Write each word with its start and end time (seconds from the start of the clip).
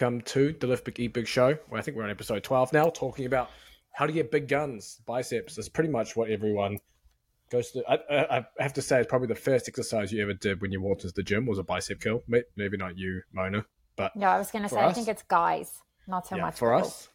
welcome 0.00 0.20
to 0.22 0.54
the 0.60 0.66
Lift 0.66 0.84
Big 0.86 0.98
Eat 0.98 1.12
Big 1.12 1.26
show. 1.26 1.58
Well, 1.68 1.78
I 1.78 1.82
think 1.82 1.94
we're 1.94 2.04
on 2.04 2.10
episode 2.10 2.42
12 2.42 2.72
now, 2.72 2.88
talking 2.88 3.26
about 3.26 3.50
how 3.92 4.06
to 4.06 4.12
get 4.12 4.30
big 4.30 4.48
guns, 4.48 4.98
biceps. 5.04 5.56
That's 5.56 5.68
pretty 5.68 5.90
much 5.90 6.16
what 6.16 6.30
everyone 6.30 6.78
goes 7.50 7.70
to. 7.72 7.84
I, 7.86 8.38
I, 8.38 8.46
have 8.58 8.72
to 8.74 8.82
say, 8.82 9.00
it's 9.00 9.08
probably 9.08 9.28
the 9.28 9.34
first 9.34 9.68
exercise 9.68 10.10
you 10.10 10.22
ever 10.22 10.32
did 10.32 10.62
when 10.62 10.72
you 10.72 10.80
walked 10.80 11.02
into 11.02 11.12
the 11.14 11.22
gym 11.22 11.44
was 11.44 11.58
a 11.58 11.62
bicep 11.62 12.00
curl. 12.00 12.22
Maybe 12.56 12.78
not 12.78 12.96
you, 12.96 13.20
Mona, 13.34 13.66
but 13.96 14.16
no, 14.16 14.28
I 14.28 14.38
was 14.38 14.50
going 14.50 14.62
to 14.62 14.70
say, 14.70 14.80
us, 14.80 14.90
I 14.90 14.94
think 14.94 15.08
it's 15.08 15.22
guys, 15.22 15.82
not 16.08 16.26
so 16.26 16.36
yeah, 16.36 16.42
much 16.42 16.56
for 16.56 16.72
us. 16.72 17.10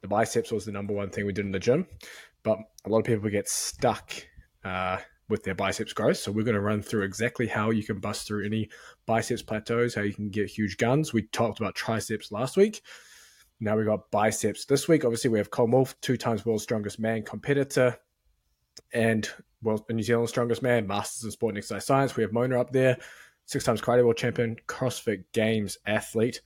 The 0.00 0.08
biceps 0.08 0.50
was 0.50 0.64
the 0.64 0.72
number 0.72 0.94
one 0.94 1.10
thing 1.10 1.26
we 1.26 1.32
did 1.32 1.46
in 1.46 1.52
the 1.52 1.60
gym, 1.60 1.86
but 2.42 2.58
a 2.84 2.88
lot 2.88 2.98
of 2.98 3.04
people 3.04 3.30
get 3.30 3.48
stuck 3.48 4.10
uh, 4.64 4.98
with 5.28 5.42
their 5.42 5.54
biceps 5.54 5.92
growth. 5.92 6.18
So 6.18 6.30
we're 6.30 6.44
going 6.44 6.54
to 6.54 6.60
run 6.60 6.82
through 6.82 7.02
exactly 7.02 7.46
how 7.46 7.70
you 7.70 7.82
can 7.82 7.98
bust 7.98 8.26
through 8.26 8.44
any 8.44 8.68
biceps 9.06 9.42
plateaus, 9.42 9.94
how 9.94 10.02
you 10.02 10.14
can 10.14 10.30
get 10.30 10.48
huge 10.48 10.76
guns. 10.76 11.12
We 11.12 11.22
talked 11.22 11.58
about 11.58 11.74
triceps 11.74 12.30
last 12.30 12.56
week. 12.56 12.82
Now 13.58 13.76
we 13.76 13.84
got 13.84 14.10
biceps 14.10 14.66
this 14.66 14.86
week. 14.86 15.04
Obviously, 15.04 15.30
we 15.30 15.38
have 15.38 15.50
Colm 15.50 15.72
Wolfe, 15.72 15.98
two 16.00 16.16
times 16.16 16.44
world's 16.44 16.62
strongest 16.62 17.00
man 17.00 17.22
competitor, 17.22 17.96
and 18.92 19.28
world 19.62 19.84
New 19.88 20.02
Zealand's 20.02 20.30
strongest 20.30 20.62
man, 20.62 20.86
masters 20.86 21.24
in 21.24 21.30
sport 21.30 21.52
and 21.52 21.58
exercise 21.58 21.86
science. 21.86 22.16
We 22.16 22.22
have 22.22 22.32
Mona 22.32 22.60
up 22.60 22.72
there, 22.72 22.98
six 23.46 23.64
times 23.64 23.80
karate 23.80 24.04
world 24.04 24.18
champion, 24.18 24.56
CrossFit 24.68 25.24
Games 25.32 25.78
athlete, 25.86 26.42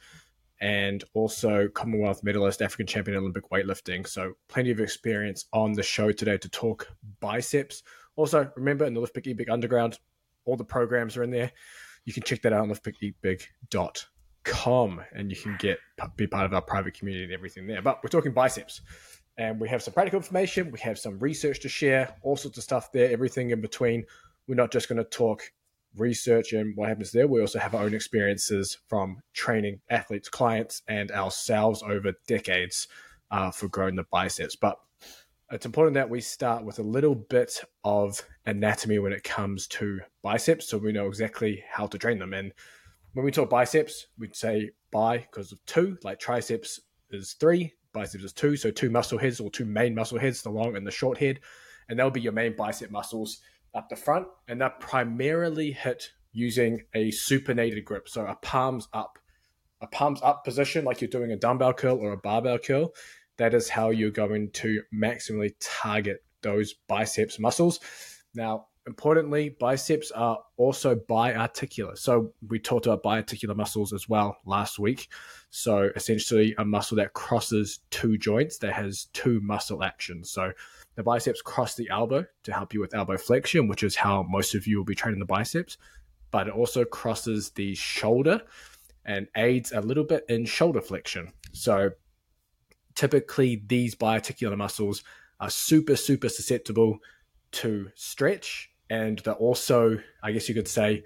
and 0.61 1.03
also 1.12 1.69
Commonwealth 1.69 2.23
medalist, 2.23 2.62
African 2.62 2.87
champion 2.87 3.17
Olympic 3.17 3.51
weightlifting. 3.51 4.06
So 4.06 4.34
plenty 4.48 4.70
of 4.70 4.81
experience 4.81 5.47
on 5.53 5.73
the 5.73 5.83
show 5.83 6.12
today 6.12 6.39
to 6.39 6.48
talk 6.48 6.89
biceps. 7.19 7.83
Also, 8.20 8.52
remember 8.55 8.84
in 8.84 8.92
the 8.92 9.01
Lift 9.01 9.15
Big 9.15 9.27
Eat 9.29 9.38
Big 9.38 9.48
Underground, 9.48 9.98
all 10.45 10.55
the 10.55 10.62
programs 10.62 11.16
are 11.16 11.23
in 11.23 11.30
there. 11.30 11.51
You 12.05 12.12
can 12.12 12.23
check 12.23 12.42
that 12.42 12.52
out 12.52 12.61
on 12.61 12.69
liftbigeatbig.com 12.69 15.01
and 15.15 15.30
you 15.30 15.37
can 15.38 15.56
get 15.59 15.78
be 16.16 16.27
part 16.27 16.45
of 16.45 16.52
our 16.52 16.61
private 16.61 16.92
community 16.92 17.25
and 17.25 17.33
everything 17.33 17.66
there. 17.66 17.80
But 17.80 18.05
we're 18.05 18.11
talking 18.11 18.34
biceps. 18.34 18.83
And 19.38 19.59
we 19.59 19.70
have 19.70 19.83
some 19.83 19.95
practical 19.95 20.19
information, 20.19 20.70
we 20.70 20.80
have 20.80 20.98
some 20.98 21.19
research 21.19 21.61
to 21.61 21.70
share, 21.70 22.14
all 22.20 22.36
sorts 22.36 22.58
of 22.58 22.64
stuff 22.64 22.92
there, 22.92 23.11
everything 23.11 23.53
in 23.53 23.62
between. 23.62 24.05
We're 24.47 24.55
not 24.55 24.70
just 24.70 24.91
going 24.91 24.98
to 24.98 25.05
talk 25.05 25.50
research 25.97 26.52
and 26.52 26.77
what 26.77 26.91
happens 26.91 27.12
there. 27.12 27.27
We 27.27 27.41
also 27.41 27.58
have 27.58 27.75
our 27.75 27.84
own 27.84 27.95
experiences 27.95 28.77
from 28.86 29.23
training 29.33 29.80
athletes, 29.89 30.28
clients, 30.28 30.83
and 30.89 31.11
ourselves 31.11 31.83
over 31.83 32.12
decades 32.28 32.86
uh, 33.30 33.50
for 33.50 33.69
growing 33.69 33.97
the 33.97 34.05
biceps. 34.12 34.56
But 34.56 34.78
it's 35.51 35.67
important 35.67 35.95
that 35.95 36.09
we 36.09 36.20
start 36.20 36.65
with 36.65 36.79
a 36.79 36.83
little 36.83 37.15
bit 37.15 37.61
of 37.83 38.23
anatomy 38.47 39.01
when 39.01 39.12
it 39.12 39.25
comes 39.25 39.67
to 39.67 40.01
biceps 40.23 40.69
so 40.69 40.79
we 40.79 40.92
know 40.92 41.09
exactly 41.09 41.65
how 41.69 41.87
to 41.89 41.98
train 41.98 42.19
them. 42.20 42.33
And 42.34 42.53
when 43.15 43.25
we 43.25 43.33
talk 43.33 43.51
biceps, 43.51 44.07
we'd 44.17 44.37
say 44.37 44.70
bi 44.92 45.19
because 45.19 45.51
of 45.51 45.65
two, 45.67 45.98
like 46.05 46.20
triceps 46.20 46.81
is 47.11 47.33
three, 47.33 47.75
biceps 47.92 48.23
is 48.23 48.33
two. 48.33 48.57
So 48.57 48.70
two 48.70 48.91
muscle 48.91 49.19
heads 49.19 49.41
or 49.41 49.51
two 49.51 49.65
main 49.65 49.92
muscle 49.92 50.20
heads, 50.20 50.42
the 50.42 50.51
long 50.51 50.77
and 50.77 50.87
the 50.87 50.92
short 50.92 51.19
head. 51.19 51.41
And 51.89 51.98
that'll 51.98 52.12
be 52.12 52.20
your 52.20 52.33
main 52.33 52.55
bicep 52.55 52.92
muscles 52.92 53.41
up 53.75 53.89
the 53.89 53.97
front. 53.97 54.29
And 54.47 54.61
they're 54.61 54.70
primarily 54.70 55.73
hit 55.73 56.12
using 56.33 56.83
a 56.95 57.11
supinated 57.11 57.85
grip. 57.85 58.09
So 58.09 58.25
a 58.25 58.37
palms 58.37 58.87
up, 58.92 59.19
a 59.81 59.89
palms 59.89 60.20
up 60.23 60.45
position, 60.45 60.85
like 60.85 61.01
you're 61.01 61.11
doing 61.11 61.33
a 61.33 61.37
dumbbell 61.37 61.73
curl 61.73 61.98
or 61.98 62.12
a 62.12 62.17
barbell 62.17 62.59
curl 62.59 62.92
that 63.41 63.55
is 63.55 63.70
how 63.70 63.88
you're 63.88 64.10
going 64.10 64.50
to 64.50 64.83
maximally 64.94 65.55
target 65.60 66.22
those 66.42 66.74
biceps 66.74 67.38
muscles. 67.38 67.80
Now, 68.34 68.66
importantly, 68.86 69.56
biceps 69.58 70.10
are 70.10 70.41
also 70.58 70.94
biarticular. 70.94 71.96
So 71.96 72.34
we 72.46 72.58
talked 72.58 72.84
about 72.84 73.02
biarticular 73.02 73.56
muscles 73.56 73.94
as 73.94 74.06
well 74.11 74.36
last 74.44 74.78
week. 74.78 75.08
So 75.48 75.88
essentially, 75.96 76.55
a 76.58 76.66
muscle 76.66 76.98
that 76.98 77.14
crosses 77.14 77.80
two 77.91 78.18
joints 78.18 78.58
that 78.58 78.74
has 78.74 79.06
two 79.14 79.41
muscle 79.41 79.83
actions. 79.83 80.30
So 80.30 80.52
the 80.96 81.02
biceps 81.02 81.41
cross 81.41 81.74
the 81.74 81.88
elbow 81.88 82.27
to 82.42 82.52
help 82.52 82.74
you 82.74 82.80
with 82.80 82.94
elbow 82.94 83.16
flexion, 83.16 83.68
which 83.68 83.83
is 83.83 83.96
how 83.96 84.23
most 84.29 84.55
of 84.55 84.67
you 84.67 84.77
will 84.77 84.84
be 84.84 84.95
training 84.95 85.20
the 85.20 85.24
biceps. 85.24 85.79
But 86.30 86.48
it 86.48 86.52
also 86.52 86.84
crosses 86.84 87.52
the 87.52 87.74
shoulder 87.74 88.42
and 89.06 89.29
aids 89.34 89.73
a 89.73 89.80
little 89.80 90.05
bit 90.05 90.27
in 90.29 90.45
shoulder 90.45 90.83
flexion. 90.83 91.33
So 91.52 91.92
typically 93.00 93.62
these 93.66 93.94
biarticular 93.94 94.58
muscles 94.58 95.02
are 95.40 95.48
super, 95.48 95.96
super 95.96 96.28
susceptible 96.28 96.98
to 97.50 97.88
stretch. 97.94 98.70
And 98.90 99.18
they're 99.20 99.33
also, 99.33 100.00
I 100.22 100.33
guess 100.33 100.50
you 100.50 100.55
could 100.55 100.68
say, 100.68 101.05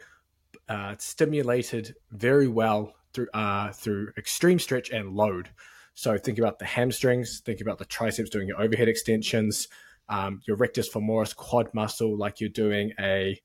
uh, 0.68 0.96
stimulated 0.98 1.94
very 2.10 2.48
well 2.48 2.94
through 3.12 3.28
uh, 3.32 3.70
through 3.70 4.08
extreme 4.18 4.58
stretch 4.58 4.90
and 4.90 5.14
load. 5.14 5.50
So 5.94 6.18
think 6.18 6.38
about 6.38 6.58
the 6.58 6.64
hamstrings, 6.64 7.40
think 7.44 7.60
about 7.60 7.78
the 7.78 7.84
triceps 7.84 8.28
doing 8.28 8.48
your 8.48 8.60
overhead 8.60 8.88
extensions, 8.88 9.68
um, 10.08 10.40
your 10.48 10.56
rectus 10.56 10.92
femoris 10.92 11.36
quad 11.36 11.72
muscle, 11.74 12.18
like 12.18 12.40
you're 12.40 12.50
doing 12.50 12.92
a 12.98 13.40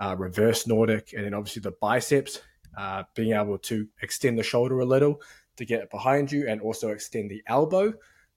uh, 0.00 0.16
reverse 0.16 0.66
Nordic, 0.66 1.12
and 1.12 1.26
then 1.26 1.34
obviously 1.34 1.60
the 1.60 1.72
biceps, 1.72 2.40
uh, 2.78 3.02
being 3.14 3.34
able 3.34 3.58
to 3.58 3.86
extend 4.00 4.38
the 4.38 4.42
shoulder 4.42 4.80
a 4.80 4.86
little 4.86 5.20
to 5.56 5.64
get 5.64 5.82
it 5.82 5.90
behind 5.90 6.32
you 6.32 6.48
and 6.48 6.60
also 6.60 6.90
extend 6.90 7.30
the 7.30 7.42
elbow 7.46 7.92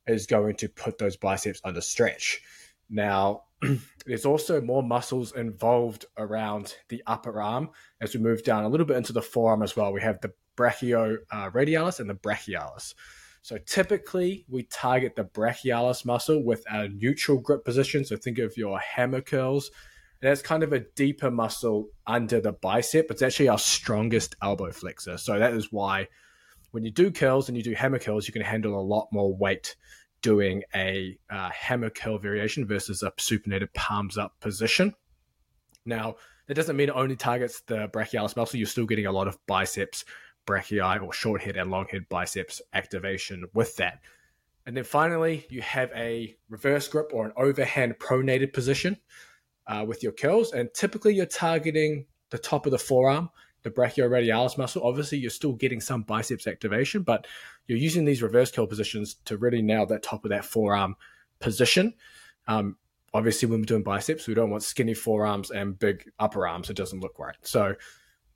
is 0.07 0.27
going 0.27 0.55
to 0.55 0.69
put 0.69 0.97
those 0.97 1.17
biceps 1.17 1.61
under 1.63 1.81
stretch. 1.81 2.41
Now, 2.89 3.43
there's 4.05 4.25
also 4.25 4.61
more 4.61 4.83
muscles 4.83 5.31
involved 5.33 6.05
around 6.17 6.75
the 6.89 7.01
upper 7.07 7.41
arm 7.41 7.69
as 8.01 8.13
we 8.13 8.21
move 8.21 8.43
down 8.43 8.63
a 8.63 8.69
little 8.69 8.85
bit 8.85 8.97
into 8.97 9.13
the 9.13 9.21
forearm 9.21 9.63
as 9.63 9.75
well. 9.75 9.91
We 9.91 10.01
have 10.01 10.21
the 10.21 10.33
brachio 10.57 11.17
uh, 11.31 11.49
and 11.53 12.09
the 12.09 12.15
brachialis. 12.15 12.93
So 13.41 13.57
typically, 13.59 14.45
we 14.49 14.63
target 14.63 15.15
the 15.15 15.25
brachialis 15.25 16.05
muscle 16.05 16.43
with 16.43 16.63
a 16.69 16.87
neutral 16.87 17.39
grip 17.39 17.63
position. 17.63 18.03
So 18.03 18.17
think 18.17 18.39
of 18.39 18.57
your 18.57 18.79
hammer 18.79 19.21
curls. 19.21 19.69
And 20.21 20.31
that's 20.31 20.41
kind 20.41 20.63
of 20.63 20.73
a 20.73 20.79
deeper 20.79 21.29
muscle 21.29 21.89
under 22.07 22.41
the 22.41 22.53
bicep. 22.53 23.11
It's 23.11 23.21
actually 23.21 23.49
our 23.49 23.59
strongest 23.59 24.35
elbow 24.41 24.71
flexor. 24.71 25.17
So 25.17 25.37
that 25.37 25.53
is 25.53 25.71
why 25.71 26.07
when 26.75 26.83
you 26.83 26.91
do 26.91 27.09
curls 27.09 27.47
and 27.47 27.57
you 27.57 27.63
do 27.63 27.73
hammer 27.73 27.97
curls, 27.97 28.27
you 28.27 28.33
can 28.33 28.41
handle 28.41 28.77
a 28.77 28.83
lot 28.83 29.07
more 29.09 29.33
weight 29.33 29.77
doing 30.21 30.61
a 30.75 31.17
uh, 31.29 31.49
hammer 31.49 31.89
curl 31.89 32.17
variation 32.17 32.67
versus 32.67 33.01
a 33.01 33.11
supinated 33.11 33.73
palms 33.73 34.17
up 34.17 34.37
position. 34.41 34.93
Now, 35.85 36.15
that 36.47 36.55
doesn't 36.55 36.75
mean 36.75 36.89
it 36.89 36.95
only 36.95 37.15
targets 37.15 37.61
the 37.61 37.87
brachialis 37.87 38.35
muscle. 38.35 38.59
You're 38.59 38.67
still 38.67 38.85
getting 38.85 39.05
a 39.05 39.11
lot 39.13 39.29
of 39.29 39.37
biceps, 39.47 40.03
brachii, 40.45 41.01
or 41.01 41.13
short 41.13 41.41
head 41.41 41.55
and 41.55 41.71
long 41.71 41.85
head 41.89 42.09
biceps 42.09 42.61
activation 42.73 43.45
with 43.53 43.77
that. 43.77 44.01
And 44.65 44.75
then 44.75 44.83
finally, 44.83 45.45
you 45.49 45.61
have 45.61 45.91
a 45.95 46.35
reverse 46.49 46.89
grip 46.89 47.11
or 47.13 47.25
an 47.25 47.31
overhand 47.37 47.99
pronated 47.99 48.51
position 48.51 48.97
uh, 49.65 49.85
with 49.87 50.03
your 50.03 50.11
curls. 50.11 50.51
And 50.51 50.73
typically, 50.73 51.15
you're 51.15 51.25
targeting 51.25 52.07
the 52.31 52.37
top 52.37 52.65
of 52.65 52.73
the 52.73 52.79
forearm 52.79 53.29
the 53.65 53.71
brachioradialis 53.71 54.59
muscle. 54.59 54.83
Obviously, 54.83 55.17
you're 55.17 55.31
still 55.31 55.53
getting 55.53 55.81
some 55.81 56.03
biceps 56.03 56.45
activation, 56.45 57.01
but 57.01 57.25
you're 57.67 57.79
using 57.79 58.05
these 58.05 58.21
reverse 58.21 58.51
curl 58.51 58.67
positions 58.67 59.15
to 59.25 59.37
really 59.37 59.63
nail 59.63 59.87
that 59.87 60.03
top 60.03 60.23
of 60.23 60.29
that 60.29 60.45
forearm 60.45 60.95
position. 61.39 61.95
Um, 62.47 62.77
obviously, 63.11 63.49
when 63.49 63.61
we're 63.61 63.65
doing 63.65 63.81
biceps, 63.81 64.27
we 64.27 64.35
don't 64.35 64.51
want 64.51 64.61
skinny 64.61 64.93
forearms 64.93 65.49
and 65.49 65.79
big 65.79 66.07
upper 66.19 66.47
arms. 66.47 66.69
It 66.69 66.77
doesn't 66.77 66.99
look 66.99 67.17
right. 67.17 67.35
So 67.41 67.73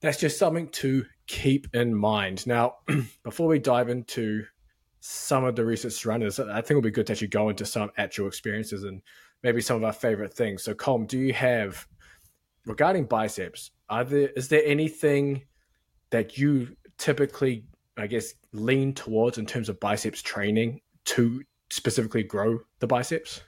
that's 0.01 0.19
just 0.19 0.39
something 0.39 0.67
to 0.69 1.05
keep 1.27 1.67
in 1.75 1.93
mind. 1.93 2.47
Now, 2.47 2.77
before 3.23 3.47
we 3.47 3.59
dive 3.59 3.89
into 3.89 4.45
some 4.99 5.45
of 5.45 5.55
the 5.55 5.63
research 5.63 5.93
surrounding 5.93 6.27
this, 6.27 6.39
I 6.39 6.55
think 6.55 6.71
it'll 6.71 6.81
be 6.81 6.89
good 6.89 7.05
to 7.05 7.13
actually 7.13 7.27
go 7.27 7.49
into 7.49 7.67
some 7.67 7.91
actual 7.97 8.27
experiences 8.27 8.83
and 8.83 9.03
maybe 9.43 9.61
some 9.61 9.77
of 9.77 9.83
our 9.83 9.93
favorite 9.93 10.33
things. 10.33 10.63
So, 10.63 10.73
Colm, 10.73 11.07
do 11.07 11.19
you 11.19 11.33
have 11.33 11.87
regarding 12.65 13.05
biceps? 13.05 13.69
Are 13.89 14.03
there 14.03 14.29
is 14.29 14.47
there 14.49 14.63
anything 14.65 15.43
that 16.11 16.37
you 16.37 16.75
typically 16.97 17.65
i 17.97 18.07
guess 18.07 18.33
lean 18.53 18.93
towards 18.93 19.37
in 19.37 19.45
terms 19.45 19.69
of 19.69 19.79
biceps 19.79 20.21
training 20.21 20.81
to 21.05 21.43
specifically 21.69 22.23
grow 22.23 22.59
the 22.79 22.87
biceps? 22.87 23.41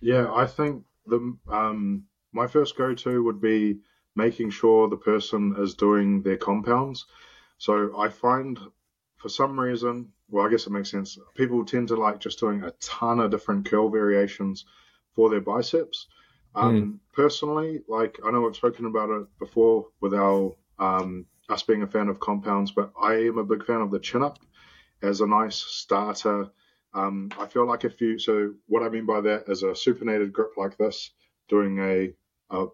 Yeah 0.00 0.32
i 0.32 0.46
think 0.46 0.84
the 1.06 1.36
um 1.50 2.04
my 2.32 2.46
first 2.46 2.76
go-to 2.76 3.22
would 3.24 3.40
be 3.40 3.80
making 4.16 4.50
sure 4.50 4.88
the 4.88 4.96
person 4.96 5.54
is 5.58 5.74
doing 5.74 6.22
their 6.22 6.36
compounds. 6.36 7.06
So 7.58 7.98
i 7.98 8.08
find 8.08 8.58
for 9.16 9.28
some 9.28 9.58
reason 9.58 10.12
well 10.28 10.46
i 10.46 10.50
guess 10.50 10.66
it 10.66 10.72
makes 10.72 10.90
sense 10.90 11.18
people 11.34 11.64
tend 11.64 11.88
to 11.88 11.96
like 11.96 12.20
just 12.20 12.40
doing 12.40 12.62
a 12.62 12.70
ton 12.80 13.20
of 13.20 13.30
different 13.30 13.68
curl 13.68 13.90
variations 13.90 14.64
for 15.14 15.28
their 15.28 15.42
biceps 15.42 16.06
um, 16.54 16.74
mm. 16.74 16.98
Personally, 17.12 17.82
like 17.88 18.18
I 18.24 18.30
know 18.30 18.46
I've 18.46 18.56
spoken 18.56 18.86
about 18.86 19.10
it 19.10 19.26
before 19.38 19.86
with 20.00 20.14
our 20.14 20.52
um, 20.78 21.26
us 21.48 21.62
being 21.62 21.82
a 21.82 21.86
fan 21.86 22.08
of 22.08 22.20
compounds, 22.20 22.70
but 22.70 22.92
I 23.00 23.14
am 23.14 23.38
a 23.38 23.44
big 23.44 23.64
fan 23.64 23.80
of 23.80 23.90
the 23.90 23.98
chin 23.98 24.22
up 24.22 24.38
as 25.02 25.20
a 25.20 25.26
nice 25.26 25.56
starter. 25.56 26.50
Um, 26.92 27.30
I 27.38 27.46
feel 27.46 27.66
like 27.66 27.84
if 27.84 28.00
you 28.00 28.18
so 28.18 28.54
what 28.66 28.82
I 28.82 28.88
mean 28.88 29.06
by 29.06 29.20
that 29.20 29.44
is 29.48 29.62
a 29.62 29.68
supinated 29.68 30.32
grip 30.32 30.52
like 30.56 30.76
this, 30.76 31.10
doing 31.48 31.78
a, 31.78 32.12
a 32.50 32.66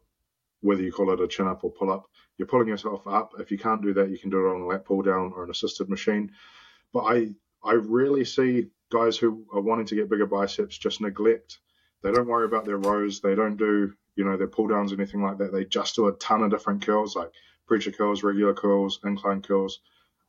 whether 0.60 0.82
you 0.82 0.92
call 0.92 1.12
it 1.12 1.20
a 1.20 1.28
chin 1.28 1.46
up 1.46 1.64
or 1.64 1.70
pull 1.70 1.92
up, 1.92 2.06
you're 2.38 2.48
pulling 2.48 2.68
yourself 2.68 3.06
up. 3.06 3.32
If 3.38 3.50
you 3.50 3.58
can't 3.58 3.82
do 3.82 3.92
that, 3.94 4.10
you 4.10 4.18
can 4.18 4.30
do 4.30 4.46
it 4.46 4.54
on 4.54 4.62
a 4.62 4.66
lat 4.66 4.84
pull 4.84 5.02
down 5.02 5.32
or 5.34 5.44
an 5.44 5.50
assisted 5.50 5.88
machine. 5.88 6.32
but 6.92 7.00
I 7.00 7.34
I 7.62 7.74
rarely 7.74 8.24
see 8.24 8.68
guys 8.90 9.16
who 9.18 9.44
are 9.52 9.60
wanting 9.60 9.86
to 9.86 9.96
get 9.96 10.08
bigger 10.08 10.26
biceps 10.26 10.78
just 10.78 11.00
neglect. 11.00 11.58
They 12.02 12.12
don't 12.12 12.28
worry 12.28 12.46
about 12.46 12.64
their 12.64 12.78
rows. 12.78 13.20
They 13.20 13.34
don't 13.34 13.56
do 13.56 13.92
you 14.16 14.24
know 14.24 14.36
their 14.36 14.48
pull 14.48 14.68
downs 14.68 14.92
or 14.92 14.96
anything 14.96 15.22
like 15.22 15.38
that. 15.38 15.52
They 15.52 15.64
just 15.64 15.94
do 15.94 16.08
a 16.08 16.12
ton 16.14 16.42
of 16.42 16.50
different 16.50 16.84
curls 16.84 17.16
like 17.16 17.30
preacher 17.66 17.92
curls, 17.92 18.22
regular 18.22 18.54
curls, 18.54 19.00
incline 19.04 19.42
curls, 19.42 19.80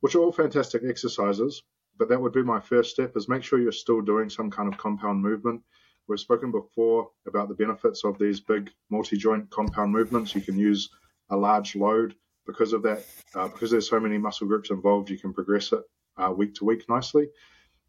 which 0.02 0.16
are 0.16 0.20
all 0.20 0.32
fantastic 0.32 0.84
exercises. 0.88 1.64
But 1.98 2.10
that 2.10 2.22
would 2.22 2.34
be 2.34 2.44
my 2.44 2.60
first 2.60 2.92
step: 2.92 3.16
is 3.16 3.30
make 3.30 3.44
sure 3.44 3.60
you're 3.60 3.72
still 3.72 4.02
doing 4.02 4.30
some 4.30 4.52
kind 4.52 4.72
of 4.72 4.78
compound 4.78 5.22
movement. 5.22 5.62
We've 6.08 6.20
spoken 6.20 6.52
before 6.52 7.10
about 7.28 7.50
the 7.50 7.56
benefits 7.56 8.06
of 8.06 8.18
these 8.18 8.40
big 8.40 8.70
multi-joint 8.90 9.50
compound 9.50 9.92
movements. 9.92 10.34
You 10.34 10.42
can 10.42 10.58
use 10.58 10.90
a 11.30 11.36
large 11.36 11.76
load 11.76 12.16
because 12.46 12.72
of 12.72 12.82
that. 12.84 13.04
Uh, 13.36 13.50
because 13.50 13.72
there's 13.72 13.90
so 13.90 14.00
many 14.00 14.18
muscle 14.18 14.48
groups 14.48 14.70
involved, 14.70 15.10
you 15.10 15.20
can 15.20 15.34
progress 15.34 15.74
it 15.74 15.84
uh, 16.18 16.32
week 16.32 16.56
to 16.56 16.66
week 16.66 16.88
nicely. 16.90 17.28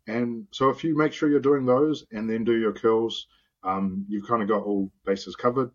And 0.06 0.46
so 0.52 0.70
if 0.70 0.82
you 0.82 0.96
make 0.96 1.12
sure 1.12 1.28
you're 1.28 1.40
doing 1.40 1.66
those 1.66 2.04
and 2.12 2.28
then 2.28 2.42
do 2.42 2.56
your 2.56 2.72
curls, 2.72 3.26
um, 3.62 4.04
you've 4.08 4.26
kind 4.26 4.42
of 4.42 4.48
got 4.48 4.62
all 4.62 4.90
bases 5.04 5.36
covered. 5.36 5.70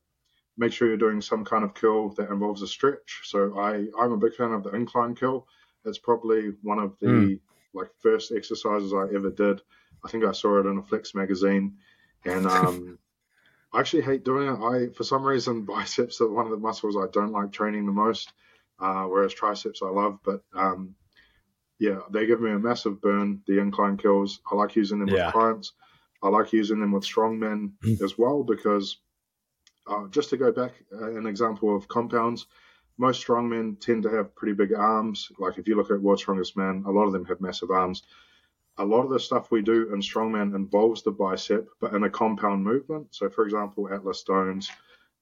Make 0.57 0.71
sure 0.71 0.87
you're 0.87 0.97
doing 0.97 1.21
some 1.21 1.43
kind 1.43 1.63
of 1.63 1.73
curl 1.73 2.09
that 2.15 2.29
involves 2.29 2.61
a 2.61 2.67
stretch. 2.67 3.21
So 3.23 3.59
I, 3.59 3.87
I'm 3.99 4.11
a 4.11 4.17
big 4.17 4.35
fan 4.35 4.51
of 4.51 4.63
the 4.63 4.71
incline 4.71 5.15
curl. 5.15 5.47
It's 5.85 5.97
probably 5.97 6.53
one 6.61 6.79
of 6.79 6.93
the 6.99 7.07
mm. 7.07 7.39
like 7.73 7.89
first 8.01 8.31
exercises 8.31 8.93
I 8.93 9.13
ever 9.15 9.31
did. 9.31 9.61
I 10.05 10.09
think 10.09 10.25
I 10.25 10.31
saw 10.31 10.59
it 10.59 10.65
in 10.65 10.77
a 10.77 10.83
Flex 10.83 11.15
magazine, 11.15 11.77
and 12.25 12.45
um, 12.45 12.99
I 13.73 13.79
actually 13.79 14.03
hate 14.03 14.23
doing 14.23 14.47
it. 14.47 14.59
I 14.59 14.93
for 14.93 15.03
some 15.03 15.23
reason 15.23 15.65
biceps 15.65 16.21
are 16.21 16.31
one 16.31 16.45
of 16.45 16.51
the 16.51 16.57
muscles 16.57 16.95
I 16.95 17.07
don't 17.11 17.31
like 17.31 17.51
training 17.51 17.85
the 17.85 17.91
most, 17.91 18.31
uh, 18.79 19.03
whereas 19.03 19.33
triceps 19.33 19.81
I 19.81 19.89
love. 19.89 20.19
But 20.23 20.41
um, 20.55 20.95
yeah, 21.79 21.99
they 22.11 22.25
give 22.25 22.41
me 22.41 22.51
a 22.51 22.59
massive 22.59 23.01
burn. 23.01 23.41
The 23.47 23.59
incline 23.59 23.97
curls. 23.97 24.39
I 24.49 24.55
like 24.55 24.75
using 24.75 24.99
them 24.99 25.09
yeah. 25.09 25.25
with 25.25 25.33
clients. 25.33 25.73
I 26.23 26.29
like 26.29 26.53
using 26.53 26.79
them 26.79 26.93
with 26.93 27.03
strongmen 27.03 27.73
mm. 27.83 28.01
as 28.01 28.17
well 28.17 28.43
because 28.43 28.97
uh, 29.87 30.07
just 30.07 30.29
to 30.29 30.37
go 30.37 30.51
back, 30.51 30.71
uh, 30.93 31.11
an 31.11 31.27
example 31.27 31.75
of 31.75 31.87
compounds. 31.87 32.47
Most 32.97 33.25
strongmen 33.25 33.79
tend 33.79 34.03
to 34.03 34.09
have 34.09 34.35
pretty 34.35 34.53
big 34.53 34.73
arms. 34.73 35.29
Like 35.37 35.57
if 35.57 35.67
you 35.67 35.75
look 35.75 35.91
at 35.91 36.01
World's 36.01 36.21
Strongest 36.21 36.55
Man, 36.55 36.83
a 36.87 36.91
lot 36.91 37.05
of 37.05 37.13
them 37.13 37.25
have 37.25 37.41
massive 37.41 37.71
arms. 37.71 38.03
A 38.77 38.85
lot 38.85 39.03
of 39.03 39.09
the 39.09 39.19
stuff 39.19 39.51
we 39.51 39.61
do 39.61 39.93
in 39.93 39.99
strongman 39.99 40.55
involves 40.55 41.03
the 41.03 41.11
bicep, 41.11 41.67
but 41.79 41.93
in 41.93 42.03
a 42.03 42.09
compound 42.09 42.63
movement. 42.63 43.07
So, 43.11 43.29
for 43.29 43.43
example, 43.43 43.91
Atlas 43.91 44.19
stones, 44.19 44.71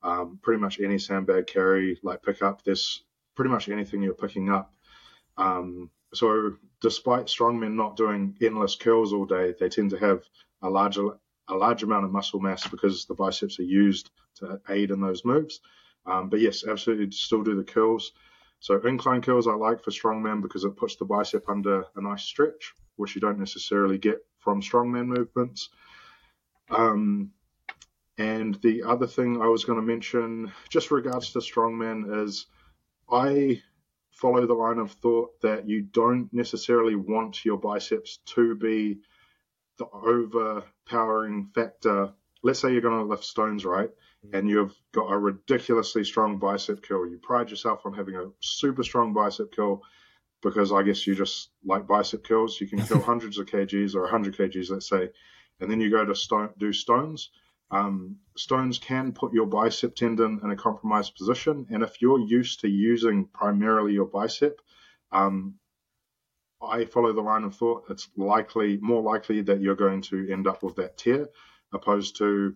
um, 0.04 0.40
pretty 0.42 0.62
much 0.62 0.80
any 0.80 1.00
sandbag 1.00 1.48
carry, 1.48 2.00
like 2.04 2.24
pick 2.24 2.42
up, 2.42 2.64
this 2.64 3.02
pretty 3.36 3.50
much 3.50 3.70
anything 3.70 4.04
you're 4.04 4.14
picking 4.14 4.50
up. 4.50 4.74
Um, 5.38 5.90
so 6.14 6.56
despite 6.82 7.26
strongmen 7.28 7.74
not 7.74 7.96
doing 7.96 8.38
endless 8.42 8.76
curls 8.76 9.14
all 9.14 9.26
day, 9.26 9.56
they 9.60 9.70
tend 9.70 9.92
to 9.92 9.98
have 9.98 10.24
a 10.62 10.70
larger 10.70 11.10
a 11.48 11.56
large 11.56 11.84
amount 11.84 12.06
of 12.06 12.12
muscle 12.12 12.40
mass 12.40 12.68
because 12.68 13.06
the 13.06 13.14
biceps 13.14 13.60
are 13.60 13.64
used 13.64 14.12
to 14.36 14.60
aid 14.70 14.92
in 14.92 15.02
those 15.02 15.26
moves. 15.26 15.60
Um, 16.06 16.30
but 16.30 16.40
yes, 16.40 16.66
absolutely 16.68 17.12
still 17.12 17.44
do 17.44 17.56
the 17.56 17.64
curls. 17.64 18.14
So 18.60 18.80
incline 18.82 19.22
curls 19.22 19.48
I 19.48 19.54
like 19.54 19.84
for 19.84 19.92
strongman 19.92 20.42
because 20.42 20.64
it 20.64 20.78
puts 20.78 20.96
the 20.96 21.06
bicep 21.06 21.50
under 21.50 21.86
a 21.96 22.02
nice 22.02 22.24
stretch, 22.24 22.74
which 22.96 23.16
you 23.16 23.22
don't 23.22 23.40
necessarily 23.40 23.98
get 23.98 24.20
from 24.38 24.62
strongman 24.62 25.08
movements. 25.08 25.70
Um, 26.70 27.32
and 28.18 28.56
the 28.62 28.84
other 28.84 29.08
thing 29.08 29.42
I 29.42 29.48
was 29.48 29.66
going 29.66 29.80
to 29.80 29.86
mention, 29.86 30.52
just 30.70 30.92
regards 30.92 31.32
to 31.34 31.40
strongman, 31.40 32.24
is 32.24 32.46
I 33.12 33.62
follow 34.12 34.46
the 34.46 34.54
line 34.54 34.78
of 34.78 34.92
thought 34.92 35.42
that 35.42 35.68
you 35.68 35.82
don't 35.82 36.32
necessarily 36.32 36.96
want 36.96 37.44
your 37.44 37.58
biceps 37.58 38.20
to 38.26 38.56
be 38.56 39.00
the 39.78 39.86
overpowering 39.86 41.50
factor. 41.54 42.14
Let's 42.44 42.60
say 42.60 42.72
you're 42.72 42.82
going 42.82 43.00
to 43.00 43.06
lift 43.06 43.24
stones, 43.24 43.66
right? 43.66 43.90
Mm-hmm. 44.26 44.36
And 44.36 44.50
you've 44.50 44.76
got 44.92 45.12
a 45.12 45.18
ridiculously 45.18 46.04
strong 46.04 46.38
bicep 46.38 46.84
curl. 46.84 47.10
You 47.10 47.18
pride 47.18 47.50
yourself 47.50 47.86
on 47.86 47.94
having 47.94 48.16
a 48.16 48.32
super 48.40 48.84
strong 48.84 49.14
bicep 49.14 49.56
curl 49.56 49.82
because 50.42 50.72
I 50.72 50.84
guess 50.84 51.06
you 51.06 51.16
just 51.16 51.50
like 51.66 51.88
bicep 51.88 52.24
curls. 52.24 52.60
You 52.60 52.68
can 52.68 52.82
kill 52.88 53.02
hundreds 53.02 53.38
of 53.38 53.48
kgs 53.48 53.96
or 53.96 54.02
100 54.02 54.36
kgs, 54.36 54.70
let's 54.70 54.90
say, 54.90 55.10
and 55.60 55.70
then 55.70 55.80
you 55.80 55.90
go 55.90 56.06
to 56.06 56.16
stone, 56.16 56.50
do 56.58 56.74
stones. 56.74 57.30
Um, 57.70 58.18
stones 58.36 58.80
can 58.80 59.14
put 59.14 59.34
your 59.34 59.46
bicep 59.46 59.96
tendon 59.96 60.42
in 60.44 60.52
a 60.52 60.58
compromised 60.58 61.16
position, 61.16 61.68
and 61.70 61.84
if 61.84 62.02
you're 62.02 62.20
used 62.20 62.62
to 62.62 62.68
using 62.68 63.28
primarily 63.28 63.94
your 63.94 64.08
bicep, 64.08 64.60
um, 65.12 65.56
I 66.64 66.86
follow 66.86 67.14
the 67.14 67.22
line 67.22 67.44
of 67.44 67.56
thought. 67.56 67.86
It's 67.90 68.08
likely, 68.16 68.78
more 68.78 69.02
likely 69.02 69.42
that 69.42 69.62
you're 69.62 69.76
going 69.76 70.02
to 70.04 70.32
end 70.32 70.48
up 70.48 70.64
with 70.64 70.76
that 70.76 70.98
tear, 70.98 71.30
opposed 71.74 72.18
to 72.18 72.56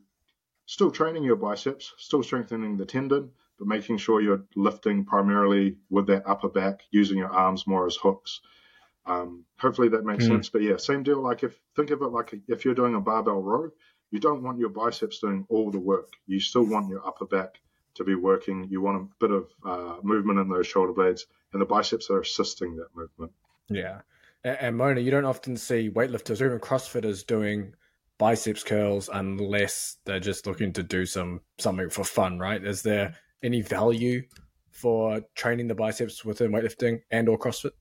still 0.66 0.92
training 0.92 1.24
your 1.24 1.36
biceps, 1.36 1.94
still 1.98 2.24
strengthening 2.24 2.78
the 2.78 2.86
tendon, 2.86 3.32
but 3.58 3.68
making 3.68 3.98
sure 3.98 4.22
you're 4.22 4.44
lifting 4.56 5.06
primarily 5.06 5.78
with 5.90 6.08
that 6.08 6.28
upper 6.28 6.50
back, 6.50 6.82
using 6.92 7.18
your 7.18 7.30
arms 7.32 7.66
more 7.68 7.88
as 7.88 7.96
hooks. 7.96 8.42
Um, 9.06 9.46
hopefully 9.60 9.90
that 9.90 10.04
makes 10.04 10.26
mm. 10.26 10.30
sense. 10.30 10.50
But 10.50 10.64
yeah, 10.64 10.78
same 10.78 11.04
deal. 11.04 11.22
Like 11.22 11.44
if 11.44 11.60
think 11.76 11.92
of 11.92 12.02
it 12.02 12.08
like 12.08 12.34
if 12.48 12.66
you're 12.66 12.74
doing 12.74 12.96
a 12.96 13.02
barbell 13.02 13.42
row, 13.42 13.72
you 14.12 14.20
don't 14.20 14.44
want 14.44 14.60
your 14.60 14.70
biceps 14.70 15.20
doing 15.20 15.46
all 15.50 15.72
the 15.72 15.80
work. 15.80 16.14
You 16.26 16.40
still 16.40 16.66
want 16.66 16.90
your 16.90 17.06
upper 17.06 17.26
back 17.26 17.60
to 17.96 18.04
be 18.04 18.16
working. 18.16 18.68
You 18.70 18.82
want 18.82 19.02
a 19.02 19.26
bit 19.26 19.32
of 19.32 19.50
uh, 19.66 19.98
movement 20.04 20.40
in 20.40 20.50
those 20.50 20.68
shoulder 20.68 20.94
blades, 20.94 21.26
and 21.54 21.62
the 21.62 21.66
biceps 21.66 22.10
are 22.10 22.20
assisting 22.20 22.78
that 22.78 22.96
movement. 22.96 23.32
Yeah. 23.70 24.02
And 24.44 24.78
Mona, 24.78 25.02
you 25.02 25.12
don't 25.12 25.26
often 25.26 25.58
see 25.58 25.90
weightlifters 25.90 26.40
or 26.40 26.46
even 26.46 26.60
CrossFitters 26.60 27.26
doing 27.26 27.74
biceps 28.18 28.64
curls 28.64 29.10
unless 29.12 29.98
they're 30.06 30.20
just 30.20 30.48
looking 30.48 30.72
to 30.74 30.84
do 30.84 31.06
some 31.06 31.42
something 31.58 31.90
for 31.90 32.04
fun, 32.04 32.40
right? 32.40 32.64
Is 32.64 32.82
there 32.82 33.16
any 33.44 33.62
value 33.62 34.22
for 34.72 35.22
training 35.36 35.68
the 35.68 35.76
biceps 35.76 36.24
within 36.24 36.52
weightlifting 36.52 37.02
and 37.12 37.28
or 37.28 37.40
CrossFit? 37.40 37.72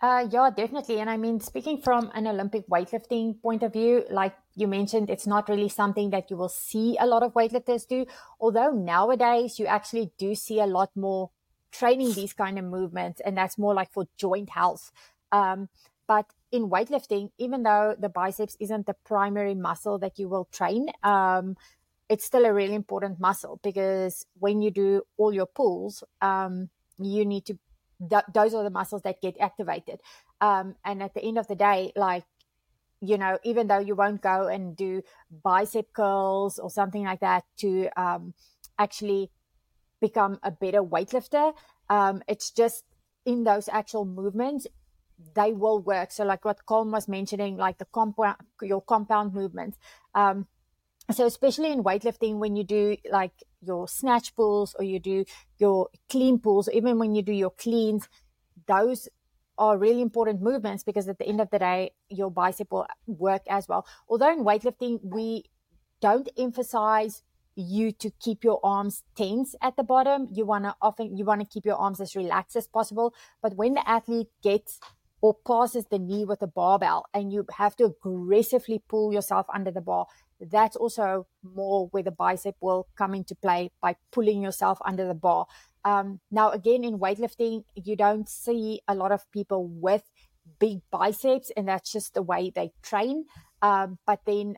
Uh, 0.00 0.28
yeah, 0.30 0.50
definitely. 0.54 1.00
And 1.00 1.08
I 1.08 1.16
mean, 1.16 1.40
speaking 1.40 1.78
from 1.78 2.10
an 2.14 2.26
Olympic 2.26 2.68
weightlifting 2.68 3.40
point 3.40 3.62
of 3.62 3.72
view, 3.72 4.04
like 4.10 4.34
you 4.54 4.68
mentioned, 4.68 5.08
it's 5.08 5.26
not 5.26 5.48
really 5.48 5.70
something 5.70 6.10
that 6.10 6.30
you 6.30 6.36
will 6.36 6.50
see 6.50 6.96
a 7.00 7.06
lot 7.06 7.22
of 7.22 7.32
weightlifters 7.32 7.88
do. 7.88 8.04
Although 8.38 8.70
nowadays 8.70 9.58
you 9.58 9.64
actually 9.64 10.12
do 10.18 10.34
see 10.34 10.60
a 10.60 10.66
lot 10.66 10.90
more 10.94 11.30
training 11.74 12.12
these 12.12 12.32
kind 12.32 12.58
of 12.58 12.64
movements, 12.64 13.20
and 13.24 13.36
that's 13.36 13.58
more 13.58 13.74
like 13.74 13.92
for 13.92 14.06
joint 14.16 14.50
health. 14.50 14.92
Um, 15.32 15.68
but 16.06 16.26
in 16.52 16.70
weightlifting, 16.70 17.30
even 17.38 17.64
though 17.64 17.96
the 17.98 18.08
biceps 18.08 18.56
isn't 18.60 18.86
the 18.86 18.94
primary 19.04 19.54
muscle 19.54 19.98
that 19.98 20.18
you 20.18 20.28
will 20.28 20.46
train, 20.52 20.90
um, 21.02 21.56
it's 22.08 22.24
still 22.24 22.44
a 22.44 22.52
really 22.52 22.74
important 22.74 23.18
muscle 23.18 23.58
because 23.62 24.26
when 24.38 24.62
you 24.62 24.70
do 24.70 25.02
all 25.16 25.32
your 25.32 25.46
pulls, 25.46 26.04
um, 26.20 26.68
you 26.98 27.24
need 27.24 27.44
to 27.46 27.58
th- 28.08 28.30
those 28.32 28.54
are 28.54 28.62
the 28.62 28.70
muscles 28.70 29.02
that 29.02 29.20
get 29.20 29.36
activated. 29.40 30.00
Um, 30.40 30.76
and 30.84 31.02
at 31.02 31.14
the 31.14 31.22
end 31.22 31.38
of 31.38 31.48
the 31.48 31.56
day, 31.56 31.92
like, 31.96 32.24
you 33.00 33.18
know, 33.18 33.38
even 33.42 33.66
though 33.66 33.78
you 33.80 33.94
won't 33.94 34.22
go 34.22 34.46
and 34.46 34.76
do 34.76 35.02
bicep 35.42 35.92
curls 35.92 36.58
or 36.58 36.70
something 36.70 37.04
like 37.04 37.20
that 37.20 37.44
to 37.58 37.88
um, 37.96 38.34
actually 38.78 39.30
become 40.08 40.38
a 40.42 40.50
better 40.50 40.82
weightlifter, 40.82 41.54
um, 41.88 42.22
it's 42.28 42.50
just 42.50 42.84
in 43.24 43.44
those 43.44 43.68
actual 43.68 44.04
movements, 44.04 44.66
they 45.34 45.52
will 45.52 45.80
work. 45.80 46.10
So, 46.12 46.24
like 46.24 46.44
what 46.44 46.66
Colm 46.66 46.92
was 46.92 47.08
mentioning, 47.08 47.56
like 47.56 47.78
the 47.78 47.86
compound, 47.86 48.36
your 48.62 48.82
compound 48.82 49.34
movements. 49.34 49.78
Um, 50.14 50.46
so 51.12 51.26
especially 51.26 51.70
in 51.70 51.84
weightlifting 51.84 52.38
when 52.38 52.56
you 52.56 52.64
do 52.64 52.96
like 53.10 53.32
your 53.60 53.86
snatch 53.86 54.34
pulls 54.36 54.74
or 54.78 54.84
you 54.84 54.98
do 54.98 55.24
your 55.58 55.88
clean 56.08 56.38
pulls 56.38 56.68
even 56.72 56.98
when 56.98 57.14
you 57.14 57.22
do 57.22 57.32
your 57.32 57.50
cleans 57.50 58.08
those 58.66 59.08
are 59.58 59.76
really 59.76 60.00
important 60.00 60.40
movements 60.40 60.82
because 60.82 61.06
at 61.06 61.18
the 61.18 61.26
end 61.26 61.40
of 61.40 61.50
the 61.50 61.58
day 61.58 61.90
your 62.08 62.30
bicep 62.30 62.70
will 62.70 62.86
work 63.06 63.42
as 63.48 63.68
well 63.68 63.86
although 64.08 64.32
in 64.32 64.44
weightlifting 64.44 64.98
we 65.02 65.44
don't 66.00 66.28
emphasize 66.38 67.22
you 67.56 67.92
to 67.92 68.10
keep 68.20 68.44
your 68.44 68.60
arms 68.64 69.02
tense 69.16 69.54
at 69.62 69.76
the 69.76 69.82
bottom 69.82 70.28
you 70.32 70.44
want 70.44 70.64
to 70.64 70.74
often 70.82 71.16
you 71.16 71.24
want 71.24 71.40
to 71.40 71.46
keep 71.46 71.64
your 71.64 71.76
arms 71.76 72.00
as 72.00 72.16
relaxed 72.16 72.56
as 72.56 72.66
possible 72.66 73.14
but 73.42 73.56
when 73.56 73.74
the 73.74 73.88
athlete 73.88 74.28
gets 74.42 74.80
or 75.20 75.34
passes 75.46 75.86
the 75.86 75.98
knee 75.98 76.24
with 76.24 76.42
a 76.42 76.46
barbell 76.46 77.06
and 77.14 77.32
you 77.32 77.46
have 77.56 77.74
to 77.74 77.84
aggressively 77.84 78.82
pull 78.88 79.12
yourself 79.12 79.46
under 79.54 79.70
the 79.70 79.80
bar 79.80 80.06
that's 80.40 80.76
also 80.76 81.26
more 81.42 81.88
where 81.88 82.02
the 82.02 82.10
bicep 82.10 82.56
will 82.60 82.88
come 82.96 83.14
into 83.14 83.34
play 83.34 83.70
by 83.80 83.96
pulling 84.12 84.42
yourself 84.42 84.78
under 84.84 85.06
the 85.06 85.14
bar. 85.14 85.46
Um, 85.84 86.20
now, 86.30 86.50
again, 86.50 86.84
in 86.84 86.98
weightlifting, 86.98 87.64
you 87.74 87.96
don't 87.96 88.28
see 88.28 88.80
a 88.88 88.94
lot 88.94 89.12
of 89.12 89.30
people 89.32 89.68
with 89.68 90.02
big 90.58 90.80
biceps, 90.90 91.50
and 91.56 91.68
that's 91.68 91.92
just 91.92 92.14
the 92.14 92.22
way 92.22 92.50
they 92.54 92.72
train. 92.82 93.24
Um, 93.62 93.98
but 94.06 94.20
then 94.26 94.56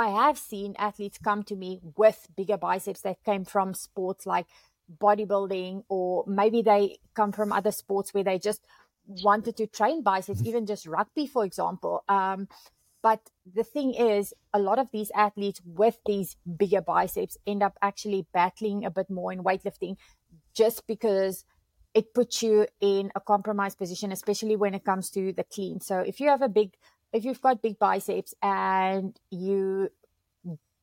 I 0.00 0.08
have 0.08 0.38
seen 0.38 0.74
athletes 0.78 1.18
come 1.18 1.42
to 1.44 1.56
me 1.56 1.80
with 1.96 2.26
bigger 2.36 2.56
biceps 2.56 3.02
that 3.02 3.22
came 3.24 3.44
from 3.44 3.74
sports 3.74 4.26
like 4.26 4.46
bodybuilding, 5.00 5.84
or 5.88 6.24
maybe 6.26 6.62
they 6.62 6.98
come 7.14 7.32
from 7.32 7.52
other 7.52 7.70
sports 7.70 8.12
where 8.12 8.24
they 8.24 8.38
just 8.38 8.64
wanted 9.22 9.56
to 9.56 9.66
train 9.66 10.02
biceps, 10.02 10.42
even 10.44 10.66
just 10.66 10.86
rugby, 10.86 11.26
for 11.26 11.44
example. 11.44 12.02
Um, 12.08 12.48
but 13.02 13.20
the 13.54 13.64
thing 13.64 13.94
is, 13.94 14.34
a 14.52 14.58
lot 14.58 14.78
of 14.78 14.90
these 14.90 15.10
athletes 15.14 15.60
with 15.64 15.98
these 16.06 16.36
bigger 16.58 16.82
biceps 16.82 17.36
end 17.46 17.62
up 17.62 17.76
actually 17.80 18.26
battling 18.32 18.84
a 18.84 18.90
bit 18.90 19.08
more 19.10 19.32
in 19.32 19.42
weightlifting 19.42 19.96
just 20.54 20.86
because 20.86 21.44
it 21.94 22.14
puts 22.14 22.42
you 22.42 22.66
in 22.80 23.10
a 23.14 23.20
compromised 23.20 23.78
position, 23.78 24.12
especially 24.12 24.56
when 24.56 24.74
it 24.74 24.84
comes 24.84 25.10
to 25.10 25.32
the 25.32 25.44
clean. 25.44 25.80
So 25.80 26.00
if 26.00 26.20
you 26.20 26.28
have 26.28 26.42
a 26.42 26.48
big, 26.48 26.74
if 27.12 27.24
you've 27.24 27.40
got 27.40 27.62
big 27.62 27.78
biceps 27.78 28.34
and 28.42 29.18
you 29.30 29.90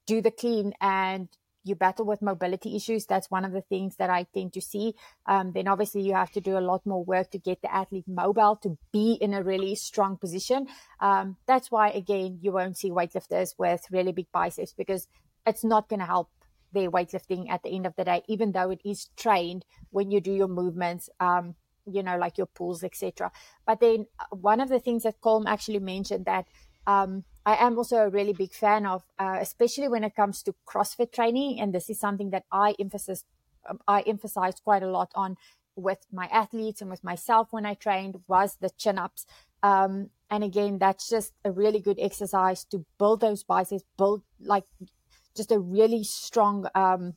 do 0.06 0.22
the 0.22 0.32
clean 0.32 0.74
and 0.82 1.30
you 1.64 1.76
battle 1.76 2.06
with 2.06 2.22
mobility 2.22 2.76
issues, 2.76 3.06
that's 3.06 3.30
one 3.30 3.44
of 3.44 3.52
the 3.52 3.62
things 3.62 3.98
that 3.98 4.10
I 4.10 4.26
tend 4.34 4.54
to 4.54 4.62
see. 4.62 4.96
Um, 5.26 5.52
then 5.54 5.68
obviously 5.68 6.02
you 6.02 6.14
have 6.14 6.32
to 6.32 6.42
do 6.42 6.58
a 6.58 6.60
lot 6.60 6.86
more 6.86 7.04
work 7.04 7.32
to 7.32 7.40
get 7.40 7.62
the 7.62 7.74
athlete 7.74 8.08
mobile 8.08 8.56
to 8.58 8.78
be 8.94 9.18
in 9.20 9.34
a 9.34 9.44
really 9.44 9.76
strong 9.76 10.18
position. 10.18 10.68
Um, 11.02 11.36
that's 11.46 11.70
why, 11.70 11.90
again, 11.90 12.40
you 12.42 12.54
won't 12.54 12.78
see 12.78 12.90
weightlifters 12.90 13.56
with 13.58 13.82
really 13.92 14.14
big 14.14 14.28
biceps 14.32 14.74
because 14.74 15.08
it's 15.46 15.64
not 15.64 15.90
going 15.90 16.00
to 16.00 16.06
help 16.06 16.30
their 16.74 16.92
weightlifting 16.92 17.50
at 17.50 17.64
the 17.64 17.70
end 17.70 17.86
of 17.86 17.96
the 17.96 18.06
day, 18.06 18.24
even 18.28 18.52
though 18.52 18.70
it 18.70 18.82
is 18.86 19.10
trained 19.18 19.66
when 19.90 20.12
you 20.12 20.22
do 20.22 20.32
your 20.32 20.48
movements. 20.48 21.10
Um, 21.20 21.56
you 21.90 22.04
know, 22.04 22.18
like 22.18 22.38
your 22.38 22.48
pulls, 22.48 22.84
etc. 22.84 23.32
But 23.66 23.80
then 23.80 24.08
uh, 24.20 24.36
one 24.36 24.60
of 24.60 24.70
the 24.70 24.80
things 24.80 25.04
that 25.04 25.22
Colm 25.22 25.46
actually 25.48 25.80
mentioned 25.80 26.26
that 26.26 26.46
um, 26.86 27.24
I 27.46 27.56
am 27.56 27.78
also 27.78 27.98
a 27.98 28.10
really 28.10 28.34
big 28.34 28.54
fan 28.54 28.86
of, 28.86 29.04
uh, 29.20 29.38
especially 29.40 29.88
when 29.88 30.04
it 30.04 30.16
comes 30.16 30.42
to 30.44 30.56
CrossFit 30.66 31.12
training, 31.12 31.60
and 31.60 31.74
this 31.74 31.90
is 31.90 32.00
something 32.00 32.30
that 32.32 32.46
I 32.52 32.76
emphasize 32.80 33.26
um, 33.70 33.80
I 33.88 34.02
emphasized 34.02 34.62
quite 34.64 34.84
a 34.84 34.90
lot 34.90 35.12
on 35.16 35.38
with 35.76 36.00
my 36.12 36.26
athletes 36.28 36.82
and 36.82 36.90
with 36.90 37.04
myself 37.04 37.48
when 37.52 37.66
I 37.66 37.76
trained 37.76 38.22
was 38.28 38.58
the 38.60 38.70
chin 38.78 38.98
ups. 38.98 39.26
Um, 39.64 40.10
and 40.30 40.44
again, 40.44 40.78
that's 40.80 41.10
just 41.10 41.34
a 41.46 41.52
really 41.52 41.80
good 41.80 42.00
exercise 42.02 42.64
to 42.66 42.86
build 42.98 43.22
those 43.22 43.44
biceps, 43.44 43.84
build 43.98 44.24
like 44.40 44.66
just 45.36 45.52
a 45.52 45.60
really 45.60 46.04
strong 46.04 46.68
um, 46.76 47.14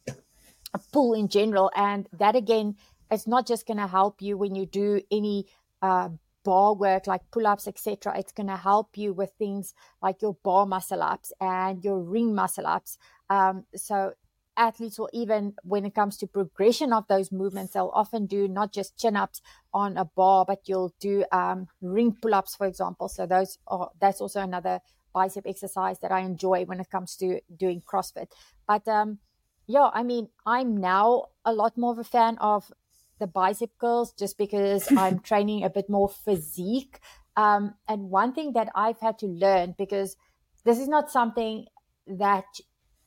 pull 0.93 1.15
in 1.15 1.29
general. 1.29 1.71
And 1.75 2.09
that 2.13 2.37
again, 2.37 2.77
it's 3.11 3.27
not 3.27 3.47
just 3.47 3.67
going 3.67 3.79
to 3.79 3.87
help 3.87 4.23
you 4.23 4.37
when 4.37 4.55
you 4.55 4.67
do 4.67 5.01
any 5.11 5.47
uh, 5.83 6.09
bar 6.45 6.75
work 6.75 7.07
like 7.07 7.21
pull-ups 7.31 7.69
etc 7.69 8.19
it's 8.19 8.33
going 8.33 8.47
to 8.47 8.57
help 8.57 8.97
you 8.97 9.13
with 9.13 9.31
things 9.39 9.75
like 10.03 10.23
your 10.23 10.37
bar 10.43 10.67
muscle 10.67 11.03
ups 11.03 11.33
and 11.41 11.85
your 11.85 12.01
ring 12.01 12.35
muscle 12.35 12.67
ups. 12.67 12.97
Um, 13.29 13.65
so 13.77 14.13
athletes 14.57 14.99
will 14.99 15.11
even 15.13 15.55
when 15.63 15.85
it 15.85 15.95
comes 15.95 16.17
to 16.19 16.27
progression 16.27 16.93
of 16.93 17.07
those 17.09 17.31
movements 17.31 17.73
they'll 17.73 17.93
often 17.95 18.27
do 18.27 18.49
not 18.49 18.73
just 18.73 18.99
chin 18.99 19.17
ups 19.17 19.41
on 19.73 19.97
a 19.97 20.05
bar 20.05 20.45
but 20.45 20.61
you'll 20.67 20.95
do 21.01 21.25
um, 21.33 21.67
ring 21.81 22.17
pull-ups 22.21 22.57
for 22.57 22.67
example. 22.67 23.09
So 23.09 23.27
those 23.27 23.59
are 23.67 23.91
that's 24.01 24.21
also 24.21 24.41
another 24.41 24.81
bicep 25.13 25.45
exercise 25.47 25.99
that 25.99 26.13
i 26.13 26.21
enjoy 26.21 26.65
when 26.65 26.79
it 26.81 26.89
comes 26.89 27.17
to 27.17 27.41
doing 27.57 27.83
crossfit. 27.83 28.29
But 28.67 28.87
um, 28.89 29.19
yeah 29.67 29.91
i 29.93 30.03
mean 30.03 30.29
i'm 30.45 30.77
now 30.77 31.27
a 31.45 31.53
lot 31.53 31.77
more 31.79 31.93
of 31.93 31.99
a 31.99 32.05
fan 32.05 32.37
of 32.39 32.73
the 33.21 33.27
bicycles 33.27 34.13
just 34.13 34.37
because 34.37 34.89
I'm 34.97 35.21
training 35.21 35.63
a 35.65 35.71
bit 35.71 35.89
more 35.89 36.09
physique. 36.09 36.99
Um, 37.37 37.75
and 37.89 38.11
one 38.11 38.35
thing 38.35 38.55
that 38.55 38.71
I've 38.75 38.99
had 38.99 39.19
to 39.21 39.27
learn 39.27 39.75
because 39.79 40.17
this 40.65 40.79
is 40.79 40.89
not 40.89 41.11
something 41.11 41.67
that 42.07 42.47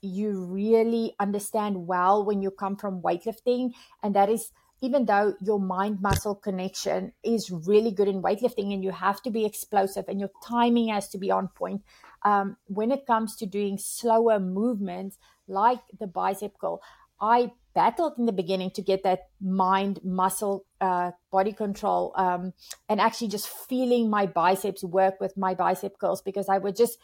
you 0.02 0.46
really 0.46 1.16
understand 1.20 1.88
well 1.88 2.26
when 2.26 2.42
you 2.42 2.52
come 2.52 2.76
from 2.76 3.02
weightlifting, 3.02 3.72
and 4.02 4.16
that 4.16 4.30
is 4.30 4.52
even 4.84 5.06
though 5.06 5.34
your 5.42 5.62
mind 5.62 6.02
muscle 6.02 6.36
connection 6.36 7.14
is 7.24 7.50
really 7.50 7.90
good 7.90 8.10
in 8.10 8.22
weightlifting 8.22 8.74
and 8.74 8.84
you 8.84 8.92
have 8.92 9.22
to 9.22 9.32
be 9.32 9.46
explosive 9.46 10.04
and 10.10 10.20
your 10.20 10.30
timing 10.46 10.90
has 10.90 11.08
to 11.08 11.18
be 11.18 11.32
on 11.32 11.48
point. 11.48 11.82
Um, 12.24 12.58
when 12.66 12.92
it 12.92 13.06
comes 13.06 13.38
to 13.38 13.46
doing 13.46 13.78
slower 13.78 14.42
movements 14.42 15.18
like 15.48 15.80
the 15.98 16.08
bicep 16.08 16.58
curl, 16.60 16.82
I 17.22 17.52
battled 17.74 18.14
in 18.18 18.26
the 18.26 18.32
beginning 18.32 18.72
to 18.72 18.82
get 18.82 19.04
that 19.04 19.22
mind 19.42 20.00
muscle 20.04 20.66
uh, 20.82 21.12
body 21.32 21.52
control 21.52 22.14
um, 22.16 22.54
and 22.88 23.02
actually 23.02 23.28
just 23.28 23.48
feeling 23.48 24.10
my 24.10 24.26
biceps 24.26 24.84
work 24.84 25.20
with 25.20 25.36
my 25.38 25.54
bicep 25.54 25.98
curls 26.00 26.22
because 26.22 26.50
I 26.50 26.58
would 26.58 26.76
just 26.76 26.98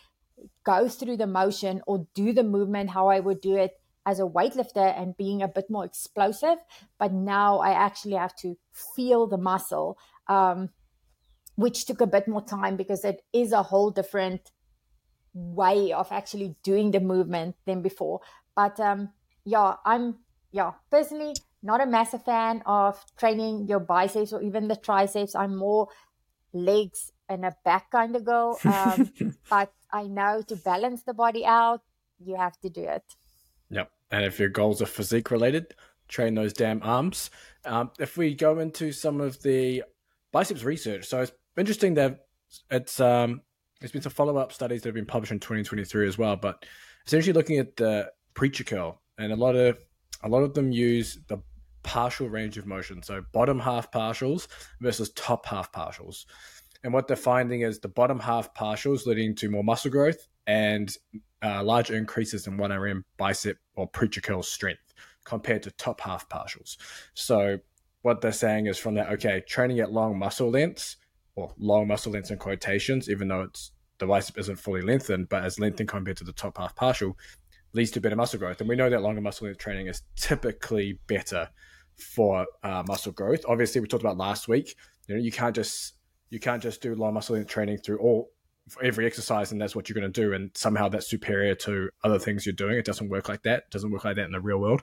go 0.63 0.87
through 0.87 1.17
the 1.17 1.27
motion 1.27 1.81
or 1.87 2.07
do 2.13 2.33
the 2.33 2.43
movement 2.43 2.91
how 2.91 3.07
I 3.07 3.19
would 3.19 3.41
do 3.41 3.55
it 3.55 3.73
as 4.05 4.19
a 4.19 4.23
weightlifter 4.23 4.97
and 4.97 5.17
being 5.17 5.41
a 5.41 5.47
bit 5.47 5.69
more 5.69 5.85
explosive. 5.85 6.57
But 6.97 7.13
now 7.13 7.59
I 7.59 7.71
actually 7.71 8.15
have 8.15 8.35
to 8.37 8.57
feel 8.95 9.27
the 9.27 9.37
muscle, 9.37 9.97
um, 10.27 10.69
which 11.55 11.85
took 11.85 12.01
a 12.01 12.07
bit 12.07 12.27
more 12.27 12.43
time 12.43 12.77
because 12.77 13.03
it 13.03 13.21
is 13.33 13.51
a 13.51 13.63
whole 13.63 13.91
different 13.91 14.51
way 15.33 15.91
of 15.91 16.11
actually 16.11 16.55
doing 16.63 16.91
the 16.91 16.99
movement 16.99 17.55
than 17.65 17.81
before. 17.81 18.21
But 18.55 18.79
um, 18.79 19.09
yeah, 19.45 19.75
I'm 19.85 20.15
yeah, 20.51 20.71
personally 20.89 21.33
not 21.61 21.81
a 21.81 21.85
massive 21.85 22.23
fan 22.23 22.61
of 22.65 23.03
training 23.17 23.67
your 23.67 23.79
biceps 23.79 24.33
or 24.33 24.41
even 24.41 24.67
the 24.67 24.75
triceps. 24.75 25.35
I'm 25.35 25.55
more 25.55 25.89
legs 26.53 27.11
and 27.27 27.45
a 27.45 27.55
back 27.65 27.91
kind 27.91 28.15
of 28.15 28.25
girl. 28.25 28.59
Um, 28.65 29.11
but 29.49 29.71
I 29.91 30.03
know 30.03 30.41
to 30.47 30.55
balance 30.55 31.03
the 31.03 31.13
body 31.13 31.45
out, 31.45 31.81
you 32.19 32.35
have 32.35 32.59
to 32.61 32.69
do 32.69 32.83
it. 32.83 33.03
Yep. 33.69 33.91
And 34.11 34.25
if 34.25 34.39
your 34.39 34.49
goals 34.49 34.81
are 34.81 34.85
physique 34.85 35.31
related, 35.31 35.75
train 36.07 36.35
those 36.35 36.53
damn 36.53 36.81
arms. 36.83 37.29
Um, 37.65 37.91
if 37.99 38.17
we 38.17 38.33
go 38.33 38.59
into 38.59 38.91
some 38.91 39.21
of 39.21 39.41
the 39.43 39.83
biceps 40.31 40.63
research, 40.63 41.05
so 41.05 41.21
it's 41.21 41.31
interesting 41.57 41.95
that 41.95 42.25
it's 42.71 42.99
um, 42.99 43.41
there's 43.79 43.91
been 43.91 44.01
some 44.01 44.11
follow 44.11 44.37
up 44.37 44.51
studies 44.51 44.81
that 44.81 44.89
have 44.89 44.95
been 44.95 45.05
published 45.05 45.31
in 45.31 45.39
2023 45.39 46.07
as 46.07 46.17
well, 46.17 46.35
but 46.35 46.65
essentially 47.05 47.33
looking 47.33 47.59
at 47.59 47.75
the 47.75 48.11
preacher 48.33 48.63
curl 48.63 49.01
and 49.17 49.31
a 49.31 49.35
lot 49.35 49.55
of 49.55 49.77
a 50.23 50.29
lot 50.29 50.43
of 50.43 50.53
them 50.53 50.71
use 50.71 51.19
the 51.27 51.37
partial 51.83 52.29
range 52.29 52.57
of 52.57 52.65
motion, 52.65 53.01
so 53.01 53.23
bottom 53.31 53.59
half 53.59 53.91
partials 53.91 54.47
versus 54.81 55.09
top 55.11 55.45
half 55.45 55.71
partials. 55.71 56.25
And 56.83 56.93
what 56.93 57.07
they're 57.07 57.17
finding 57.17 57.61
is 57.61 57.79
the 57.79 57.87
bottom 57.87 58.19
half 58.19 58.53
partials 58.53 59.05
leading 59.05 59.35
to 59.35 59.49
more 59.49 59.63
muscle 59.63 59.91
growth 59.91 60.27
and 60.47 60.95
uh, 61.43 61.63
large 61.63 61.91
increases 61.91 62.47
in 62.47 62.57
1RM 62.57 63.03
bicep 63.17 63.57
or 63.75 63.87
preacher 63.87 64.21
curl 64.21 64.43
strength 64.43 64.93
compared 65.23 65.63
to 65.63 65.71
top 65.71 66.01
half 66.01 66.27
partials. 66.29 66.77
So 67.13 67.59
what 68.01 68.21
they're 68.21 68.31
saying 68.31 68.67
is 68.67 68.77
from 68.77 68.95
that, 68.95 69.11
okay, 69.13 69.41
training 69.41 69.79
at 69.79 69.91
long 69.91 70.17
muscle 70.17 70.49
lengths 70.49 70.97
or 71.35 71.53
long 71.57 71.87
muscle 71.87 72.11
lengths 72.11 72.31
in 72.31 72.37
quotations, 72.37 73.09
even 73.09 73.27
though 73.27 73.41
it's 73.41 73.71
the 73.99 74.07
bicep 74.07 74.37
isn't 74.37 74.55
fully 74.55 74.81
lengthened, 74.81 75.29
but 75.29 75.43
as 75.43 75.59
lengthened 75.59 75.89
compared 75.89 76.17
to 76.17 76.23
the 76.23 76.33
top 76.33 76.57
half 76.57 76.75
partial, 76.75 77.17
leads 77.73 77.91
to 77.91 78.01
better 78.01 78.15
muscle 78.15 78.39
growth. 78.39 78.59
And 78.59 78.69
we 78.69 78.75
know 78.75 78.89
that 78.89 79.01
longer 79.01 79.21
muscle 79.21 79.47
length 79.47 79.59
training 79.59 79.87
is 79.87 80.01
typically 80.15 80.99
better 81.07 81.49
for 81.95 82.45
uh, 82.63 82.83
muscle 82.87 83.11
growth. 83.11 83.41
Obviously, 83.47 83.81
we 83.81 83.87
talked 83.87 84.03
about 84.03 84.17
last 84.17 84.47
week. 84.47 84.75
You 85.07 85.15
know, 85.15 85.21
you 85.21 85.31
can't 85.31 85.55
just 85.55 85.95
you 86.29 86.39
can't 86.39 86.61
just 86.61 86.81
do 86.81 86.93
long 86.95 87.13
muscle 87.13 87.35
length 87.35 87.49
training 87.49 87.79
through 87.79 87.99
all 87.99 88.31
every 88.81 89.05
exercise, 89.05 89.51
and 89.51 89.61
that's 89.61 89.75
what 89.75 89.89
you're 89.89 89.99
going 89.99 90.11
to 90.11 90.21
do, 90.21 90.33
and 90.33 90.51
somehow 90.55 90.89
that's 90.89 91.09
superior 91.09 91.55
to 91.55 91.89
other 92.03 92.19
things 92.19 92.45
you're 92.45 92.53
doing. 92.53 92.77
It 92.77 92.85
doesn't 92.85 93.09
work 93.09 93.27
like 93.27 93.43
that. 93.43 93.59
It 93.59 93.71
doesn't 93.71 93.91
work 93.91 94.05
like 94.05 94.15
that 94.15 94.25
in 94.25 94.31
the 94.31 94.39
real 94.39 94.59
world. 94.59 94.81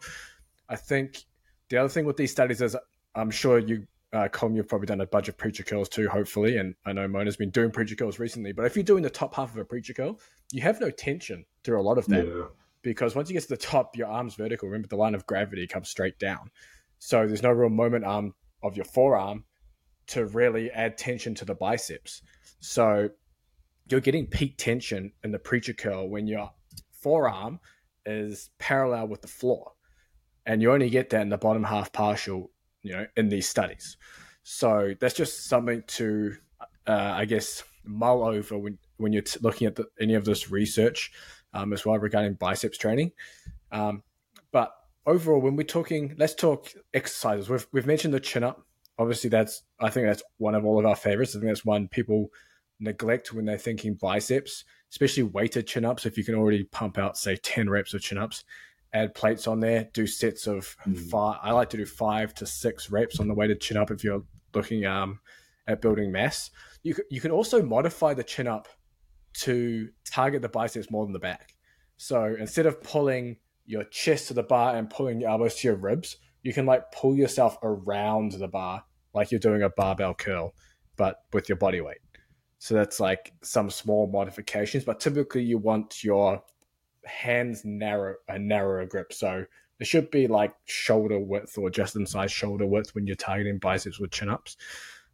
I 0.68 0.76
think 0.76 1.24
the 1.68 1.78
other 1.78 1.88
thing 1.88 2.04
with 2.04 2.16
these 2.16 2.32
studies 2.32 2.60
is 2.60 2.76
I'm 3.14 3.30
sure 3.30 3.58
you 3.58 3.86
uh, 4.12 4.28
Colm, 4.28 4.56
you've 4.56 4.68
probably 4.68 4.86
done 4.86 5.00
a 5.00 5.06
bunch 5.06 5.28
of 5.28 5.36
preacher 5.36 5.62
curls 5.62 5.88
too, 5.88 6.08
hopefully. 6.08 6.56
And 6.56 6.74
I 6.86 6.92
know 6.92 7.06
Mona's 7.06 7.36
been 7.36 7.50
doing 7.50 7.70
preacher 7.70 7.96
curls 7.96 8.18
recently. 8.18 8.52
But 8.52 8.64
if 8.64 8.74
you're 8.74 8.84
doing 8.84 9.02
the 9.02 9.10
top 9.10 9.34
half 9.34 9.50
of 9.50 9.58
a 9.58 9.64
preacher 9.64 9.92
curl, 9.92 10.18
you 10.52 10.62
have 10.62 10.80
no 10.80 10.90
tension 10.90 11.44
through 11.64 11.80
a 11.80 11.82
lot 11.82 11.98
of 11.98 12.06
that. 12.06 12.26
Yeah 12.26 12.44
because 12.86 13.16
once 13.16 13.28
you 13.28 13.32
get 13.32 13.42
to 13.42 13.48
the 13.48 13.56
top, 13.56 13.96
your 13.96 14.06
arm's 14.06 14.36
vertical. 14.36 14.68
Remember, 14.68 14.86
the 14.86 14.96
line 14.96 15.16
of 15.16 15.26
gravity 15.26 15.66
comes 15.66 15.88
straight 15.88 16.20
down. 16.20 16.50
So 17.00 17.26
there's 17.26 17.42
no 17.42 17.50
real 17.50 17.68
moment 17.68 18.04
arm 18.04 18.32
of 18.62 18.76
your 18.76 18.84
forearm 18.84 19.44
to 20.08 20.26
really 20.26 20.70
add 20.70 20.96
tension 20.96 21.34
to 21.34 21.44
the 21.44 21.54
biceps. 21.54 22.22
So 22.60 23.10
you're 23.88 24.00
getting 24.00 24.28
peak 24.28 24.56
tension 24.56 25.12
in 25.24 25.32
the 25.32 25.38
preacher 25.40 25.72
curl 25.72 26.08
when 26.08 26.28
your 26.28 26.52
forearm 26.92 27.58
is 28.06 28.50
parallel 28.58 29.08
with 29.08 29.20
the 29.20 29.28
floor. 29.28 29.72
And 30.46 30.62
you 30.62 30.72
only 30.72 30.88
get 30.88 31.10
that 31.10 31.22
in 31.22 31.28
the 31.28 31.38
bottom 31.38 31.64
half 31.64 31.92
partial, 31.92 32.52
you 32.82 32.92
know, 32.92 33.06
in 33.16 33.28
these 33.28 33.48
studies. 33.48 33.96
So 34.44 34.94
that's 35.00 35.14
just 35.14 35.48
something 35.48 35.82
to, 35.88 36.36
uh, 36.86 37.14
I 37.16 37.24
guess, 37.24 37.64
mull 37.84 38.22
over 38.22 38.56
when, 38.56 38.78
when 38.96 39.12
you're 39.12 39.22
t- 39.22 39.40
looking 39.42 39.66
at 39.66 39.74
the, 39.74 39.86
any 40.00 40.14
of 40.14 40.24
this 40.24 40.52
research 40.52 41.10
um, 41.56 41.72
as 41.72 41.84
well 41.84 41.98
regarding 41.98 42.34
biceps 42.34 42.78
training. 42.78 43.12
Um, 43.72 44.02
but 44.52 44.72
overall, 45.06 45.40
when 45.40 45.56
we're 45.56 45.64
talking, 45.64 46.14
let's 46.18 46.34
talk 46.34 46.72
exercises. 46.94 47.48
We've 47.48 47.66
we've 47.72 47.86
mentioned 47.86 48.14
the 48.14 48.20
chin 48.20 48.44
up. 48.44 48.64
Obviously, 48.98 49.30
that's 49.30 49.62
I 49.80 49.90
think 49.90 50.06
that's 50.06 50.22
one 50.38 50.54
of 50.54 50.64
all 50.64 50.78
of 50.78 50.86
our 50.86 50.96
favorites. 50.96 51.34
I 51.34 51.40
think 51.40 51.50
that's 51.50 51.64
one 51.64 51.88
people 51.88 52.28
neglect 52.78 53.32
when 53.32 53.46
they're 53.46 53.58
thinking 53.58 53.94
biceps, 53.94 54.64
especially 54.90 55.22
weighted 55.24 55.66
chin 55.66 55.84
ups. 55.84 56.06
If 56.06 56.18
you 56.18 56.24
can 56.24 56.34
already 56.34 56.64
pump 56.64 56.98
out 56.98 57.16
say 57.16 57.36
ten 57.36 57.68
reps 57.68 57.94
of 57.94 58.02
chin 58.02 58.18
ups, 58.18 58.44
add 58.92 59.14
plates 59.14 59.46
on 59.46 59.60
there, 59.60 59.88
do 59.92 60.06
sets 60.06 60.46
of 60.46 60.76
mm. 60.86 60.98
five. 61.10 61.38
I 61.42 61.52
like 61.52 61.70
to 61.70 61.76
do 61.76 61.86
five 61.86 62.34
to 62.34 62.46
six 62.46 62.90
reps 62.90 63.18
on 63.20 63.28
the 63.28 63.34
weighted 63.34 63.60
chin 63.60 63.76
up 63.76 63.90
if 63.90 64.04
you're 64.04 64.24
looking 64.54 64.86
um, 64.86 65.20
at 65.66 65.80
building 65.80 66.12
mass. 66.12 66.50
You 66.82 66.94
you 67.10 67.20
can 67.20 67.30
also 67.30 67.62
modify 67.62 68.14
the 68.14 68.24
chin 68.24 68.46
up 68.46 68.68
to 69.40 69.88
target 70.04 70.42
the 70.42 70.48
biceps 70.48 70.90
more 70.90 71.04
than 71.04 71.12
the 71.12 71.18
back. 71.18 71.54
So 71.96 72.36
instead 72.38 72.66
of 72.66 72.82
pulling 72.82 73.36
your 73.66 73.84
chest 73.84 74.28
to 74.28 74.34
the 74.34 74.42
bar 74.42 74.76
and 74.76 74.88
pulling 74.88 75.20
your 75.20 75.30
elbows 75.30 75.56
to 75.56 75.68
your 75.68 75.76
ribs, 75.76 76.16
you 76.42 76.52
can 76.52 76.66
like 76.66 76.92
pull 76.92 77.16
yourself 77.16 77.58
around 77.62 78.32
the 78.32 78.48
bar 78.48 78.84
like 79.14 79.30
you're 79.30 79.40
doing 79.40 79.62
a 79.62 79.70
barbell 79.70 80.14
curl, 80.14 80.54
but 80.96 81.22
with 81.32 81.48
your 81.48 81.56
body 81.56 81.80
weight. 81.80 81.98
So 82.58 82.74
that's 82.74 83.00
like 83.00 83.32
some 83.42 83.70
small 83.70 84.06
modifications, 84.06 84.84
but 84.84 85.00
typically 85.00 85.42
you 85.42 85.58
want 85.58 86.04
your 86.04 86.42
hands 87.04 87.64
narrow 87.64 88.14
a 88.28 88.38
narrower 88.38 88.86
grip. 88.86 89.12
So 89.12 89.44
it 89.78 89.86
should 89.86 90.10
be 90.10 90.26
like 90.26 90.54
shoulder 90.64 91.18
width 91.18 91.56
or 91.58 91.70
just 91.70 91.96
inside 91.96 92.30
shoulder 92.30 92.66
width 92.66 92.94
when 92.94 93.06
you're 93.06 93.16
targeting 93.16 93.58
biceps 93.58 93.98
with 93.98 94.10
chin 94.10 94.28
ups. 94.28 94.56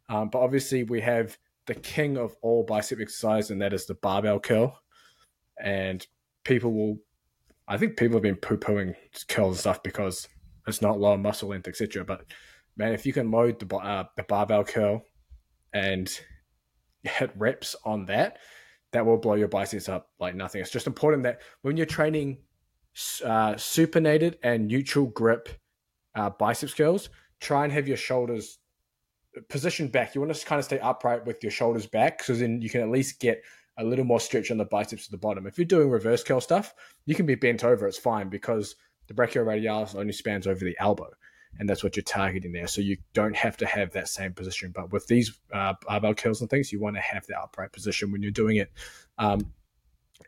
Um, 0.09 0.29
but 0.29 0.39
obviously 0.39 0.83
we 0.83 1.01
have 1.01 1.37
the 1.65 1.75
king 1.75 2.17
of 2.17 2.35
all 2.41 2.63
bicep 2.63 2.99
exercise, 2.99 3.51
and 3.51 3.61
that 3.61 3.73
is 3.73 3.85
the 3.85 3.95
barbell 3.95 4.39
curl. 4.39 4.79
And 5.61 6.05
people 6.43 6.73
will, 6.73 6.97
I 7.67 7.77
think 7.77 7.97
people 7.97 8.15
have 8.15 8.23
been 8.23 8.35
poo 8.35 8.57
pooing 8.57 8.95
curls 9.29 9.53
and 9.53 9.59
stuff 9.59 9.83
because 9.83 10.27
it's 10.67 10.81
not 10.81 10.99
low 10.99 11.17
muscle 11.17 11.49
length, 11.49 11.67
etc. 11.67 12.03
But 12.03 12.25
man, 12.75 12.93
if 12.93 13.05
you 13.05 13.13
can 13.13 13.31
load 13.31 13.59
the, 13.59 13.75
uh, 13.75 14.05
the 14.17 14.23
barbell 14.23 14.63
curl 14.63 15.03
and 15.73 16.09
hit 17.03 17.31
reps 17.35 17.75
on 17.85 18.05
that, 18.05 18.37
that 18.91 19.05
will 19.05 19.17
blow 19.17 19.35
your 19.35 19.47
biceps 19.47 19.89
up 19.89 20.09
like 20.19 20.35
nothing. 20.35 20.61
It's 20.61 20.71
just 20.71 20.87
important 20.87 21.23
that 21.23 21.41
when 21.61 21.77
you're 21.77 21.85
training 21.85 22.37
uh, 23.23 23.53
supinated 23.55 24.35
and 24.43 24.67
neutral 24.67 25.07
grip 25.07 25.49
uh, 26.15 26.29
biceps 26.29 26.73
curls, 26.73 27.09
try 27.39 27.63
and 27.63 27.73
have 27.73 27.87
your 27.87 27.97
shoulders 27.97 28.59
positioned 29.49 29.91
back. 29.91 30.15
You 30.15 30.21
want 30.21 30.33
to 30.33 30.45
kind 30.45 30.59
of 30.59 30.65
stay 30.65 30.79
upright 30.79 31.25
with 31.25 31.43
your 31.43 31.51
shoulders 31.51 31.85
back 31.85 32.23
so 32.23 32.33
then 32.33 32.61
you 32.61 32.69
can 32.69 32.81
at 32.81 32.89
least 32.89 33.19
get 33.19 33.41
a 33.77 33.83
little 33.83 34.05
more 34.05 34.19
stretch 34.19 34.51
on 34.51 34.57
the 34.57 34.65
biceps 34.65 35.05
at 35.05 35.11
the 35.11 35.17
bottom. 35.17 35.47
If 35.47 35.57
you're 35.57 35.65
doing 35.65 35.89
reverse 35.89 36.23
curl 36.23 36.41
stuff, 36.41 36.73
you 37.05 37.15
can 37.15 37.25
be 37.25 37.35
bent 37.35 37.63
over. 37.63 37.87
It's 37.87 37.97
fine 37.97 38.29
because 38.29 38.75
the 39.07 39.13
brachioradialis 39.13 39.95
only 39.95 40.13
spans 40.13 40.47
over 40.47 40.63
the 40.63 40.77
elbow, 40.79 41.09
and 41.59 41.67
that's 41.67 41.83
what 41.83 41.95
you're 41.95 42.03
targeting 42.03 42.51
there. 42.51 42.67
So 42.67 42.81
you 42.81 42.97
don't 43.13 43.35
have 43.35 43.57
to 43.57 43.65
have 43.65 43.91
that 43.91 44.07
same 44.07 44.33
position. 44.33 44.71
But 44.73 44.91
with 44.91 45.07
these 45.07 45.39
uh, 45.51 45.73
barbell 45.87 46.13
curls 46.13 46.41
and 46.41 46.49
things, 46.49 46.71
you 46.71 46.79
want 46.79 46.95
to 46.95 47.01
have 47.01 47.25
the 47.25 47.39
upright 47.39 47.71
position 47.71 48.11
when 48.11 48.21
you're 48.21 48.31
doing 48.31 48.57
it. 48.57 48.71
Um, 49.17 49.51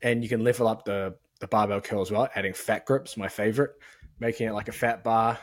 and 0.02 0.24
you 0.24 0.30
can 0.30 0.44
level 0.44 0.68
up 0.68 0.86
the 0.86 1.16
the 1.40 1.48
barbell 1.48 1.82
curl 1.82 2.02
as 2.02 2.12
well, 2.12 2.30
adding 2.36 2.54
fat 2.54 2.86
grips, 2.86 3.18
my 3.18 3.28
favorite, 3.28 3.72
making 4.20 4.48
it 4.48 4.54
like 4.54 4.70
a 4.70 4.74
fat 4.74 5.04
bar. 5.04 5.38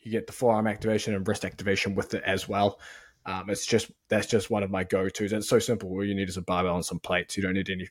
You 0.00 0.10
get 0.10 0.26
the 0.26 0.32
forearm 0.32 0.66
activation 0.66 1.14
and 1.14 1.26
wrist 1.26 1.44
activation 1.44 1.94
with 1.94 2.14
it 2.14 2.22
as 2.24 2.48
well. 2.48 2.80
Um, 3.24 3.50
it's 3.50 3.66
just 3.66 3.90
that's 4.08 4.26
just 4.26 4.50
one 4.50 4.62
of 4.62 4.70
my 4.70 4.84
go 4.84 5.08
tos. 5.08 5.32
It's 5.32 5.48
so 5.48 5.58
simple. 5.58 5.90
All 5.90 6.04
you 6.04 6.14
need 6.14 6.28
is 6.28 6.36
a 6.36 6.42
barbell 6.42 6.76
and 6.76 6.84
some 6.84 6.98
plates. 6.98 7.36
You 7.36 7.42
don't 7.42 7.54
need 7.54 7.70
any 7.70 7.88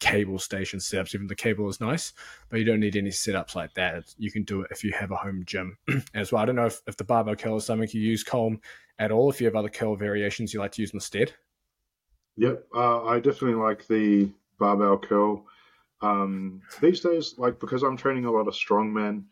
cable 0.00 0.38
station 0.38 0.80
setups. 0.80 1.14
Even 1.14 1.26
the 1.26 1.34
cable 1.34 1.68
is 1.68 1.80
nice, 1.80 2.12
but 2.48 2.58
you 2.58 2.64
don't 2.64 2.80
need 2.80 2.96
any 2.96 3.10
setups 3.10 3.54
like 3.54 3.74
that. 3.74 4.14
You 4.18 4.30
can 4.30 4.42
do 4.42 4.62
it 4.62 4.68
if 4.70 4.84
you 4.84 4.92
have 4.92 5.10
a 5.10 5.16
home 5.16 5.44
gym 5.46 5.78
as 6.14 6.32
well. 6.32 6.42
I 6.42 6.46
don't 6.46 6.56
know 6.56 6.66
if, 6.66 6.80
if 6.86 6.96
the 6.96 7.04
barbell 7.04 7.36
curl 7.36 7.56
is 7.56 7.64
something 7.64 7.88
you 7.92 8.00
use, 8.00 8.24
Colm, 8.24 8.58
at 8.98 9.10
all. 9.10 9.30
If 9.30 9.40
you 9.40 9.46
have 9.46 9.56
other 9.56 9.68
curl 9.68 9.96
variations 9.96 10.52
you 10.52 10.60
like 10.60 10.72
to 10.72 10.82
use 10.82 10.92
instead. 10.92 11.32
Yep, 12.36 12.64
uh, 12.74 13.04
I 13.04 13.20
definitely 13.20 13.62
like 13.62 13.86
the 13.86 14.30
barbell 14.58 14.98
curl. 14.98 15.46
Um, 16.00 16.62
these 16.80 17.00
days, 17.00 17.36
like 17.38 17.60
because 17.60 17.82
I'm 17.82 17.96
training 17.96 18.24
a 18.24 18.32
lot 18.32 18.48
of 18.48 18.54
strongman 18.54 19.24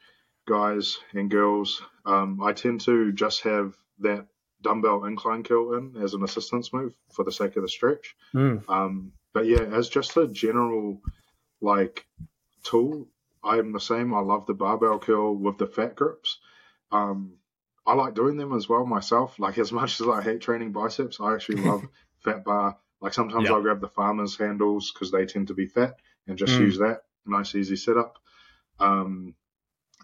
guys 0.46 0.98
and 1.12 1.30
girls, 1.30 1.82
um, 2.06 2.40
I 2.42 2.52
tend 2.52 2.80
to 2.82 3.12
just 3.12 3.42
have 3.42 3.76
that 3.98 4.26
dumbbell 4.62 5.04
incline 5.04 5.42
curl 5.42 5.74
in 5.74 5.96
as 6.02 6.14
an 6.14 6.22
assistance 6.22 6.72
move 6.72 6.94
for 7.12 7.24
the 7.24 7.32
sake 7.32 7.56
of 7.56 7.62
the 7.62 7.68
stretch. 7.68 8.16
Mm. 8.34 8.68
Um, 8.68 9.12
but 9.32 9.46
yeah, 9.46 9.62
as 9.62 9.88
just 9.88 10.16
a 10.16 10.26
general 10.26 11.00
like 11.60 12.06
tool, 12.62 13.08
I'm 13.42 13.72
the 13.72 13.80
same. 13.80 14.14
I 14.14 14.20
love 14.20 14.46
the 14.46 14.54
barbell 14.54 14.98
curl 14.98 15.34
with 15.34 15.58
the 15.58 15.66
fat 15.66 15.96
grips. 15.96 16.38
Um, 16.90 17.34
I 17.86 17.94
like 17.94 18.14
doing 18.14 18.36
them 18.36 18.54
as 18.54 18.68
well 18.68 18.86
myself. 18.86 19.38
Like 19.38 19.58
as 19.64 19.72
much 19.72 20.00
as 20.00 20.08
I 20.08 20.22
hate 20.22 20.40
training 20.40 20.72
biceps, 20.72 21.20
I 21.20 21.34
actually 21.34 21.62
love 21.68 21.86
fat 22.20 22.44
bar. 22.44 22.78
Like 23.00 23.14
sometimes 23.14 23.44
yep. 23.44 23.52
I'll 23.52 23.62
grab 23.62 23.80
the 23.80 23.88
farmers 23.88 24.36
handles 24.36 24.92
because 24.92 25.10
they 25.10 25.26
tend 25.26 25.48
to 25.48 25.54
be 25.54 25.66
fat 25.66 25.96
and 26.26 26.38
just 26.38 26.52
mm. 26.52 26.60
use 26.60 26.78
that. 26.78 27.02
Nice 27.26 27.54
easy 27.54 27.76
setup. 27.76 28.18
Um, 28.78 29.34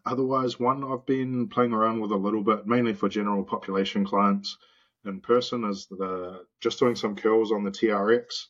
Otherwise, 0.08 0.58
one 0.58 0.82
I've 0.82 1.04
been 1.04 1.48
playing 1.48 1.72
around 1.72 2.00
with 2.00 2.12
a 2.12 2.16
little 2.16 2.42
bit, 2.42 2.66
mainly 2.66 2.94
for 2.94 3.08
general 3.10 3.44
population 3.44 4.06
clients 4.06 4.56
in 5.04 5.20
person, 5.20 5.64
is 5.64 5.86
the 5.86 6.44
just 6.60 6.78
doing 6.78 6.96
some 6.96 7.14
curls 7.14 7.52
on 7.52 7.62
the 7.62 7.70
TRX. 7.70 8.46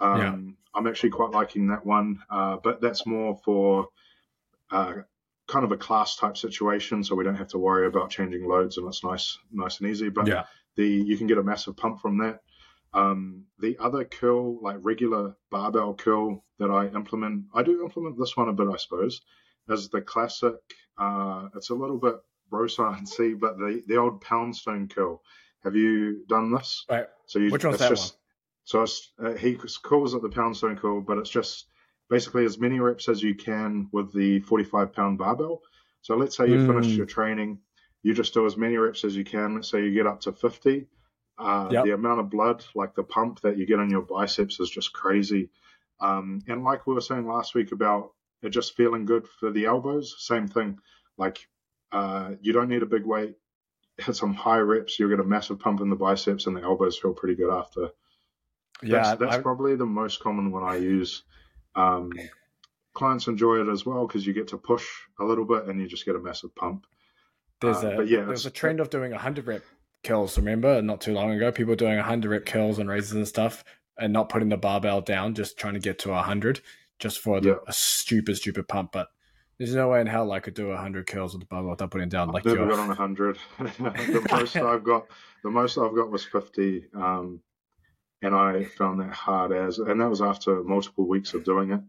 Um, 0.00 0.20
yeah. 0.20 0.34
I'm 0.74 0.86
actually 0.86 1.10
quite 1.10 1.30
liking 1.30 1.68
that 1.68 1.86
one, 1.86 2.20
uh, 2.28 2.56
but 2.62 2.80
that's 2.80 3.06
more 3.06 3.38
for 3.44 3.88
uh, 4.70 4.94
kind 5.46 5.64
of 5.64 5.70
a 5.70 5.76
class 5.76 6.16
type 6.16 6.36
situation, 6.36 7.04
so 7.04 7.14
we 7.14 7.22
don't 7.22 7.36
have 7.36 7.48
to 7.48 7.58
worry 7.58 7.86
about 7.86 8.10
changing 8.10 8.46
loads, 8.48 8.76
and 8.76 8.88
it's 8.88 9.04
nice, 9.04 9.38
nice 9.52 9.80
and 9.80 9.88
easy. 9.88 10.08
But 10.08 10.26
yeah. 10.26 10.44
the 10.74 10.86
you 10.86 11.16
can 11.16 11.28
get 11.28 11.38
a 11.38 11.42
massive 11.42 11.76
pump 11.76 12.00
from 12.00 12.18
that. 12.18 12.40
Um, 12.92 13.44
the 13.60 13.76
other 13.78 14.04
curl, 14.04 14.60
like 14.60 14.76
regular 14.80 15.36
barbell 15.50 15.94
curl 15.94 16.44
that 16.58 16.70
I 16.70 16.86
implement, 16.88 17.44
I 17.54 17.62
do 17.62 17.82
implement 17.82 18.18
this 18.18 18.36
one 18.36 18.48
a 18.48 18.52
bit, 18.52 18.68
I 18.68 18.76
suppose, 18.76 19.20
is 19.68 19.88
the 19.88 20.00
classic 20.00 20.54
uh, 20.98 21.48
it's 21.54 21.70
a 21.70 21.74
little 21.74 21.98
bit 21.98 22.16
see, 23.04 23.34
but 23.34 23.58
the, 23.58 23.82
the 23.86 23.96
old 23.96 24.20
poundstone 24.20 24.88
curl. 24.88 25.22
Have 25.64 25.74
you 25.74 26.24
done 26.28 26.52
this? 26.52 26.84
Right. 26.88 27.06
So 27.26 27.38
you, 27.38 27.50
Which 27.50 27.64
one's 27.64 27.78
that 27.78 27.88
just, 27.88 28.14
one? 28.14 28.20
So 28.64 28.82
it's, 28.82 29.12
uh, 29.22 29.32
he 29.32 29.56
calls 29.82 30.14
it 30.14 30.22
the 30.22 30.28
poundstone 30.28 30.76
curl, 30.76 31.00
but 31.00 31.18
it's 31.18 31.30
just 31.30 31.66
basically 32.08 32.44
as 32.44 32.58
many 32.58 32.78
reps 32.78 33.08
as 33.08 33.22
you 33.22 33.34
can 33.34 33.88
with 33.92 34.12
the 34.12 34.40
45 34.40 34.92
pound 34.92 35.18
barbell. 35.18 35.62
So 36.02 36.16
let's 36.16 36.36
say 36.36 36.48
you 36.48 36.58
mm. 36.58 36.66
finish 36.66 36.96
your 36.96 37.06
training, 37.06 37.58
you 38.02 38.14
just 38.14 38.34
do 38.34 38.46
as 38.46 38.56
many 38.56 38.76
reps 38.76 39.04
as 39.04 39.16
you 39.16 39.24
can. 39.24 39.56
Let's 39.56 39.68
say 39.68 39.82
you 39.82 39.92
get 39.92 40.06
up 40.06 40.20
to 40.22 40.32
50. 40.32 40.86
Uh, 41.38 41.68
yep. 41.70 41.84
The 41.84 41.94
amount 41.94 42.20
of 42.20 42.30
blood, 42.30 42.64
like 42.74 42.94
the 42.94 43.02
pump 43.02 43.40
that 43.40 43.58
you 43.58 43.66
get 43.66 43.80
on 43.80 43.90
your 43.90 44.02
biceps, 44.02 44.60
is 44.60 44.70
just 44.70 44.92
crazy. 44.92 45.50
Um, 46.00 46.40
and 46.46 46.62
like 46.62 46.86
we 46.86 46.94
were 46.94 47.00
saying 47.00 47.26
last 47.26 47.54
week 47.54 47.72
about 47.72 48.12
are 48.42 48.50
just 48.50 48.76
feeling 48.76 49.04
good 49.04 49.26
for 49.26 49.50
the 49.50 49.66
elbows. 49.66 50.16
Same 50.18 50.48
thing. 50.48 50.78
Like 51.16 51.46
uh, 51.92 52.32
you 52.40 52.52
don't 52.52 52.68
need 52.68 52.82
a 52.82 52.86
big 52.86 53.04
weight. 53.04 53.34
Hit 53.98 54.16
some 54.16 54.34
high 54.34 54.58
reps. 54.58 54.98
You'll 54.98 55.10
get 55.10 55.20
a 55.20 55.24
massive 55.24 55.58
pump 55.58 55.80
in 55.80 55.88
the 55.88 55.96
biceps, 55.96 56.46
and 56.46 56.56
the 56.56 56.62
elbows 56.62 56.98
feel 56.98 57.14
pretty 57.14 57.34
good 57.34 57.50
after. 57.50 57.88
Yeah, 58.82 59.14
that's, 59.14 59.20
that's 59.20 59.42
probably 59.42 59.74
the 59.74 59.86
most 59.86 60.20
common 60.20 60.52
one 60.52 60.62
I 60.62 60.76
use. 60.76 61.22
Um, 61.74 62.12
clients 62.92 63.26
enjoy 63.26 63.60
it 63.60 63.68
as 63.68 63.86
well 63.86 64.06
because 64.06 64.26
you 64.26 64.34
get 64.34 64.48
to 64.48 64.58
push 64.58 64.86
a 65.18 65.24
little 65.24 65.44
bit 65.44 65.64
and 65.64 65.80
you 65.80 65.86
just 65.86 66.04
get 66.04 66.16
a 66.16 66.18
massive 66.18 66.54
pump. 66.54 66.86
There's 67.60 67.84
uh, 67.84 68.00
a 68.00 68.04
yeah, 68.04 68.24
there's 68.24 68.44
a 68.44 68.50
trend 68.50 68.80
of 68.80 68.90
doing 68.90 69.12
100 69.12 69.46
rep 69.46 69.62
curls. 70.04 70.36
Remember, 70.36 70.82
not 70.82 71.00
too 71.00 71.14
long 71.14 71.30
ago, 71.30 71.50
people 71.50 71.74
doing 71.74 71.96
100 71.96 72.28
rep 72.28 72.44
curls 72.44 72.78
and 72.78 72.88
raises 72.88 73.12
and 73.12 73.26
stuff, 73.26 73.64
and 73.98 74.12
not 74.12 74.28
putting 74.28 74.50
the 74.50 74.58
barbell 74.58 75.00
down, 75.00 75.34
just 75.34 75.58
trying 75.58 75.74
to 75.74 75.80
get 75.80 75.98
to 76.00 76.10
100 76.10 76.60
just 76.98 77.20
for 77.20 77.40
the, 77.40 77.60
a 77.66 77.72
stupid, 77.72 78.36
stupid 78.36 78.68
pump. 78.68 78.92
But 78.92 79.08
there's 79.58 79.74
no 79.74 79.88
way 79.88 80.00
in 80.00 80.06
hell 80.06 80.32
I 80.32 80.40
could 80.40 80.54
do 80.54 80.74
hundred 80.74 81.06
curls 81.06 81.32
with 81.32 81.40
the 81.40 81.46
barbell 81.46 81.70
without 81.70 81.90
putting 81.90 82.08
down 82.08 82.28
like 82.28 82.46
I've 82.46 82.56
never 82.56 82.70
got 82.70 82.78
on 82.78 82.96
hundred. 82.96 83.38
the 83.58 84.26
most 84.32 84.56
I've 84.56 84.84
got, 84.84 85.06
the 85.42 85.50
most 85.50 85.78
I've 85.78 85.94
got 85.94 86.10
was 86.10 86.24
fifty, 86.24 86.86
um, 86.94 87.40
and 88.22 88.34
I 88.34 88.64
found 88.64 89.00
that 89.00 89.12
hard 89.12 89.52
as, 89.52 89.78
and 89.78 90.00
that 90.00 90.10
was 90.10 90.22
after 90.22 90.62
multiple 90.62 91.08
weeks 91.08 91.34
of 91.34 91.44
doing 91.44 91.72
it. 91.72 91.80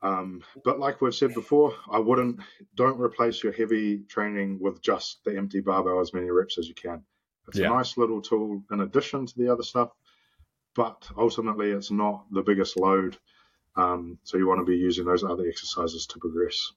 Um, 0.00 0.42
but 0.64 0.78
like 0.78 1.00
we've 1.00 1.14
said 1.14 1.34
before, 1.34 1.74
I 1.90 1.98
wouldn't 1.98 2.40
don't 2.76 3.00
replace 3.00 3.42
your 3.42 3.52
heavy 3.52 4.04
training 4.08 4.58
with 4.60 4.80
just 4.80 5.24
the 5.24 5.36
empty 5.36 5.60
barbell 5.60 6.00
as 6.00 6.14
many 6.14 6.30
reps 6.30 6.58
as 6.58 6.68
you 6.68 6.74
can. 6.74 7.02
It's 7.48 7.58
yeah. 7.58 7.66
a 7.66 7.70
nice 7.70 7.96
little 7.96 8.22
tool 8.22 8.62
in 8.70 8.80
addition 8.82 9.26
to 9.26 9.34
the 9.36 9.52
other 9.52 9.64
stuff, 9.64 9.90
but 10.76 11.08
ultimately 11.16 11.70
it's 11.72 11.90
not 11.90 12.26
the 12.30 12.42
biggest 12.42 12.76
load 12.76 13.16
um, 13.78 14.18
so 14.24 14.36
you 14.36 14.46
want 14.46 14.60
to 14.60 14.64
be 14.64 14.76
using 14.76 15.04
those 15.04 15.22
other 15.22 15.46
exercises 15.46 16.06
to 16.06 16.18
progress. 16.18 16.72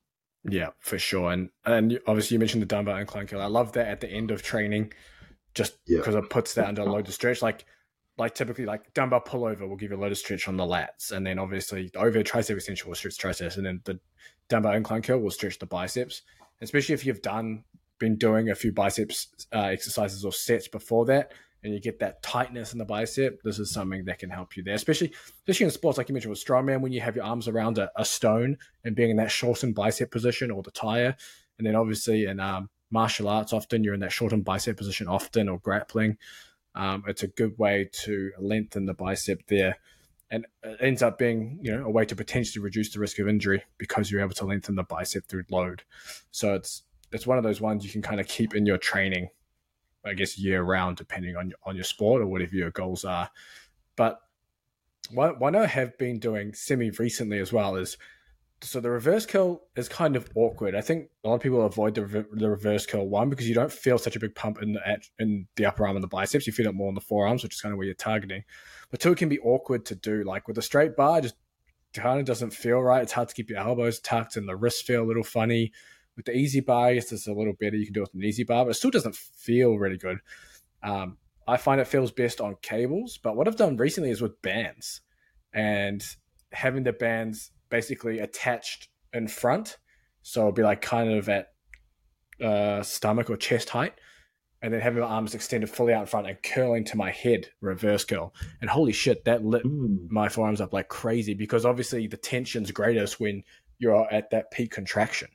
Yeah, 0.47 0.69
for 0.79 0.99
sure. 0.99 1.31
And 1.31 1.49
and 1.65 1.99
obviously 2.07 2.35
you 2.35 2.39
mentioned 2.39 2.61
the 2.61 2.67
dumbbell 2.67 2.97
incline 2.97 3.27
curl. 3.27 3.41
I 3.41 3.47
love 3.47 3.73
that 3.73 3.87
at 3.87 4.01
the 4.01 4.09
end 4.09 4.31
of 4.31 4.43
training, 4.43 4.93
just 5.55 5.77
because 5.85 6.13
yeah. 6.13 6.19
it 6.19 6.29
puts 6.29 6.53
that 6.53 6.67
under 6.67 6.83
a 6.83 6.85
load 6.85 7.07
of 7.07 7.13
stretch. 7.13 7.41
Like 7.41 7.65
like 8.17 8.35
typically 8.35 8.65
like 8.65 8.93
dumbbell 8.93 9.21
pullover 9.21 9.67
will 9.67 9.75
give 9.75 9.91
you 9.91 9.97
a 9.97 9.99
load 9.99 10.11
of 10.11 10.17
stretch 10.17 10.47
on 10.47 10.57
the 10.57 10.63
lats, 10.63 11.11
and 11.11 11.25
then 11.25 11.39
obviously 11.39 11.89
the 11.91 11.99
overhead 11.99 12.27
tricep 12.27 12.55
extension 12.55 12.87
will 12.87 12.95
stretch 12.95 13.17
triceps, 13.17 13.57
and 13.57 13.65
then 13.65 13.81
the 13.85 13.99
dumbbell 14.47 14.73
incline 14.73 15.01
curl 15.01 15.19
will 15.19 15.31
stretch 15.31 15.57
the 15.57 15.65
biceps. 15.65 16.21
Especially 16.61 16.93
if 16.93 17.05
you've 17.05 17.23
done 17.23 17.63
been 17.97 18.17
doing 18.17 18.49
a 18.49 18.55
few 18.55 18.71
biceps 18.71 19.27
uh, 19.53 19.61
exercises 19.65 20.25
or 20.25 20.31
sets 20.31 20.67
before 20.67 21.05
that, 21.05 21.31
and 21.63 21.73
you 21.73 21.79
get 21.79 21.99
that 21.99 22.23
tightness 22.23 22.73
in 22.73 22.79
the 22.79 22.85
bicep, 22.85 23.41
this 23.43 23.59
is 23.59 23.71
something 23.71 24.05
that 24.05 24.19
can 24.19 24.29
help 24.29 24.57
you 24.57 24.63
there. 24.63 24.73
Especially, 24.73 25.13
especially 25.37 25.65
in 25.65 25.71
sports 25.71 25.97
like 25.97 26.09
you 26.09 26.13
mentioned 26.13 26.31
with 26.31 26.43
strongman, 26.43 26.81
when 26.81 26.91
you 26.91 27.01
have 27.01 27.15
your 27.15 27.25
arms 27.25 27.47
around 27.47 27.77
a, 27.77 27.91
a 27.95 28.05
stone 28.05 28.57
and 28.83 28.95
being 28.95 29.11
in 29.11 29.17
that 29.17 29.31
shortened 29.31 29.75
bicep 29.75 30.11
position 30.11 30.49
or 30.49 30.63
the 30.63 30.71
tire, 30.71 31.15
and 31.57 31.67
then 31.67 31.75
obviously 31.75 32.25
in 32.25 32.39
um, 32.39 32.69
martial 32.89 33.29
arts, 33.29 33.53
often 33.53 33.83
you're 33.83 33.93
in 33.93 33.99
that 33.99 34.11
shortened 34.11 34.43
bicep 34.43 34.77
position 34.77 35.07
often 35.07 35.47
or 35.47 35.59
grappling. 35.59 36.17
Um, 36.73 37.03
it's 37.07 37.23
a 37.23 37.27
good 37.27 37.57
way 37.57 37.89
to 38.03 38.31
lengthen 38.39 38.85
the 38.85 38.93
bicep 38.93 39.45
there, 39.47 39.77
and 40.29 40.45
it 40.63 40.77
ends 40.79 41.01
up 41.01 41.17
being 41.17 41.59
you 41.61 41.75
know 41.75 41.85
a 41.85 41.89
way 41.89 42.05
to 42.05 42.15
potentially 42.15 42.63
reduce 42.63 42.93
the 42.93 42.99
risk 42.99 43.19
of 43.19 43.27
injury 43.27 43.63
because 43.77 44.09
you're 44.09 44.21
able 44.21 44.33
to 44.35 44.45
lengthen 44.45 44.75
the 44.75 44.83
bicep 44.83 45.27
through 45.27 45.43
load. 45.51 45.83
So 46.31 46.53
it's 46.53 46.83
it's 47.11 47.27
one 47.27 47.37
of 47.37 47.43
those 47.43 47.59
ones 47.59 47.83
you 47.83 47.91
can 47.91 48.01
kind 48.01 48.19
of 48.21 48.27
keep 48.27 48.55
in 48.55 48.65
your 48.65 48.77
training, 48.77 49.29
I 50.05 50.13
guess 50.13 50.37
year 50.37 50.63
round, 50.63 50.97
depending 50.97 51.35
on 51.35 51.49
your, 51.49 51.57
on 51.63 51.75
your 51.75 51.83
sport 51.83 52.21
or 52.21 52.27
whatever 52.27 52.55
your 52.55 52.71
goals 52.71 53.05
are. 53.05 53.29
But 53.95 54.19
what, 55.11 55.39
what 55.39 55.55
I 55.55 55.67
have 55.67 55.97
been 55.97 56.19
doing 56.19 56.53
semi 56.53 56.89
recently 56.91 57.39
as 57.39 57.53
well 57.53 57.75
is 57.75 57.97
so 58.63 58.79
the 58.79 58.91
reverse 58.91 59.25
curl 59.25 59.63
is 59.75 59.89
kind 59.89 60.15
of 60.15 60.29
awkward. 60.35 60.75
I 60.75 60.81
think 60.81 61.09
a 61.23 61.29
lot 61.29 61.35
of 61.35 61.41
people 61.41 61.65
avoid 61.65 61.95
the, 61.95 62.27
the 62.31 62.49
reverse 62.49 62.85
curl 62.85 63.07
one 63.07 63.29
because 63.29 63.49
you 63.49 63.55
don't 63.55 63.71
feel 63.71 63.97
such 63.97 64.15
a 64.15 64.19
big 64.19 64.35
pump 64.35 64.61
in 64.61 64.73
the 64.73 64.99
in 65.17 65.47
the 65.55 65.65
upper 65.65 65.85
arm 65.85 65.95
and 65.95 66.03
the 66.03 66.07
biceps. 66.07 66.45
You 66.45 66.53
feel 66.53 66.67
it 66.67 66.75
more 66.75 66.89
in 66.89 66.95
the 66.95 67.01
forearms, 67.01 67.43
which 67.43 67.55
is 67.55 67.61
kind 67.61 67.73
of 67.73 67.77
where 67.77 67.85
you're 67.85 67.95
targeting. 67.95 68.43
But 68.91 68.99
two, 68.99 69.13
it 69.13 69.17
can 69.17 69.29
be 69.29 69.39
awkward 69.39 69.85
to 69.85 69.95
do. 69.95 70.23
Like 70.23 70.47
with 70.47 70.59
a 70.59 70.61
straight 70.61 70.95
bar, 70.95 71.21
just 71.21 71.35
kind 71.93 72.19
of 72.19 72.25
doesn't 72.25 72.51
feel 72.51 72.81
right. 72.81 73.01
It's 73.01 73.11
hard 73.11 73.29
to 73.29 73.35
keep 73.35 73.49
your 73.49 73.59
elbows 73.59 73.99
tucked, 73.99 74.35
and 74.35 74.47
the 74.47 74.55
wrists 74.55 74.81
feel 74.81 75.03
a 75.03 75.05
little 75.05 75.23
funny. 75.23 75.71
With 76.15 76.25
the 76.25 76.35
EZ 76.35 76.61
bar, 76.65 76.93
yes, 76.93 77.11
it's 77.11 77.27
a 77.27 77.33
little 77.33 77.53
better. 77.59 77.75
You 77.75 77.85
can 77.85 77.93
do 77.93 78.03
it 78.03 78.09
with 78.13 78.21
an 78.21 78.27
EZ 78.27 78.43
bar, 78.45 78.65
but 78.65 78.71
it 78.71 78.75
still 78.75 78.91
doesn't 78.91 79.15
feel 79.15 79.75
really 79.75 79.97
good. 79.97 80.19
Um, 80.83 81.17
I 81.47 81.57
find 81.57 81.81
it 81.81 81.87
feels 81.87 82.11
best 82.11 82.41
on 82.41 82.55
cables, 82.61 83.17
but 83.17 83.35
what 83.35 83.47
I've 83.47 83.55
done 83.55 83.77
recently 83.77 84.11
is 84.11 84.21
with 84.21 84.41
bands, 84.41 85.01
and 85.53 86.03
having 86.51 86.83
the 86.83 86.93
bands 86.93 87.51
basically 87.69 88.19
attached 88.19 88.89
in 89.13 89.27
front. 89.27 89.77
So 90.21 90.41
it'll 90.41 90.51
be 90.51 90.61
like 90.61 90.81
kind 90.81 91.11
of 91.11 91.29
at 91.29 91.47
uh, 92.41 92.83
stomach 92.83 93.29
or 93.29 93.37
chest 93.37 93.69
height. 93.69 93.93
And 94.63 94.71
then 94.71 94.79
having 94.79 95.01
my 95.01 95.07
arms 95.07 95.33
extended 95.33 95.71
fully 95.71 95.91
out 95.91 96.01
in 96.01 96.05
front 96.05 96.27
and 96.27 96.37
curling 96.43 96.83
to 96.85 96.97
my 96.97 97.09
head, 97.09 97.47
reverse 97.61 98.05
curl. 98.05 98.31
And 98.61 98.69
holy 98.69 98.91
shit, 98.91 99.25
that 99.25 99.43
lit 99.43 99.63
mm. 99.63 100.07
my 100.11 100.29
forearms 100.29 100.61
up 100.61 100.71
like 100.71 100.87
crazy 100.87 101.33
because 101.33 101.65
obviously 101.65 102.05
the 102.05 102.17
tension's 102.17 102.69
greatest 102.69 103.19
when 103.19 103.43
you're 103.79 104.07
at 104.13 104.29
that 104.29 104.51
peak 104.51 104.69
contraction. 104.69 105.29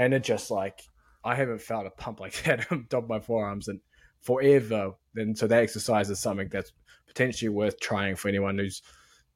And 0.00 0.14
it 0.14 0.24
just 0.24 0.50
like, 0.50 0.80
I 1.24 1.34
haven't 1.34 1.60
felt 1.60 1.86
a 1.86 1.90
pump 1.90 2.20
like 2.20 2.42
that 2.44 2.72
on 2.72 2.86
top 2.88 3.04
of 3.04 3.10
my 3.10 3.20
forearms 3.20 3.68
and 3.68 3.80
forever. 4.22 4.92
And 5.14 5.36
so 5.36 5.46
that 5.46 5.62
exercise 5.62 6.08
is 6.08 6.18
something 6.18 6.48
that's 6.48 6.72
potentially 7.06 7.50
worth 7.50 7.78
trying 7.80 8.16
for 8.16 8.28
anyone 8.28 8.56
who's 8.56 8.80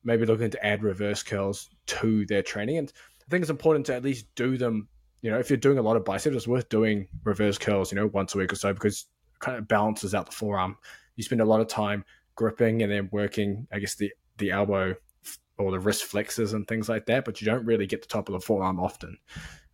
maybe 0.05 0.25
looking 0.25 0.49
to 0.49 0.67
add 0.67 0.83
reverse 0.83 1.23
curls 1.23 1.69
to 1.89 2.25
their 2.27 2.43
training. 2.43 2.79
And 2.79 2.91
I 3.21 3.31
think 3.31 3.43
it's 3.43 3.51
important 3.51 3.85
to 3.87 3.95
at 3.95 4.03
least 4.03 4.27
do 4.37 4.57
them. 4.57 4.89
You 5.21 5.31
know, 5.31 5.39
if 5.39 5.51
you're 5.51 5.59
doing 5.59 5.77
a 5.77 5.83
lot 5.83 5.97
of 5.99 6.05
biceps, 6.05 6.35
it's 6.35 6.49
worth 6.49 6.71
doing 6.71 7.09
reverse 7.25 7.59
curls. 7.59 7.93
You 7.93 7.97
know, 7.97 8.07
once 8.07 8.35
a 8.35 8.39
week 8.39 8.53
or 8.53 8.57
so 8.57 8.73
because 8.73 9.07
it 9.35 9.41
kind 9.41 9.59
of 9.59 9.69
balances 9.69 10.15
out 10.15 10.25
the 10.25 10.33
forearm. 10.33 10.79
You 11.17 11.25
spend 11.25 11.43
a 11.43 11.47
lot 11.47 11.61
of 11.61 11.69
time 11.69 12.07
gripping 12.37 12.83
and 12.83 12.91
then 12.91 13.11
working. 13.13 13.67
I 13.71 13.81
guess 13.81 13.97
the 13.97 14.11
the 14.39 14.51
elbow 14.51 14.97
or 15.59 15.71
the 15.71 15.79
wrist 15.79 16.05
flexors 16.05 16.55
and 16.55 16.67
things 16.67 16.89
like 16.89 17.05
that, 17.07 17.27
but 17.27 17.41
you 17.41 17.45
don't 17.45 17.67
really 17.67 17.87
get 17.87 18.01
the 18.01 18.09
top 18.09 18.29
of 18.29 18.33
the 18.33 18.41
forearm 18.41 18.81
often, 18.81 19.17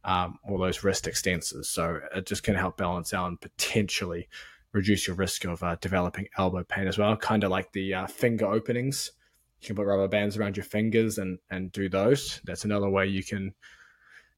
um, 0.05 0.39
or 0.45 0.59
those 0.59 0.83
wrist 0.83 1.05
extensors. 1.05 1.67
So 1.67 2.01
it 2.15 2.27
just 2.27 2.43
can 2.43 2.55
help 2.55 2.77
balance 2.77 3.13
out 3.13 3.29
and 3.29 3.41
potentially 3.41 4.29
reduce 4.73 5.07
your 5.07 5.17
risk 5.17 5.45
of 5.45 5.63
uh, 5.63 5.77
developing 5.81 6.29
elbow 6.39 6.65
pain 6.65 6.87
as 6.87 6.99
well. 6.99 7.17
Kind 7.17 7.45
of 7.45 7.51
like 7.51 7.73
the 7.73 7.95
uh, 7.95 8.07
finger 8.07 8.47
openings 8.47 9.13
you 9.61 9.67
can 9.67 9.77
put 9.77 9.87
rubber 9.87 10.09
bands 10.09 10.37
around 10.37 10.57
your 10.57 10.65
fingers 10.65 11.19
and 11.19 11.39
and 11.51 11.71
do 11.73 11.89
those. 11.89 12.41
That's 12.45 12.65
another 12.65 12.89
way 12.89 13.07
you 13.07 13.23
can, 13.23 13.55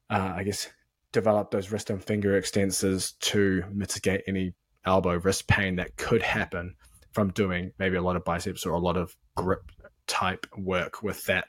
uh, 0.09 0.33
I 0.35 0.43
guess, 0.43 0.69
develop 1.11 1.51
those 1.51 1.71
wrist 1.71 1.89
and 1.89 2.03
finger 2.03 2.39
extensors 2.39 3.17
to 3.19 3.63
mitigate 3.71 4.23
any 4.27 4.53
elbow 4.85 5.15
wrist 5.17 5.47
pain 5.47 5.77
that 5.77 5.95
could 5.95 6.21
happen 6.21 6.75
from 7.11 7.31
doing 7.31 7.71
maybe 7.79 7.95
a 7.95 8.01
lot 8.01 8.15
of 8.15 8.25
biceps 8.25 8.65
or 8.65 8.73
a 8.73 8.79
lot 8.79 8.97
of 8.97 9.15
grip 9.35 9.71
type 10.07 10.45
work 10.57 11.03
with 11.03 11.23
that. 11.25 11.45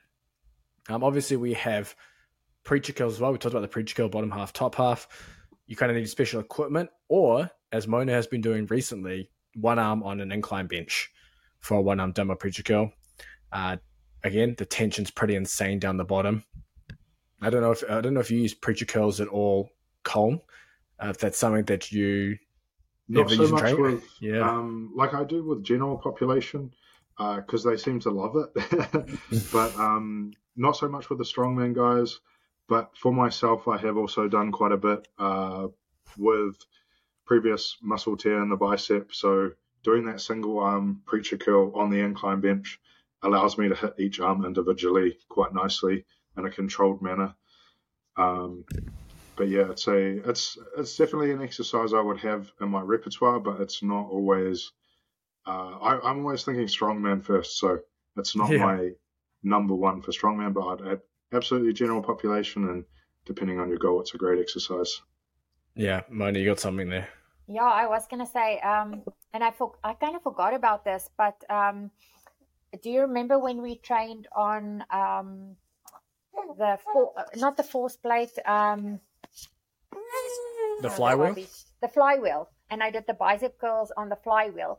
Um, 0.88 1.02
obviously, 1.02 1.36
we 1.36 1.54
have 1.54 1.96
preacher 2.64 2.92
curls 2.92 3.14
as 3.14 3.20
well. 3.20 3.32
We 3.32 3.38
talked 3.38 3.54
about 3.54 3.60
the 3.60 3.68
preacher 3.68 3.94
curl, 3.94 4.08
bottom 4.08 4.30
half, 4.30 4.52
top 4.52 4.74
half. 4.74 5.06
You 5.66 5.76
kind 5.76 5.90
of 5.90 5.96
need 5.96 6.08
special 6.08 6.40
equipment, 6.40 6.90
or 7.08 7.50
as 7.72 7.86
Mona 7.86 8.12
has 8.12 8.26
been 8.26 8.40
doing 8.40 8.66
recently, 8.66 9.30
one 9.54 9.78
arm 9.78 10.02
on 10.02 10.20
an 10.20 10.32
incline 10.32 10.66
bench 10.66 11.10
for 11.60 11.78
a 11.78 11.82
one 11.82 12.00
arm 12.00 12.12
dumbbell 12.12 12.36
preacher 12.36 12.62
curl. 12.62 12.92
Uh, 13.52 13.76
again, 14.24 14.54
the 14.58 14.66
tension's 14.66 15.10
pretty 15.10 15.36
insane 15.36 15.78
down 15.78 15.96
the 15.96 16.04
bottom. 16.04 16.44
I 17.40 17.50
don't 17.50 17.60
know 17.60 17.72
if 17.72 17.84
I 17.88 18.00
don't 18.00 18.14
know 18.14 18.20
if 18.20 18.30
you 18.30 18.38
use 18.38 18.54
preacher 18.54 18.86
curls 18.86 19.20
at 19.20 19.28
all, 19.28 19.70
Colm. 20.02 20.40
Uh, 21.02 21.08
if 21.08 21.18
that's 21.18 21.38
something 21.38 21.64
that 21.64 21.92
you 21.92 22.36
not 23.08 23.30
so 23.30 23.48
much 23.48 23.74
with, 23.74 24.04
yeah, 24.20 24.40
um, 24.40 24.92
like 24.96 25.12
I 25.14 25.24
do 25.24 25.44
with 25.44 25.62
general 25.62 25.98
population, 25.98 26.72
because 27.18 27.66
uh, 27.66 27.70
they 27.70 27.76
seem 27.76 28.00
to 28.00 28.10
love 28.10 28.36
it. 28.36 29.52
but 29.52 29.76
um, 29.76 30.32
not 30.56 30.76
so 30.76 30.88
much 30.88 31.10
with 31.10 31.18
the 31.18 31.24
strongman 31.24 31.74
guys. 31.74 32.20
But 32.68 32.96
for 32.96 33.12
myself, 33.12 33.68
I 33.68 33.76
have 33.78 33.96
also 33.96 34.28
done 34.28 34.52
quite 34.52 34.72
a 34.72 34.76
bit 34.76 35.06
uh, 35.18 35.68
with 36.16 36.56
previous 37.26 37.76
muscle 37.82 38.16
tear 38.16 38.42
in 38.42 38.48
the 38.48 38.56
bicep. 38.56 39.12
So 39.12 39.50
doing 39.82 40.06
that 40.06 40.20
single 40.20 40.58
arm 40.58 41.02
preacher 41.06 41.36
curl 41.36 41.76
on 41.76 41.90
the 41.90 42.00
incline 42.00 42.40
bench 42.40 42.80
allows 43.22 43.58
me 43.58 43.68
to 43.68 43.74
hit 43.74 43.94
each 43.98 44.20
arm 44.20 44.44
individually 44.44 45.18
quite 45.28 45.54
nicely 45.54 46.04
in 46.36 46.46
a 46.46 46.50
controlled 46.50 47.02
manner. 47.02 47.34
Um, 48.16 48.64
but 49.36 49.48
yeah, 49.48 49.70
it's 49.70 49.88
a 49.88 50.28
it's 50.28 50.56
it's 50.78 50.96
definitely 50.96 51.32
an 51.32 51.42
exercise 51.42 51.92
I 51.92 52.00
would 52.00 52.20
have 52.20 52.50
in 52.60 52.68
my 52.68 52.80
repertoire, 52.80 53.40
but 53.40 53.60
it's 53.60 53.82
not 53.82 54.08
always. 54.08 54.72
Uh, 55.46 55.76
I, 55.78 56.10
am 56.10 56.20
always 56.20 56.44
thinking 56.44 56.66
strongman 56.66 57.22
first, 57.22 57.58
so 57.58 57.80
it's 58.16 58.34
not 58.34 58.50
yeah. 58.50 58.64
my 58.64 58.90
number 59.42 59.74
one 59.74 60.00
for 60.00 60.12
strongman, 60.12 60.54
but 60.54 60.66
I'd 60.66 60.92
add 60.92 61.00
absolutely 61.34 61.72
general 61.72 62.02
population, 62.02 62.68
and 62.68 62.84
depending 63.26 63.60
on 63.60 63.68
your 63.68 63.78
goal, 63.78 64.00
it's 64.00 64.14
a 64.14 64.18
great 64.18 64.40
exercise. 64.40 65.00
Yeah, 65.74 66.02
Moni, 66.08 66.40
you 66.40 66.46
got 66.46 66.60
something 66.60 66.88
there. 66.88 67.08
Yeah, 67.46 67.64
I 67.64 67.86
was 67.86 68.06
gonna 68.06 68.26
say, 68.26 68.60
um, 68.60 69.02
and 69.32 69.44
I 69.44 69.50
for, 69.50 69.72
I 69.84 69.94
kind 69.94 70.16
of 70.16 70.22
forgot 70.22 70.54
about 70.54 70.84
this, 70.84 71.10
but 71.16 71.42
um, 71.50 71.90
do 72.82 72.90
you 72.90 73.02
remember 73.02 73.38
when 73.38 73.62
we 73.62 73.76
trained 73.76 74.26
on 74.34 74.84
um, 74.90 75.56
the 76.58 76.78
for, 76.92 77.12
uh, 77.16 77.24
not 77.36 77.56
the 77.56 77.62
force 77.62 77.96
plate 77.96 78.36
um, 78.46 79.00
the 80.82 80.90
flywheel 80.90 81.34
the 81.80 81.88
flywheel 81.88 82.48
and 82.70 82.82
i 82.82 82.90
did 82.90 83.06
the 83.06 83.14
bicep 83.14 83.58
curls 83.58 83.92
on 83.96 84.08
the 84.08 84.16
flywheel 84.16 84.78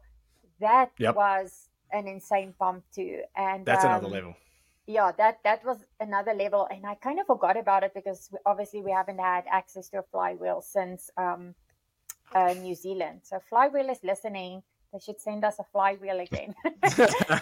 that 0.60 0.92
yep. 1.00 1.16
was 1.16 1.70
an 1.92 2.08
insane 2.08 2.54
pump 2.60 2.84
too 2.94 3.22
and 3.36 3.66
that's 3.66 3.84
um, 3.84 3.92
another 3.92 4.08
level 4.08 4.36
yeah 4.88 5.12
that 5.18 5.40
that 5.44 5.64
was 5.66 5.78
another 6.00 6.34
level 6.34 6.68
and 6.72 6.86
i 6.86 6.96
kind 6.96 7.20
of 7.20 7.26
forgot 7.26 7.58
about 7.58 7.84
it 7.84 7.94
because 7.94 8.30
we, 8.32 8.40
obviously 8.46 8.82
we 8.82 8.92
haven't 8.92 9.20
had 9.20 9.44
access 9.50 9.90
to 9.90 10.00
a 10.00 10.04
flywheel 10.12 10.62
since 10.62 11.10
um, 11.18 11.56
uh, 12.34 12.54
new 12.54 12.76
zealand 12.76 13.20
so 13.24 13.40
flywheel 13.50 13.90
is 13.90 14.00
listening 14.04 14.62
they 14.96 15.00
should 15.00 15.20
send 15.20 15.44
us 15.44 15.60
a 15.60 15.64
flywheel 15.74 16.22
again 16.22 16.56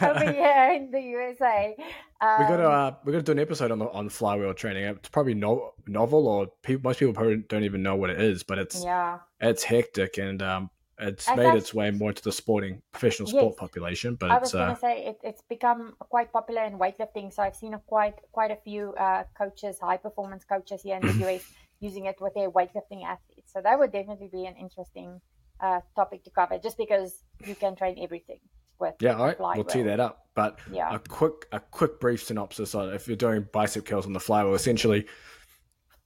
over 0.01 0.31
here 0.31 0.71
in 0.75 0.89
the 0.89 0.99
USA. 0.99 1.75
Um, 2.19 2.39
we 2.39 2.45
got 2.47 2.57
to 2.57 2.67
uh, 2.69 2.95
we 3.05 3.11
got 3.11 3.19
to 3.19 3.23
do 3.23 3.31
an 3.31 3.39
episode 3.39 3.69
on 3.69 3.77
the 3.77 3.87
on 3.89 4.09
flywheel 4.09 4.55
training. 4.55 4.85
It's 4.85 5.09
probably 5.09 5.35
no, 5.35 5.73
novel, 5.85 6.27
or 6.27 6.47
people, 6.63 6.89
most 6.89 6.97
people 6.97 7.13
probably 7.13 7.43
don't 7.47 7.63
even 7.63 7.83
know 7.83 7.95
what 7.95 8.09
it 8.09 8.19
is, 8.19 8.41
but 8.41 8.57
it's 8.57 8.83
yeah, 8.83 9.19
it's 9.39 9.63
hectic 9.63 10.17
and 10.17 10.41
um, 10.41 10.71
it's 11.07 11.27
made 11.35 11.55
its 11.55 11.73
way 11.73 11.91
more 11.91 12.13
to 12.13 12.23
the 12.23 12.31
sporting 12.31 12.81
professional 12.91 13.27
sport 13.27 13.53
yes, 13.53 13.59
population. 13.59 14.15
But 14.15 14.31
I 14.31 14.39
was 14.39 14.51
going 14.51 14.67
to 14.67 14.73
uh, 14.73 14.75
say 14.75 15.05
it, 15.05 15.19
it's 15.23 15.41
become 15.41 15.95
quite 15.99 16.31
popular 16.31 16.63
in 16.63 16.79
weightlifting. 16.79 17.33
So 17.33 17.43
I've 17.43 17.55
seen 17.55 17.73
a 17.73 17.79
quite 17.79 18.15
quite 18.31 18.51
a 18.51 18.57
few 18.57 18.93
uh, 18.93 19.23
coaches, 19.37 19.77
high 19.79 19.97
performance 19.97 20.43
coaches 20.43 20.81
here 20.81 20.97
in 20.97 21.05
the 21.05 21.13
US, 21.27 21.43
using 21.79 22.05
it 22.05 22.15
with 22.21 22.33
their 22.33 22.49
weightlifting 22.49 23.03
athletes. 23.03 23.51
So 23.53 23.61
that 23.61 23.77
would 23.77 23.91
definitely 23.91 24.29
be 24.31 24.45
an 24.45 24.55
interesting 24.55 25.21
uh, 25.59 25.79
topic 25.95 26.23
to 26.23 26.29
cover 26.29 26.57
just 26.57 26.77
because 26.77 27.23
you 27.45 27.55
can 27.55 27.75
train 27.75 27.97
everything 28.01 28.39
with 28.79 28.95
yeah 28.99 29.13
all 29.13 29.25
right 29.25 29.39
we'll 29.39 29.63
tee 29.63 29.83
that 29.83 29.99
up 29.99 30.27
but 30.33 30.59
yeah. 30.71 30.93
a 30.93 30.99
quick 30.99 31.45
a 31.51 31.59
quick 31.59 31.99
brief 31.99 32.23
synopsis 32.23 32.73
on 32.73 32.93
if 32.93 33.07
you're 33.07 33.15
doing 33.15 33.47
bicep 33.53 33.85
curls 33.85 34.05
on 34.05 34.13
the 34.13 34.19
flywheel 34.19 34.55
essentially 34.55 35.05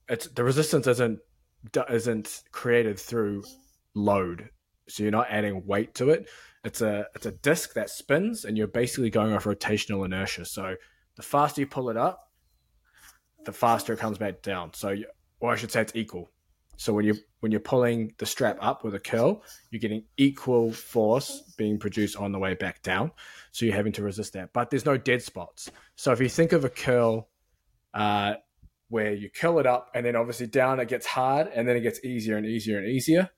it's 0.08 0.26
the 0.28 0.44
resistance 0.44 0.86
isn't 0.86 1.18
isn't 1.88 2.42
created 2.52 2.98
through 2.98 3.42
load 3.94 4.50
so 4.88 5.02
you're 5.02 5.12
not 5.12 5.26
adding 5.30 5.64
weight 5.66 5.94
to 5.94 6.10
it 6.10 6.28
it's 6.64 6.80
a 6.80 7.06
it's 7.14 7.26
a 7.26 7.32
disc 7.32 7.74
that 7.74 7.90
spins 7.90 8.44
and 8.44 8.56
you're 8.56 8.66
basically 8.66 9.10
going 9.10 9.32
off 9.32 9.44
rotational 9.44 10.04
inertia 10.04 10.44
so 10.44 10.74
the 11.16 11.22
faster 11.22 11.60
you 11.60 11.66
pull 11.66 11.90
it 11.90 11.96
up 11.96 12.30
the 13.44 13.52
faster 13.52 13.92
it 13.92 13.98
comes 13.98 14.18
back 14.18 14.42
down 14.42 14.72
so 14.74 14.90
you, 14.90 15.06
or 15.40 15.52
i 15.52 15.56
should 15.56 15.70
say 15.70 15.80
it's 15.80 15.94
equal 15.94 16.30
so 16.78 16.92
when 16.92 17.04
you 17.04 17.16
when 17.40 17.52
you're 17.52 17.60
pulling 17.60 18.14
the 18.18 18.26
strap 18.26 18.56
up 18.60 18.84
with 18.84 18.94
a 18.94 19.00
curl, 19.00 19.42
you're 19.70 19.80
getting 19.80 20.04
equal 20.16 20.72
force 20.72 21.52
being 21.56 21.78
produced 21.78 22.16
on 22.16 22.32
the 22.32 22.38
way 22.38 22.54
back 22.54 22.82
down. 22.82 23.10
So 23.50 23.66
you're 23.66 23.74
having 23.74 23.92
to 23.92 24.02
resist 24.02 24.32
that. 24.34 24.52
But 24.52 24.70
there's 24.70 24.86
no 24.86 24.96
dead 24.96 25.22
spots. 25.22 25.70
So 25.96 26.12
if 26.12 26.20
you 26.20 26.28
think 26.28 26.52
of 26.52 26.64
a 26.64 26.68
curl 26.68 27.28
uh, 27.94 28.34
where 28.88 29.12
you 29.12 29.28
curl 29.28 29.58
it 29.58 29.66
up 29.66 29.90
and 29.94 30.06
then 30.06 30.14
obviously 30.14 30.46
down 30.46 30.78
it 30.78 30.88
gets 30.88 31.04
hard 31.04 31.48
and 31.48 31.68
then 31.68 31.76
it 31.76 31.80
gets 31.80 32.02
easier 32.04 32.36
and 32.36 32.46
easier 32.46 32.78
and 32.78 32.88
easier. 32.88 33.28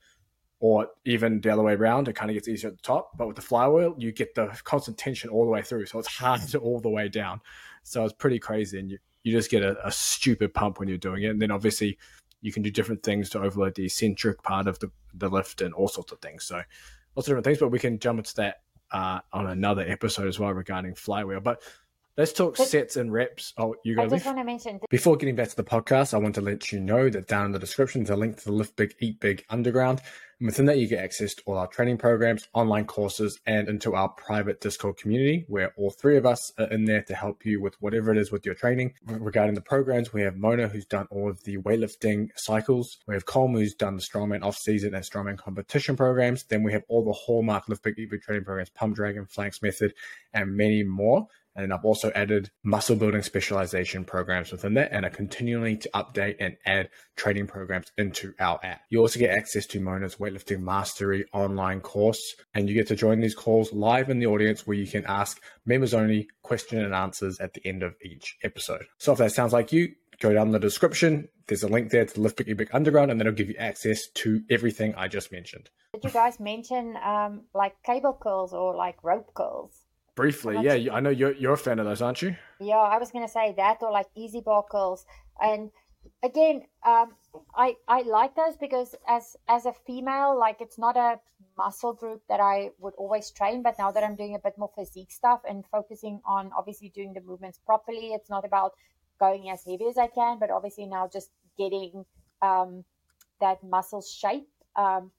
Or 0.60 0.88
even 1.04 1.40
the 1.40 1.50
other 1.50 1.62
way 1.62 1.72
around, 1.72 2.06
it 2.06 2.14
kind 2.14 2.30
of 2.30 2.34
gets 2.34 2.46
easier 2.46 2.70
at 2.70 2.76
the 2.76 2.82
top. 2.82 3.16
But 3.16 3.26
with 3.26 3.36
the 3.36 3.42
flywheel, 3.42 3.94
you 3.98 4.12
get 4.12 4.34
the 4.34 4.48
constant 4.64 4.98
tension 4.98 5.30
all 5.30 5.44
the 5.44 5.50
way 5.50 5.62
through, 5.62 5.86
so 5.86 5.98
it's 5.98 6.08
hard 6.08 6.42
to 6.48 6.58
all 6.58 6.80
the 6.80 6.90
way 6.90 7.08
down. 7.08 7.40
So 7.82 8.04
it's 8.04 8.12
pretty 8.12 8.38
crazy, 8.38 8.78
and 8.78 8.90
you 8.90 8.98
you 9.22 9.32
just 9.32 9.50
get 9.50 9.62
a, 9.62 9.86
a 9.86 9.92
stupid 9.92 10.54
pump 10.54 10.78
when 10.78 10.88
you're 10.88 10.98
doing 10.98 11.22
it. 11.22 11.28
And 11.28 11.40
then 11.40 11.50
obviously 11.50 11.98
you 12.40 12.52
can 12.52 12.62
do 12.62 12.70
different 12.70 13.02
things 13.02 13.28
to 13.30 13.40
overload 13.40 13.74
the 13.74 13.84
eccentric 13.84 14.42
part 14.42 14.66
of 14.66 14.78
the, 14.78 14.90
the 15.14 15.28
lift 15.28 15.60
and 15.60 15.74
all 15.74 15.88
sorts 15.88 16.12
of 16.12 16.20
things. 16.20 16.44
So 16.44 16.56
lots 16.56 16.66
of 17.16 17.24
different 17.26 17.44
things, 17.44 17.58
but 17.58 17.68
we 17.68 17.78
can 17.78 17.98
jump 17.98 18.18
into 18.18 18.34
that 18.36 18.62
uh, 18.92 19.20
on 19.32 19.46
another 19.46 19.82
episode 19.86 20.26
as 20.26 20.38
well 20.38 20.52
regarding 20.52 20.94
flywheel. 20.94 21.40
But 21.40 21.62
let's 22.16 22.32
talk 22.32 22.56
but, 22.56 22.66
sets 22.66 22.96
and 22.96 23.12
reps. 23.12 23.52
Oh, 23.58 23.74
you 23.84 23.94
go. 23.94 24.02
I 24.02 24.08
just 24.08 24.24
want 24.24 24.38
to 24.38 24.44
mention 24.44 24.80
before 24.88 25.16
getting 25.16 25.36
back 25.36 25.48
to 25.48 25.56
the 25.56 25.64
podcast, 25.64 26.14
I 26.14 26.18
want 26.18 26.34
to 26.36 26.40
let 26.40 26.72
you 26.72 26.80
know 26.80 27.10
that 27.10 27.28
down 27.28 27.46
in 27.46 27.52
the 27.52 27.58
description 27.58 28.02
is 28.02 28.10
a 28.10 28.16
link 28.16 28.38
to 28.38 28.44
the 28.46 28.52
Lift 28.52 28.76
Big 28.76 28.94
Eat 29.00 29.20
Big 29.20 29.44
Underground. 29.50 30.00
And 30.40 30.46
within 30.46 30.64
that, 30.66 30.78
you 30.78 30.88
get 30.88 31.04
access 31.04 31.34
to 31.34 31.42
all 31.44 31.58
our 31.58 31.66
training 31.66 31.98
programs, 31.98 32.48
online 32.54 32.86
courses, 32.86 33.38
and 33.46 33.68
into 33.68 33.94
our 33.94 34.08
private 34.08 34.62
Discord 34.62 34.96
community 34.96 35.44
where 35.48 35.74
all 35.76 35.90
three 35.90 36.16
of 36.16 36.24
us 36.24 36.50
are 36.58 36.70
in 36.70 36.86
there 36.86 37.02
to 37.02 37.14
help 37.14 37.44
you 37.44 37.60
with 37.60 37.74
whatever 37.82 38.10
it 38.10 38.16
is 38.16 38.32
with 38.32 38.46
your 38.46 38.54
training. 38.54 38.94
Regarding 39.04 39.54
the 39.54 39.60
programs, 39.60 40.14
we 40.14 40.22
have 40.22 40.36
Mona, 40.36 40.68
who's 40.68 40.86
done 40.86 41.06
all 41.10 41.28
of 41.28 41.44
the 41.44 41.58
weightlifting 41.58 42.30
cycles. 42.36 42.98
We 43.06 43.14
have 43.14 43.26
Colm, 43.26 43.52
who's 43.52 43.74
done 43.74 43.96
the 43.96 44.02
strongman 44.02 44.42
off 44.42 44.56
season 44.56 44.94
and 44.94 45.04
strongman 45.04 45.36
competition 45.36 45.94
programs. 45.94 46.44
Then 46.44 46.62
we 46.62 46.72
have 46.72 46.84
all 46.88 47.04
the 47.04 47.12
hallmark 47.12 47.64
Eat 47.68 48.10
Big 48.10 48.22
training 48.22 48.44
programs, 48.44 48.70
Pump 48.70 48.96
Dragon, 48.96 49.26
Phalanx 49.26 49.60
Method, 49.60 49.92
and 50.32 50.56
many 50.56 50.82
more. 50.82 51.28
And 51.56 51.72
I've 51.72 51.84
also 51.84 52.10
added 52.14 52.50
muscle 52.62 52.96
building 52.96 53.22
specialization 53.22 54.04
programs 54.04 54.52
within 54.52 54.74
that 54.74 54.92
and 54.92 55.04
are 55.04 55.10
continuing 55.10 55.78
to 55.80 55.90
update 55.94 56.36
and 56.38 56.56
add 56.64 56.90
training 57.16 57.48
programs 57.48 57.90
into 57.98 58.34
our 58.38 58.60
app. 58.62 58.82
You 58.88 59.00
also 59.00 59.18
get 59.18 59.36
access 59.36 59.66
to 59.66 59.80
Mona's 59.80 60.16
Weightlifting 60.16 60.60
Mastery 60.60 61.26
online 61.32 61.80
course, 61.80 62.22
and 62.54 62.68
you 62.68 62.74
get 62.74 62.88
to 62.88 62.96
join 62.96 63.20
these 63.20 63.34
calls 63.34 63.72
live 63.72 64.10
in 64.10 64.20
the 64.20 64.26
audience 64.26 64.66
where 64.66 64.76
you 64.76 64.86
can 64.86 65.04
ask 65.06 65.42
members 65.66 65.92
only 65.92 66.28
question 66.42 66.82
and 66.84 66.94
answers 66.94 67.40
at 67.40 67.54
the 67.54 67.66
end 67.66 67.82
of 67.82 67.94
each 68.02 68.36
episode. 68.42 68.86
So 68.98 69.12
if 69.12 69.18
that 69.18 69.32
sounds 69.32 69.52
like 69.52 69.72
you, 69.72 69.94
go 70.20 70.32
down 70.32 70.50
the 70.50 70.58
description. 70.58 71.28
There's 71.48 71.64
a 71.64 71.68
link 71.68 71.90
there 71.90 72.04
to 72.04 72.20
Lift 72.20 72.36
Big 72.36 72.56
Big 72.56 72.70
Underground, 72.72 73.10
and 73.10 73.18
that'll 73.18 73.32
give 73.32 73.48
you 73.48 73.56
access 73.56 74.08
to 74.14 74.42
everything 74.48 74.94
I 74.94 75.08
just 75.08 75.32
mentioned. 75.32 75.68
Did 75.94 76.04
you 76.04 76.10
guys 76.10 76.38
mention 76.38 76.96
um, 77.04 77.42
like 77.54 77.74
cable 77.82 78.16
curls 78.20 78.52
or 78.52 78.76
like 78.76 79.02
rope 79.02 79.34
curls? 79.34 79.82
Briefly, 80.20 80.58
yeah, 80.60 80.92
I 80.92 81.00
know 81.00 81.08
you're 81.08 81.32
you're 81.32 81.54
a 81.54 81.58
fan 81.58 81.78
of 81.78 81.86
those, 81.86 82.02
aren't 82.02 82.20
you? 82.20 82.36
Yeah, 82.60 82.76
I 82.76 82.98
was 82.98 83.10
gonna 83.10 83.26
say 83.26 83.54
that 83.56 83.78
or 83.80 83.90
like 83.90 84.08
EZ 84.14 84.36
curls, 84.70 85.06
and 85.40 85.70
again, 86.22 86.64
um, 86.84 87.14
I 87.54 87.76
I 87.88 88.02
like 88.02 88.34
those 88.36 88.58
because 88.58 88.94
as 89.08 89.34
as 89.48 89.64
a 89.64 89.72
female, 89.86 90.38
like 90.38 90.60
it's 90.60 90.78
not 90.78 90.98
a 90.98 91.18
muscle 91.56 91.94
group 91.94 92.20
that 92.28 92.38
I 92.38 92.68
would 92.78 92.92
always 92.98 93.30
train, 93.30 93.62
but 93.62 93.78
now 93.78 93.90
that 93.92 94.04
I'm 94.04 94.14
doing 94.14 94.34
a 94.34 94.38
bit 94.38 94.58
more 94.58 94.70
physique 94.76 95.10
stuff 95.10 95.40
and 95.48 95.64
focusing 95.72 96.20
on 96.26 96.50
obviously 96.54 96.90
doing 96.90 97.14
the 97.14 97.22
movements 97.22 97.58
properly, 97.64 98.12
it's 98.12 98.28
not 98.28 98.44
about 98.44 98.72
going 99.18 99.48
as 99.48 99.64
heavy 99.64 99.86
as 99.88 99.96
I 99.96 100.08
can, 100.08 100.38
but 100.38 100.50
obviously 100.50 100.84
now 100.84 101.08
just 101.10 101.30
getting 101.56 102.04
um, 102.42 102.84
that 103.40 103.64
muscle 103.64 104.02
shape. 104.02 104.48
Um, 104.76 105.12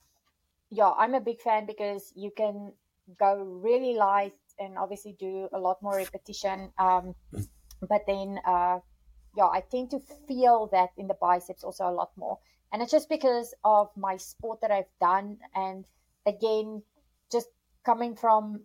yeah, 0.70 0.92
I'm 0.92 1.16
a 1.16 1.22
big 1.22 1.42
fan 1.42 1.66
because 1.66 2.14
you 2.16 2.30
can 2.38 2.74
go 3.20 3.36
really 3.36 3.96
light 3.96 4.34
and 4.60 4.78
obviously 4.78 5.16
do 5.20 5.50
a 5.54 5.60
lot 5.60 5.82
more 5.82 5.96
repetition. 5.96 6.72
Um, 6.78 7.16
but 7.82 8.02
then, 8.08 8.40
uh, 8.46 8.80
yeah, 9.36 9.46
I 9.46 9.64
tend 9.72 9.92
to 9.92 10.00
feel 10.28 10.70
that 10.72 10.90
in 10.98 11.08
the 11.08 11.18
biceps 11.20 11.64
also 11.64 11.86
a 11.86 11.92
lot 11.92 12.12
more. 12.18 12.38
And 12.72 12.82
it's 12.82 12.92
just 12.92 13.10
because 13.10 13.54
of 13.64 13.90
my 13.98 14.18
sport 14.18 14.62
that 14.62 14.72
I've 14.72 14.92
done. 15.00 15.38
And 15.56 15.86
again, 16.26 16.84
just 17.32 17.48
coming 17.86 18.16
from 18.16 18.62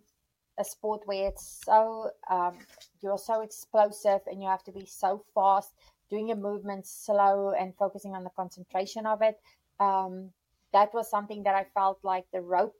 a 0.59 0.63
sport 0.63 1.01
where 1.05 1.27
it's 1.27 1.61
so, 1.65 2.11
um, 2.29 2.57
you're 3.01 3.17
so 3.17 3.41
explosive 3.41 4.21
and 4.27 4.41
you 4.41 4.47
have 4.47 4.63
to 4.63 4.71
be 4.71 4.85
so 4.85 5.23
fast, 5.35 5.73
doing 6.09 6.27
your 6.29 6.37
movements 6.37 7.05
slow 7.05 7.51
and 7.51 7.75
focusing 7.75 8.15
on 8.15 8.23
the 8.23 8.29
concentration 8.35 9.05
of 9.05 9.21
it. 9.21 9.35
Um, 9.79 10.31
that 10.73 10.93
was 10.93 11.09
something 11.09 11.43
that 11.43 11.55
I 11.55 11.65
felt 11.73 11.99
like 12.03 12.25
the 12.31 12.41
rope 12.41 12.75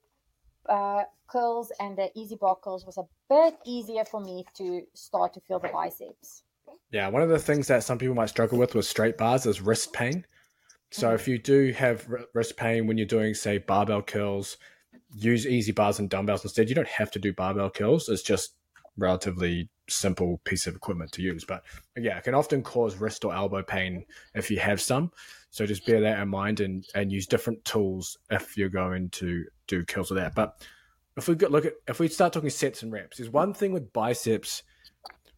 uh, 0.70 1.04
curls 1.28 1.72
and 1.80 1.98
the 1.98 2.10
EZ 2.18 2.36
bar 2.36 2.58
curls 2.62 2.86
was 2.86 2.98
a 2.98 3.06
bit 3.30 3.58
easier 3.66 4.06
for 4.06 4.20
me 4.20 4.46
to 4.56 4.82
start 4.94 5.34
to 5.34 5.42
feel 5.42 5.60
the 5.60 5.70
biceps. 5.70 6.44
Yeah, 6.92 7.08
one 7.10 7.22
of 7.22 7.30
the 7.30 7.40
things 7.40 7.68
that 7.68 7.84
some 7.84 7.98
people 7.98 8.16
might 8.16 8.30
struggle 8.30 8.58
with 8.58 8.76
with 8.76 8.86
straight 8.86 9.18
bars 9.18 9.46
is 9.46 9.62
wrist 9.62 9.94
pain. 9.94 10.26
So 10.92 11.08
mm-hmm. 11.08 11.16
if 11.16 11.28
you 11.28 11.38
do 11.38 11.74
have 11.74 12.08
wrist 12.34 12.56
pain 12.58 12.88
when 12.88 12.98
you're 12.98 13.08
doing, 13.08 13.34
say, 13.34 13.58
barbell 13.58 14.02
curls, 14.02 14.58
use 15.14 15.46
EZ 15.46 15.72
bars 15.72 16.00
and 16.00 16.10
dumbbells 16.10 16.44
instead. 16.44 16.70
You 16.70 16.76
don't 16.76 16.88
have 16.88 17.12
to 17.12 17.20
do 17.20 17.34
barbell 17.34 17.70
curls. 17.70 18.10
It's 18.10 18.22
just 18.22 18.56
relatively 18.98 19.70
simple 19.90 20.40
piece 20.44 20.68
of 20.68 20.76
equipment 20.76 21.12
to 21.14 21.22
use. 21.22 21.46
But 21.46 21.64
yeah, 21.96 22.18
it 22.18 22.24
can 22.24 22.36
often 22.36 22.64
cause 22.64 22.96
wrist 22.98 23.26
or 23.26 23.34
elbow 23.34 23.64
pain 23.64 24.06
if 24.34 24.52
you 24.52 24.60
have 24.60 24.82
some. 24.82 25.12
So 25.50 25.66
just 25.66 25.86
bear 25.86 26.02
that 26.02 26.20
in 26.20 26.28
mind 26.28 26.60
and, 26.60 26.86
and 26.94 27.12
use 27.12 27.26
different 27.26 27.64
tools 27.66 28.18
if 28.30 28.58
you're 28.58 28.70
going 28.70 29.10
to 29.12 29.46
do 29.68 29.84
kills 29.86 30.12
with 30.12 30.20
that. 30.20 30.36
But 30.36 30.62
if 31.16 31.28
we 31.28 31.36
look 31.36 31.66
at 31.66 31.74
if 31.88 32.00
we 32.00 32.08
start 32.08 32.34
talking 32.34 32.50
sets 32.50 32.84
and 32.84 32.92
reps, 32.92 33.18
there's 33.18 33.30
one 33.30 33.54
thing 33.54 33.74
with 33.74 33.92
biceps. 33.92 34.64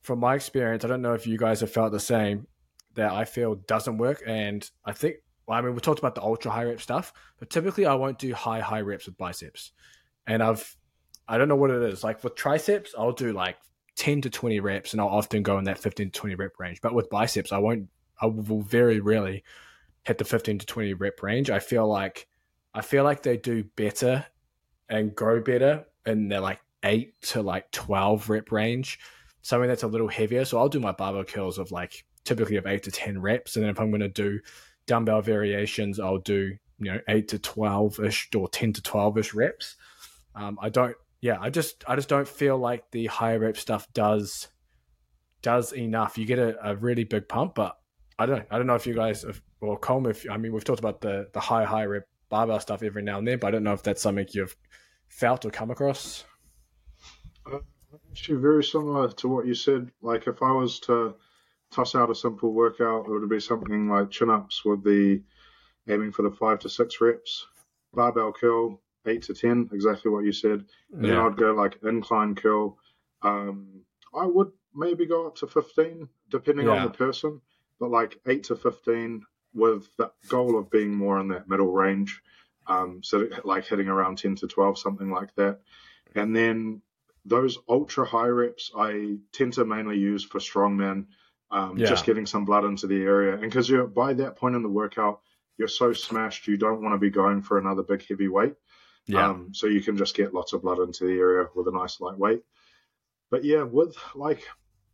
From 0.01 0.19
my 0.19 0.35
experience, 0.35 0.85
I 0.85 0.88
don't 0.88 1.01
know 1.01 1.13
if 1.13 1.27
you 1.27 1.38
guys 1.38 1.62
have 1.62 1.71
felt 1.71 1.91
the 1.91 1.99
same. 1.99 2.47
That 2.95 3.13
I 3.13 3.23
feel 3.23 3.55
doesn't 3.55 3.97
work, 3.97 4.23
and 4.25 4.67
I 4.83 4.91
think 4.91 5.17
well, 5.45 5.57
I 5.57 5.62
mean 5.62 5.73
we 5.73 5.79
talked 5.79 5.99
about 5.99 6.15
the 6.15 6.23
ultra 6.23 6.51
high 6.51 6.65
rep 6.65 6.81
stuff, 6.81 7.13
but 7.38 7.49
typically 7.49 7.85
I 7.85 7.93
won't 7.93 8.19
do 8.19 8.33
high 8.33 8.59
high 8.59 8.81
reps 8.81 9.05
with 9.05 9.17
biceps, 9.17 9.71
and 10.27 10.43
I've 10.43 10.75
I 11.27 11.38
don't 11.38 11.47
know 11.47 11.55
what 11.55 11.69
it 11.69 11.81
is. 11.83 12.03
Like 12.03 12.23
with 12.23 12.35
triceps, 12.35 12.93
I'll 12.97 13.12
do 13.12 13.31
like 13.31 13.57
10 13.99 14.21
to 14.21 14.29
20 14.29 14.62
reps 14.62 14.93
and 14.93 15.01
I'll 15.01 15.09
often 15.09 15.43
go 15.43 15.57
in 15.57 15.65
that 15.65 15.77
15 15.77 16.09
to 16.09 16.19
20 16.19 16.35
rep 16.35 16.53
range. 16.57 16.79
But 16.81 16.93
with 16.93 17.09
biceps, 17.09 17.51
I 17.51 17.57
won't, 17.57 17.89
I 18.21 18.27
will 18.27 18.62
very 18.62 19.01
rarely 19.01 19.43
hit 20.03 20.17
the 20.17 20.23
15 20.23 20.59
to 20.59 20.65
20 20.65 20.93
rep 20.93 21.21
range. 21.21 21.49
I 21.49 21.59
feel 21.59 21.85
like, 21.85 22.25
I 22.73 22.81
feel 22.81 23.03
like 23.03 23.23
they 23.23 23.35
do 23.35 23.65
better 23.75 24.25
and 24.88 25.13
grow 25.13 25.41
better 25.41 25.85
in 26.05 26.29
their 26.29 26.39
like 26.39 26.62
eight 26.83 27.21
to 27.23 27.41
like 27.41 27.71
12 27.71 28.29
rep 28.29 28.53
range, 28.53 28.99
something 29.41 29.67
that's 29.67 29.83
a 29.83 29.88
little 29.88 30.07
heavier. 30.07 30.45
So 30.45 30.57
I'll 30.57 30.69
do 30.69 30.79
my 30.79 30.93
barbell 30.93 31.25
curls 31.25 31.57
of 31.57 31.69
like 31.69 32.05
typically 32.23 32.55
of 32.55 32.67
eight 32.67 32.83
to 32.83 32.91
10 32.91 33.19
reps. 33.19 33.57
And 33.57 33.63
then 33.63 33.69
if 33.69 33.81
I'm 33.81 33.91
going 33.91 33.99
to 33.99 34.07
do 34.07 34.39
dumbbell 34.85 35.21
variations, 35.21 35.99
I'll 35.99 36.19
do, 36.19 36.55
you 36.79 36.91
know, 36.93 37.01
eight 37.09 37.27
to 37.29 37.39
12 37.39 37.99
ish 37.99 38.29
or 38.33 38.47
10 38.47 38.71
to 38.73 38.81
12 38.81 39.17
ish 39.17 39.33
reps. 39.33 39.75
Um, 40.35 40.57
I 40.62 40.69
don't, 40.69 40.95
yeah, 41.21 41.38
I 41.39 41.49
just, 41.49 41.84
I 41.88 41.95
just 41.95 42.10
don't 42.10 42.27
feel 42.27 42.58
like 42.58 42.91
the 42.91 43.08
higher 43.08 43.39
rep 43.39 43.58
stuff 43.58 43.91
does, 43.93 44.47
does 45.41 45.73
enough. 45.73 46.17
You 46.17 46.25
get 46.25 46.39
a, 46.39 46.71
a 46.71 46.75
really 46.75 47.03
big 47.03 47.27
pump, 47.27 47.55
but 47.55 47.77
I 48.17 48.25
don't, 48.25 48.45
I 48.49 48.58
don't 48.58 48.67
know 48.67 48.75
if 48.75 48.86
you 48.86 48.93
guys, 48.93 49.23
have, 49.23 49.41
or 49.62 49.79
Colm, 49.79 50.10
if 50.10 50.29
I 50.29 50.38
mean, 50.38 50.53
we've 50.53 50.63
talked 50.63 50.79
about 50.79 51.01
the 51.01 51.27
the 51.34 51.39
high 51.39 51.65
high 51.65 51.86
rep 51.86 52.08
barbell 52.29 52.60
stuff 52.60 52.84
every 52.84 53.01
now 53.01 53.17
and 53.17 53.27
then, 53.27 53.39
but 53.39 53.47
I 53.47 53.51
don't 53.51 53.63
know 53.63 53.73
if 53.73 53.84
that's 53.84 54.01
something 54.01 54.25
you've 54.32 54.55
felt 55.10 55.45
or 55.45 55.49
come 55.49 55.71
across. 55.71 56.23
Uh, 57.45 57.60
actually, 58.12 58.39
very 58.39 58.63
similar 58.63 59.10
to 59.10 59.27
what 59.27 59.47
you 59.47 59.53
said. 59.53 59.91
Like 60.01 60.27
if 60.27 60.41
I 60.41 60.51
was 60.51 60.79
to 60.82 61.15
toss 61.71 61.95
out 61.95 62.10
a 62.10 62.15
simple 62.15 62.53
workout, 62.53 63.05
it 63.05 63.12
would 63.12 63.29
be 63.29 63.39
something 63.39 63.89
like 63.89 64.12
chin 64.12 64.29
ups 64.29 64.63
with 64.63 64.84
the 64.84 65.21
aiming 65.89 66.12
for 66.12 66.21
the 66.21 66.32
five 66.32 66.60
to 66.60 66.69
six 66.69 67.01
reps, 67.01 67.45
barbell 67.93 68.32
curl 68.32 68.82
eight 69.05 69.23
to 69.23 69.33
ten, 69.33 69.69
exactly 69.71 70.12
what 70.12 70.25
you 70.25 70.31
said. 70.31 70.65
And 70.93 71.05
yeah. 71.05 71.12
then 71.12 71.19
I'd 71.19 71.38
go 71.38 71.53
like 71.53 71.79
incline 71.83 72.35
curl. 72.35 72.77
Um, 73.21 73.81
I 74.13 74.25
would 74.25 74.51
maybe 74.73 75.05
go 75.05 75.27
up 75.27 75.35
to 75.38 75.47
fifteen, 75.47 76.09
depending 76.29 76.67
yeah. 76.67 76.73
on 76.73 76.83
the 76.83 76.91
person, 76.91 77.41
but 77.79 77.91
like 77.91 78.19
eight 78.27 78.43
to 78.45 78.55
fifteen 78.55 79.23
with 79.53 79.89
the 79.97 80.12
goal 80.27 80.57
of 80.57 80.69
being 80.69 80.93
more 80.93 81.19
in 81.19 81.27
that 81.29 81.49
middle 81.49 81.71
range. 81.71 82.21
Um, 82.67 83.01
so 83.03 83.27
like 83.43 83.65
hitting 83.65 83.88
around 83.88 84.19
10 84.19 84.35
to 84.38 84.47
12, 84.47 84.77
something 84.77 85.09
like 85.09 85.33
that. 85.35 85.59
And 86.15 86.35
then 86.35 86.81
those 87.25 87.57
ultra 87.67 88.05
high 88.05 88.27
reps, 88.27 88.71
I 88.77 89.17
tend 89.31 89.53
to 89.53 89.65
mainly 89.65 89.97
use 89.97 90.23
for 90.23 90.39
strongmen, 90.39 91.07
um, 91.51 91.77
yeah. 91.77 91.88
just 91.88 92.05
getting 92.05 92.27
some 92.27 92.45
blood 92.45 92.65
into 92.65 92.88
the 92.88 93.01
area. 93.01 93.33
And 93.33 93.41
because 93.41 93.69
you're 93.69 93.88
by 93.88 94.13
that 94.13 94.35
point 94.35 94.55
in 94.55 94.62
the 94.62 94.69
workout, 94.69 95.21
you're 95.57 95.67
so 95.67 95.93
smashed, 95.93 96.47
you 96.47 96.57
don't 96.57 96.81
want 96.81 96.93
to 96.93 96.99
be 96.99 97.09
going 97.09 97.41
for 97.41 97.57
another 97.57 97.83
big 97.83 98.07
heavy 98.07 98.27
weight. 98.27 98.53
Yeah. 99.10 99.30
Um, 99.30 99.50
so 99.54 99.65
you 99.65 99.82
can 99.82 99.98
just 99.98 100.15
get 100.15 100.34
lots 100.34 100.54
of 100.54 100.62
blood 100.62 100.80
into 100.80 101.06
the 101.06 101.19
area 101.19 101.48
with 101.56 101.67
a 101.67 101.72
nice 101.72 102.00
light 102.00 102.17
weight. 102.17 102.43
But 103.32 103.43
yeah, 103.43 103.63
with 103.63 103.95
like, 104.13 104.43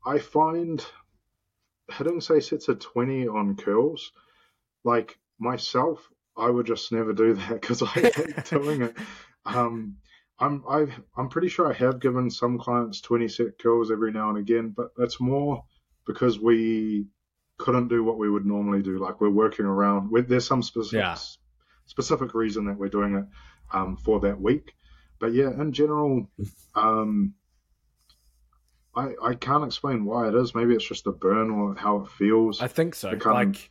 I 0.06 0.20
find 0.20 0.84
hitting 1.92 2.22
say 2.22 2.40
sets 2.40 2.70
of 2.70 2.80
20 2.80 3.28
on 3.28 3.58
curls 3.58 4.12
like 4.86 5.20
myself, 5.38 6.08
I 6.38 6.50
would 6.50 6.66
just 6.66 6.92
never 6.92 7.12
do 7.12 7.34
that 7.34 7.50
because 7.62 7.82
I 7.82 7.88
hate 7.88 8.46
doing 8.50 8.84
it. 8.84 8.96
Um, 9.46 9.98
I'm 10.40 10.64
i 10.68 10.86
am 11.18 11.30
pretty 11.30 11.50
sure 11.50 11.70
I 11.70 11.74
have 11.74 12.00
given 12.00 12.30
some 12.30 12.58
clients 12.58 13.02
20 13.02 13.28
set 13.28 13.60
curls 13.60 13.92
every 13.92 14.12
now 14.12 14.30
and 14.30 14.38
again, 14.38 14.74
but 14.76 14.92
that's 14.98 15.20
more 15.20 15.64
because 16.06 16.40
we 16.40 17.08
couldn't 17.58 17.88
do 17.88 18.04
what 18.04 18.18
we 18.18 18.30
would 18.30 18.46
normally 18.46 18.82
do. 18.82 18.98
Like 18.98 19.20
we're 19.20 19.30
working 19.30 19.66
around. 19.66 20.12
With, 20.12 20.28
there's 20.28 20.48
some 20.48 20.62
specific 20.62 21.00
yeah. 21.00 21.18
specific 21.86 22.34
reason 22.34 22.66
that 22.66 22.78
we're 22.78 22.90
doing 22.90 23.16
it. 23.16 23.26
Um, 23.74 23.98
for 23.98 24.20
that 24.22 24.40
week. 24.40 24.76
But 25.20 25.34
yeah, 25.34 25.50
in 25.50 25.72
general, 25.72 26.30
um, 26.76 27.34
I 28.96 29.14
I 29.22 29.34
can't 29.36 29.64
explain 29.64 30.06
why 30.06 30.28
it 30.28 30.36
is. 30.36 30.56
Maybe 30.56 30.74
it's 30.74 30.88
just 30.88 31.04
the 31.04 31.12
burn 31.12 31.50
or 31.52 31.76
how 31.76 32.02
it 32.02 32.10
feels. 32.10 32.62
I 32.62 32.68
think 32.68 32.96
so. 32.96 33.12
like 33.26 33.70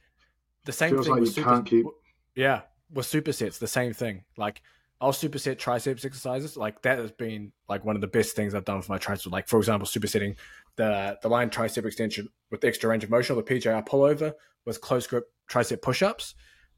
the 0.65 0.73
same 0.73 0.91
feels 0.91 1.07
thing. 1.07 1.13
like 1.13 1.21
with 1.21 1.31
you 1.31 1.35
super, 1.35 1.51
can't 1.51 1.67
keep. 1.67 1.87
Yeah, 2.35 2.63
with 2.93 3.07
supersets, 3.07 3.59
the 3.59 3.67
same 3.67 3.93
thing. 3.93 4.25
Like 4.37 4.63
I'll 5.01 5.13
superset 5.13 5.59
triceps 5.59 6.05
exercises. 6.05 6.57
Like 6.57 6.83
that 6.83 6.99
has 6.99 7.11
been 7.13 7.53
like 7.69 7.85
one 7.85 7.95
of 7.95 8.01
the 8.01 8.09
best 8.09 8.37
things 8.37 8.55
I've 8.55 8.65
done 8.65 8.83
for 8.83 8.93
my 8.93 8.99
triceps. 8.99 9.27
Like 9.27 9.49
for 9.49 9.59
example, 9.59 9.87
supersetting 9.87 10.37
the 10.77 11.19
the 11.23 11.29
lying 11.29 11.51
tricep 11.51 11.85
extension 11.85 12.29
with 12.51 12.65
extra 12.65 12.91
range 12.91 13.05
of 13.05 13.11
motion, 13.11 13.37
or 13.37 13.43
the 13.43 13.55
PJR 13.55 13.87
pullover 13.87 14.33
with 14.65 14.81
close 14.81 15.07
grip 15.07 15.25
tricep 15.51 15.83
push-ups. 15.83 16.35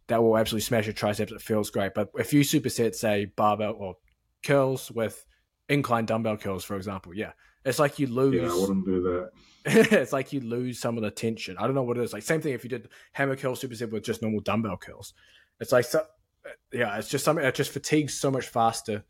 That 0.09 0.23
will 0.23 0.39
absolutely 0.39 0.65
smash 0.65 0.87
your 0.87 0.93
triceps. 0.93 1.33
It 1.33 1.41
feels 1.43 1.71
great. 1.71 1.95
But 1.95 2.11
if 2.15 2.33
you 2.33 2.43
superset, 2.43 2.95
say, 2.95 3.27
barbell 3.37 3.75
or 3.77 3.97
curls 4.45 4.91
with 4.91 5.25
incline 5.69 6.07
dumbbell 6.07 6.37
curls, 6.37 6.65
for 6.65 6.77
example, 6.77 7.13
yeah, 7.15 7.33
it's 7.65 7.79
like 7.79 7.99
you 7.99 8.07
lose. 8.07 8.35
Yeah, 8.35 8.51
I 8.51 8.55
wouldn't 8.55 8.85
do 8.85 9.03
that. 9.03 9.31
it's 9.67 10.13
like 10.13 10.33
you 10.33 10.41
lose 10.41 10.79
some 10.79 10.97
of 10.97 11.03
the 11.03 11.11
tension. 11.11 11.57
I 11.59 11.63
don't 11.63 11.75
know 11.75 11.83
what 11.83 11.99
it 11.99 12.05
is. 12.05 12.13
Like 12.13 12.23
same 12.23 12.41
thing 12.41 12.53
if 12.53 12.63
you 12.63 12.71
did 12.71 12.89
hammer 13.13 13.35
curl 13.35 13.57
superset 13.57 13.91
with 13.91 14.05
just 14.05 14.23
normal 14.23 14.41
dumbbell 14.41 14.77
curls. 14.77 15.13
It's 15.59 15.73
like 15.73 15.85
so, 15.85 15.99
uh, 15.99 16.51
yeah, 16.73 16.97
it's 16.97 17.09
just 17.09 17.25
something 17.25 17.43
that 17.43 17.57
just 17.57 17.73
fatigues 17.73 18.15
so 18.15 18.31
much 18.31 18.47
faster 18.47 19.05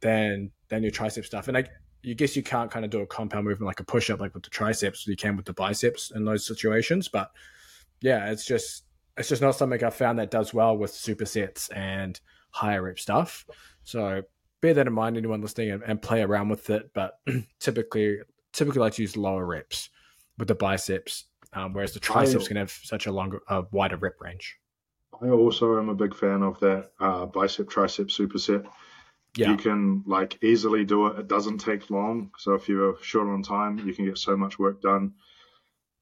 than 0.00 0.50
than 0.68 0.82
your 0.82 0.92
tricep 0.92 1.24
stuff. 1.24 1.48
And 1.48 1.56
I 1.56 1.64
you 2.02 2.14
guess 2.14 2.36
you 2.36 2.42
can't 2.42 2.70
kind 2.70 2.84
of 2.84 2.90
do 2.90 3.00
a 3.00 3.06
compound 3.06 3.46
movement 3.46 3.66
like 3.66 3.80
a 3.80 3.84
push 3.84 4.10
up 4.10 4.20
like 4.20 4.34
with 4.34 4.42
the 4.42 4.50
triceps, 4.50 5.06
you 5.06 5.16
can 5.16 5.36
with 5.36 5.46
the 5.46 5.54
biceps 5.54 6.10
in 6.10 6.26
those 6.26 6.46
situations. 6.46 7.08
But 7.08 7.30
yeah, 8.02 8.30
it's 8.30 8.44
just 8.44 8.84
it's 9.16 9.28
just 9.28 9.42
not 9.42 9.54
something 9.54 9.82
I've 9.82 9.94
found 9.94 10.18
that 10.18 10.30
does 10.30 10.52
well 10.52 10.76
with 10.76 10.92
supersets 10.92 11.74
and 11.74 12.18
higher 12.50 12.82
rep 12.82 12.98
stuff. 12.98 13.46
So 13.84 14.22
bear 14.60 14.74
that 14.74 14.86
in 14.86 14.92
mind, 14.92 15.16
anyone 15.16 15.42
listening, 15.42 15.70
and, 15.70 15.82
and 15.82 16.02
play 16.02 16.22
around 16.22 16.48
with 16.48 16.70
it. 16.70 16.90
But 16.94 17.18
typically, 17.60 18.18
typically 18.52 18.80
like 18.80 18.94
to 18.94 19.02
use 19.02 19.16
lower 19.16 19.44
reps 19.44 19.90
with 20.38 20.48
the 20.48 20.54
biceps, 20.54 21.26
um, 21.52 21.72
whereas 21.72 21.92
the 21.92 22.00
triceps 22.00 22.46
I, 22.46 22.48
can 22.48 22.56
have 22.56 22.70
such 22.70 23.06
a 23.06 23.12
longer, 23.12 23.40
uh, 23.48 23.62
wider 23.70 23.96
rep 23.96 24.20
range. 24.20 24.56
I 25.22 25.28
also 25.28 25.78
am 25.78 25.88
a 25.88 25.94
big 25.94 26.14
fan 26.14 26.42
of 26.42 26.58
that 26.60 26.90
uh, 26.98 27.26
bicep 27.26 27.68
tricep 27.68 28.06
superset. 28.06 28.66
Yeah. 29.36 29.50
You 29.50 29.56
can 29.56 30.04
like 30.06 30.38
easily 30.42 30.84
do 30.84 31.08
it. 31.08 31.18
It 31.18 31.28
doesn't 31.28 31.58
take 31.58 31.90
long. 31.90 32.30
So 32.38 32.54
if 32.54 32.68
you're 32.68 32.96
short 33.02 33.28
on 33.28 33.42
time, 33.42 33.78
you 33.80 33.92
can 33.92 34.04
get 34.04 34.18
so 34.18 34.36
much 34.36 34.58
work 34.58 34.80
done. 34.80 35.14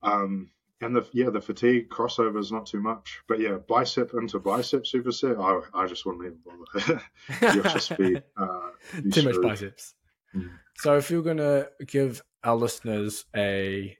Um, 0.02 0.50
and 0.82 0.96
the 0.96 1.06
yeah, 1.12 1.30
the 1.30 1.40
fatigue 1.40 1.88
crossover 1.88 2.38
is 2.38 2.50
not 2.50 2.66
too 2.66 2.80
much. 2.80 3.20
But 3.28 3.40
yeah, 3.40 3.58
bicep 3.68 4.12
into 4.14 4.38
bicep 4.38 4.84
superset, 4.84 5.40
I, 5.40 5.82
I 5.82 5.86
just 5.86 6.04
wouldn't 6.04 6.24
even 6.24 6.38
bother. 6.44 7.02
You'll 7.54 7.62
just 7.62 7.96
be, 7.96 8.16
uh, 8.36 8.70
be 8.96 9.10
too 9.10 9.20
screwed. 9.20 9.36
much 9.36 9.42
biceps. 9.42 9.94
Mm. 10.34 10.50
So 10.76 10.96
if 10.96 11.10
you're 11.10 11.22
gonna 11.22 11.66
give 11.86 12.22
our 12.42 12.56
listeners 12.56 13.24
a 13.34 13.96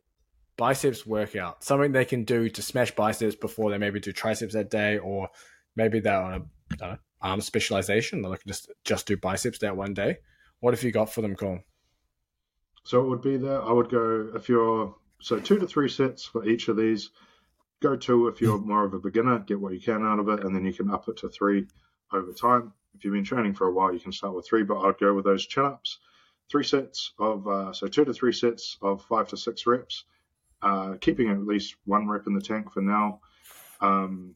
biceps 0.57 1.07
workout, 1.07 1.63
something 1.63 1.93
they 1.93 2.05
can 2.05 2.25
do 2.25 2.49
to 2.49 2.63
smash 2.63 2.95
biceps 2.95 3.37
before 3.37 3.71
they 3.71 3.79
maybe 3.79 4.01
do 4.01 4.13
triceps 4.13 4.55
that 4.55 4.71
day, 4.71 4.99
or 4.99 5.29
maybe 5.77 6.01
they're 6.01 6.21
on 6.21 6.35
a 6.35 6.77
know, 6.81 6.99
arm 7.21 7.41
specialization, 7.41 8.23
they're 8.23 8.31
looking 8.31 8.49
just 8.49 8.71
just 8.85 9.07
do 9.07 9.17
biceps 9.17 9.61
that 9.61 9.77
one 9.77 9.95
day. 9.95 10.19
What 10.61 10.75
have 10.75 10.83
you 10.83 10.91
got 10.91 11.13
for 11.13 11.23
them, 11.23 11.37
Colm? 11.37 11.63
So 12.85 13.01
it 13.01 13.09
would 13.09 13.23
be 13.23 13.37
that 13.37 13.63
I 13.63 13.73
would 13.73 13.89
go 13.89 14.33
if 14.35 14.49
you're 14.49 14.95
so 15.23 15.39
two 15.39 15.59
to 15.59 15.67
three 15.67 15.89
sets 15.89 16.25
for 16.25 16.45
each 16.45 16.69
of 16.69 16.77
these. 16.77 17.11
Go 17.81 17.97
two 17.97 18.29
if 18.29 18.41
you're 18.41 18.59
more 18.59 18.85
of 18.85 18.95
a 18.95 18.99
beginner, 18.99 19.39
get 19.39 19.61
what 19.61 19.73
you 19.73 19.81
can 19.81 20.05
out 20.05 20.19
of 20.19 20.29
it, 20.29 20.45
and 20.45 20.55
then 20.55 20.65
you 20.65 20.73
can 20.73 20.91
up 20.91 21.09
it 21.09 21.19
to 21.19 21.29
three 21.29 21.67
over 22.13 22.33
time. 22.33 22.73
If 22.95 23.05
you've 23.05 23.15
been 23.15 23.25
training 23.25 23.55
for 23.55 23.67
a 23.69 23.73
while, 23.73 23.93
you 23.93 24.01
can 24.01 24.13
start 24.13 24.35
with 24.35 24.47
three, 24.47 24.65
but 24.65 24.81
I'd 24.81 24.99
go 24.99 25.15
with 25.15 25.25
those 25.25 25.47
chin 25.47 25.65
ups. 25.65 25.99
Three 26.51 26.65
sets 26.65 27.13
of, 27.19 27.49
uh, 27.49 27.73
so 27.73 27.87
two 27.87 28.05
to 28.05 28.13
three 28.13 28.33
sets 28.33 28.77
of 28.83 29.05
five 29.05 29.29
to 29.29 29.37
six 29.37 29.67
reps, 29.67 30.05
uh, 30.61 30.95
keeping 31.01 31.31
at 31.31 31.47
least 31.47 31.77
one 31.87 32.09
rep 32.09 32.27
in 32.27 32.35
the 32.35 32.41
tank 32.41 32.73
for 32.73 32.83
now. 32.83 33.21
Um, 33.81 34.35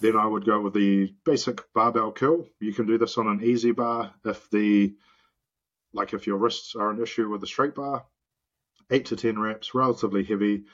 then 0.00 0.16
I 0.16 0.26
would 0.26 0.44
go 0.44 0.60
with 0.60 0.74
the 0.74 1.14
basic 1.24 1.72
barbell 1.72 2.12
curl. 2.12 2.46
You 2.58 2.74
can 2.74 2.86
do 2.86 2.98
this 2.98 3.18
on 3.18 3.28
an 3.28 3.40
EZ 3.42 3.72
bar 3.72 4.12
if 4.24 4.50
the 4.50 4.94
like 5.92 6.12
if 6.12 6.26
your 6.26 6.36
wrists 6.36 6.74
are 6.76 6.90
an 6.90 7.02
issue 7.02 7.28
with 7.28 7.40
the 7.40 7.46
straight 7.46 7.74
bar 7.74 8.04
eight 8.90 9.06
to 9.06 9.16
10 9.16 9.38
reps, 9.38 9.74
relatively 9.74 10.24
heavy. 10.24 10.64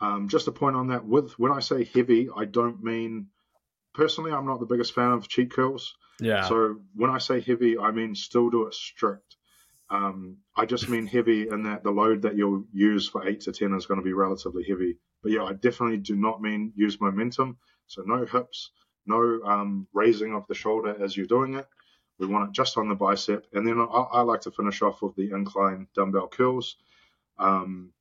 Um, 0.00 0.28
just 0.28 0.48
a 0.48 0.52
point 0.52 0.76
on 0.76 0.88
that 0.88 1.04
with 1.04 1.38
when 1.38 1.52
I 1.52 1.60
say 1.60 1.84
heavy, 1.84 2.28
I 2.34 2.44
don't 2.44 2.82
mean 2.82 3.28
personally, 3.94 4.32
I'm 4.32 4.46
not 4.46 4.60
the 4.60 4.66
biggest 4.66 4.94
fan 4.94 5.12
of 5.12 5.28
cheat 5.28 5.50
curls. 5.50 5.96
Yeah. 6.20 6.46
So 6.48 6.76
when 6.94 7.10
I 7.10 7.18
say 7.18 7.40
heavy, 7.40 7.78
I 7.78 7.90
mean 7.90 8.14
still 8.14 8.50
do 8.50 8.66
it 8.66 8.74
strict. 8.74 9.36
Um, 9.88 10.38
I 10.56 10.66
just 10.66 10.88
mean 10.88 11.06
heavy 11.06 11.48
in 11.48 11.62
that 11.64 11.84
the 11.84 11.90
load 11.90 12.22
that 12.22 12.36
you'll 12.36 12.64
use 12.72 13.08
for 13.08 13.26
eight 13.26 13.40
to 13.42 13.52
10 13.52 13.72
is 13.74 13.86
going 13.86 14.00
to 14.00 14.04
be 14.04 14.12
relatively 14.12 14.64
heavy. 14.64 14.98
But 15.22 15.32
yeah, 15.32 15.44
I 15.44 15.52
definitely 15.52 15.98
do 15.98 16.16
not 16.16 16.42
mean 16.42 16.72
use 16.74 17.00
momentum. 17.00 17.58
So 17.86 18.02
no 18.02 18.24
hips, 18.26 18.72
no 19.06 19.40
um, 19.44 19.86
raising 19.92 20.34
of 20.34 20.46
the 20.48 20.54
shoulder 20.54 20.96
as 21.02 21.16
you're 21.16 21.26
doing 21.26 21.54
it. 21.54 21.66
We 22.18 22.26
want 22.26 22.48
it 22.48 22.54
just 22.54 22.78
on 22.78 22.88
the 22.88 22.94
bicep. 22.94 23.46
And 23.52 23.66
then 23.66 23.78
I, 23.78 23.84
I 23.84 24.20
like 24.22 24.40
to 24.42 24.50
finish 24.50 24.82
off 24.82 25.02
with 25.02 25.14
the 25.16 25.30
incline 25.30 25.86
dumbbell 25.94 26.28
curls. 26.28 26.76
Um, 27.38 27.92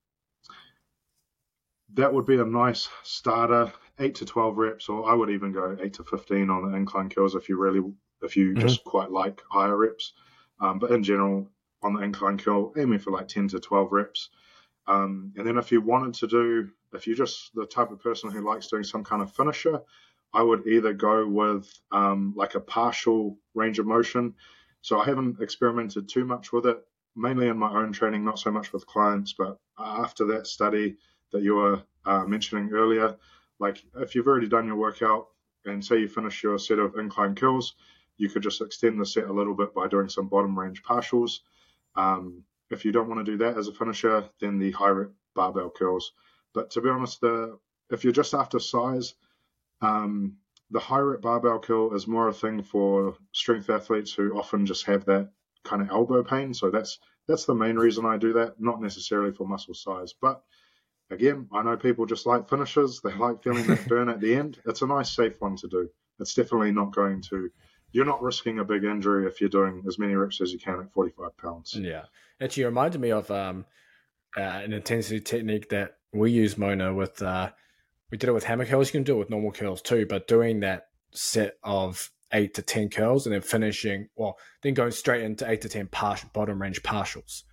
that 1.93 2.13
would 2.13 2.25
be 2.25 2.37
a 2.39 2.45
nice 2.45 2.89
starter, 3.03 3.71
eight 3.99 4.15
to 4.15 4.25
twelve 4.25 4.57
reps, 4.57 4.89
or 4.89 5.09
I 5.09 5.13
would 5.13 5.29
even 5.29 5.53
go 5.53 5.77
eight 5.81 5.93
to 5.93 6.03
fifteen 6.03 6.49
on 6.49 6.69
the 6.69 6.77
incline 6.77 7.09
curls 7.09 7.35
if 7.35 7.47
you 7.49 7.57
really, 7.57 7.81
if 8.21 8.35
you 8.35 8.51
mm-hmm. 8.51 8.61
just 8.61 8.83
quite 8.83 9.11
like 9.11 9.41
higher 9.49 9.77
reps. 9.77 10.13
Um, 10.59 10.79
but 10.79 10.91
in 10.91 11.03
general, 11.03 11.49
on 11.81 11.93
the 11.93 12.01
incline 12.01 12.37
curl, 12.37 12.73
aiming 12.77 12.99
for 12.99 13.11
like 13.11 13.27
ten 13.27 13.47
to 13.49 13.59
twelve 13.59 13.91
reps. 13.91 14.29
Um, 14.87 15.33
and 15.35 15.47
then 15.47 15.57
if 15.57 15.71
you 15.71 15.81
wanted 15.81 16.13
to 16.15 16.27
do, 16.27 16.69
if 16.93 17.07
you're 17.07 17.15
just 17.15 17.53
the 17.55 17.65
type 17.65 17.91
of 17.91 18.01
person 18.01 18.31
who 18.31 18.41
likes 18.41 18.67
doing 18.67 18.83
some 18.83 19.03
kind 19.03 19.21
of 19.21 19.33
finisher, 19.33 19.81
I 20.33 20.43
would 20.43 20.67
either 20.67 20.93
go 20.93 21.27
with 21.27 21.71
um, 21.91 22.33
like 22.35 22.55
a 22.55 22.59
partial 22.59 23.37
range 23.53 23.79
of 23.79 23.85
motion. 23.85 24.33
So 24.81 24.99
I 24.99 25.05
haven't 25.05 25.41
experimented 25.41 26.07
too 26.07 26.25
much 26.25 26.51
with 26.51 26.65
it 26.67 26.77
mainly 27.15 27.47
in 27.47 27.57
my 27.57 27.71
own 27.71 27.91
training, 27.91 28.23
not 28.23 28.39
so 28.39 28.51
much 28.51 28.73
with 28.73 28.85
clients. 28.87 29.33
But 29.33 29.57
after 29.77 30.25
that 30.27 30.47
study 30.47 30.97
that 31.31 31.41
you 31.43 31.55
were 31.55 31.81
uh, 32.05 32.25
mentioning 32.25 32.71
earlier, 32.71 33.15
like 33.59 33.83
if 33.95 34.15
you've 34.15 34.27
already 34.27 34.47
done 34.47 34.67
your 34.67 34.75
workout 34.75 35.27
and 35.65 35.83
say 35.83 35.99
you 35.99 36.07
finish 36.07 36.43
your 36.43 36.59
set 36.59 36.79
of 36.79 36.95
incline 36.97 37.35
curls, 37.35 37.75
you 38.17 38.29
could 38.29 38.43
just 38.43 38.61
extend 38.61 38.99
the 38.99 39.05
set 39.05 39.25
a 39.25 39.33
little 39.33 39.53
bit 39.53 39.73
by 39.73 39.87
doing 39.87 40.09
some 40.09 40.27
bottom 40.27 40.57
range 40.57 40.83
partials. 40.83 41.39
Um, 41.95 42.43
if 42.69 42.85
you 42.85 42.91
don't 42.91 43.09
want 43.09 43.25
to 43.25 43.31
do 43.31 43.37
that 43.37 43.57
as 43.57 43.67
a 43.67 43.73
finisher, 43.73 44.29
then 44.39 44.59
the 44.59 44.71
high 44.71 44.89
rep 44.89 45.11
barbell 45.33 45.69
curls. 45.69 46.13
But 46.53 46.71
to 46.71 46.81
be 46.81 46.89
honest, 46.89 47.21
the 47.21 47.57
if 47.91 48.03
you're 48.03 48.13
just 48.13 48.33
after 48.33 48.59
size, 48.59 49.13
um, 49.81 50.37
the 50.71 50.79
high 50.79 50.99
rep 50.99 51.21
barbell 51.21 51.59
curl 51.59 51.93
is 51.93 52.07
more 52.07 52.27
a 52.27 52.33
thing 52.33 52.63
for 52.63 53.15
strength 53.31 53.69
athletes 53.69 54.13
who 54.13 54.37
often 54.37 54.65
just 54.65 54.85
have 54.85 55.05
that 55.05 55.29
kind 55.65 55.81
of 55.81 55.89
elbow 55.89 56.23
pain. 56.23 56.53
So 56.53 56.69
that's 56.69 56.99
that's 57.27 57.45
the 57.45 57.55
main 57.55 57.75
reason 57.75 58.05
I 58.05 58.17
do 58.17 58.33
that, 58.33 58.59
not 58.59 58.81
necessarily 58.81 59.33
for 59.33 59.47
muscle 59.47 59.73
size. 59.73 60.13
But 60.13 60.41
again, 61.09 61.47
I 61.51 61.63
know 61.63 61.77
people 61.77 62.05
just 62.05 62.25
like 62.25 62.49
finishes. 62.49 63.01
They 63.03 63.13
like 63.13 63.43
feeling 63.43 63.67
that 63.67 63.87
burn 63.87 64.09
at 64.09 64.21
the 64.21 64.35
end. 64.35 64.59
It's 64.65 64.81
a 64.81 64.87
nice, 64.87 65.11
safe 65.11 65.39
one 65.39 65.55
to 65.57 65.67
do. 65.67 65.89
It's 66.19 66.33
definitely 66.33 66.71
not 66.71 66.93
going 66.93 67.21
to. 67.29 67.49
You're 67.91 68.05
not 68.05 68.21
risking 68.21 68.59
a 68.59 68.65
big 68.65 68.83
injury 68.83 69.25
if 69.27 69.39
you're 69.39 69.49
doing 69.49 69.83
as 69.87 69.97
many 69.97 70.15
reps 70.15 70.41
as 70.41 70.51
you 70.51 70.59
can 70.59 70.79
at 70.79 70.91
45 70.91 71.37
pounds. 71.37 71.75
Yeah, 71.75 72.03
actually, 72.41 72.65
reminded 72.65 72.99
me 72.99 73.11
of 73.11 73.29
um, 73.31 73.65
uh, 74.35 74.41
an 74.41 74.73
intensity 74.73 75.21
technique 75.21 75.69
that 75.69 75.97
we 76.13 76.31
use, 76.31 76.57
Mona. 76.57 76.93
With 76.93 77.21
uh, 77.21 77.51
we 78.11 78.17
did 78.17 78.29
it 78.29 78.33
with 78.33 78.43
hammer 78.43 78.65
curls. 78.65 78.89
You 78.89 78.99
can 78.99 79.03
do 79.03 79.15
it 79.15 79.19
with 79.19 79.29
normal 79.29 79.51
curls 79.51 79.81
too, 79.81 80.05
but 80.05 80.27
doing 80.27 80.61
that 80.61 80.87
set 81.11 81.57
of 81.63 82.11
eight 82.33 82.53
to 82.55 82.61
10 82.61 82.89
curls 82.89 83.25
and 83.25 83.33
then 83.33 83.41
finishing, 83.41 84.09
well, 84.15 84.37
then 84.61 84.73
going 84.73 84.91
straight 84.91 85.23
into 85.23 85.49
eight 85.49 85.61
to 85.61 85.69
10 85.69 85.87
partial, 85.87 86.29
bottom 86.33 86.61
range 86.61 86.81
partials. 86.83 87.43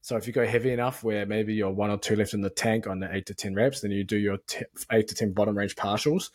So 0.00 0.16
if 0.16 0.26
you 0.26 0.32
go 0.32 0.46
heavy 0.46 0.72
enough 0.72 1.04
where 1.04 1.24
maybe 1.26 1.54
you're 1.54 1.70
one 1.70 1.90
or 1.90 1.96
two 1.96 2.16
left 2.16 2.34
in 2.34 2.40
the 2.40 2.50
tank 2.50 2.86
on 2.86 2.98
the 2.98 3.14
eight 3.14 3.26
to 3.26 3.34
10 3.34 3.54
reps, 3.54 3.82
then 3.82 3.92
you 3.92 4.02
do 4.02 4.16
your 4.16 4.38
t- 4.48 4.64
eight 4.90 5.08
to 5.08 5.14
10 5.14 5.32
bottom 5.32 5.56
range 5.56 5.76
partials. 5.76 6.30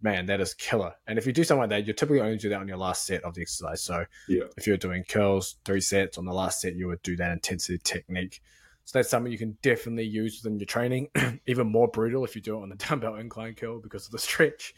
Man, 0.00 0.26
that 0.26 0.40
is 0.40 0.54
killer. 0.54 0.94
And 1.06 1.18
if 1.18 1.26
you 1.26 1.32
do 1.32 1.42
something 1.44 1.62
like 1.62 1.70
that, 1.70 1.86
you 1.86 1.92
typically 1.92 2.20
only 2.20 2.36
do 2.36 2.48
that 2.50 2.60
on 2.60 2.68
your 2.68 2.76
last 2.76 3.06
set 3.06 3.24
of 3.24 3.34
the 3.34 3.42
exercise. 3.42 3.82
So 3.82 4.04
yeah. 4.28 4.44
if 4.56 4.66
you're 4.66 4.76
doing 4.76 5.04
curls, 5.08 5.56
three 5.64 5.80
sets 5.80 6.18
on 6.18 6.24
the 6.24 6.32
last 6.32 6.60
set, 6.60 6.74
you 6.74 6.86
would 6.88 7.02
do 7.02 7.16
that 7.16 7.32
intensity 7.32 7.78
technique. 7.82 8.40
So 8.84 8.98
that's 8.98 9.08
something 9.08 9.30
you 9.30 9.38
can 9.38 9.56
definitely 9.62 10.04
use 10.04 10.40
within 10.42 10.58
your 10.58 10.66
training. 10.66 11.08
Even 11.46 11.68
more 11.68 11.88
brutal 11.88 12.24
if 12.24 12.34
you 12.34 12.42
do 12.42 12.58
it 12.58 12.62
on 12.62 12.68
the 12.68 12.76
dumbbell 12.76 13.16
incline 13.16 13.54
curl 13.54 13.80
because 13.80 14.06
of 14.06 14.12
the 14.12 14.18
stretch. 14.18 14.74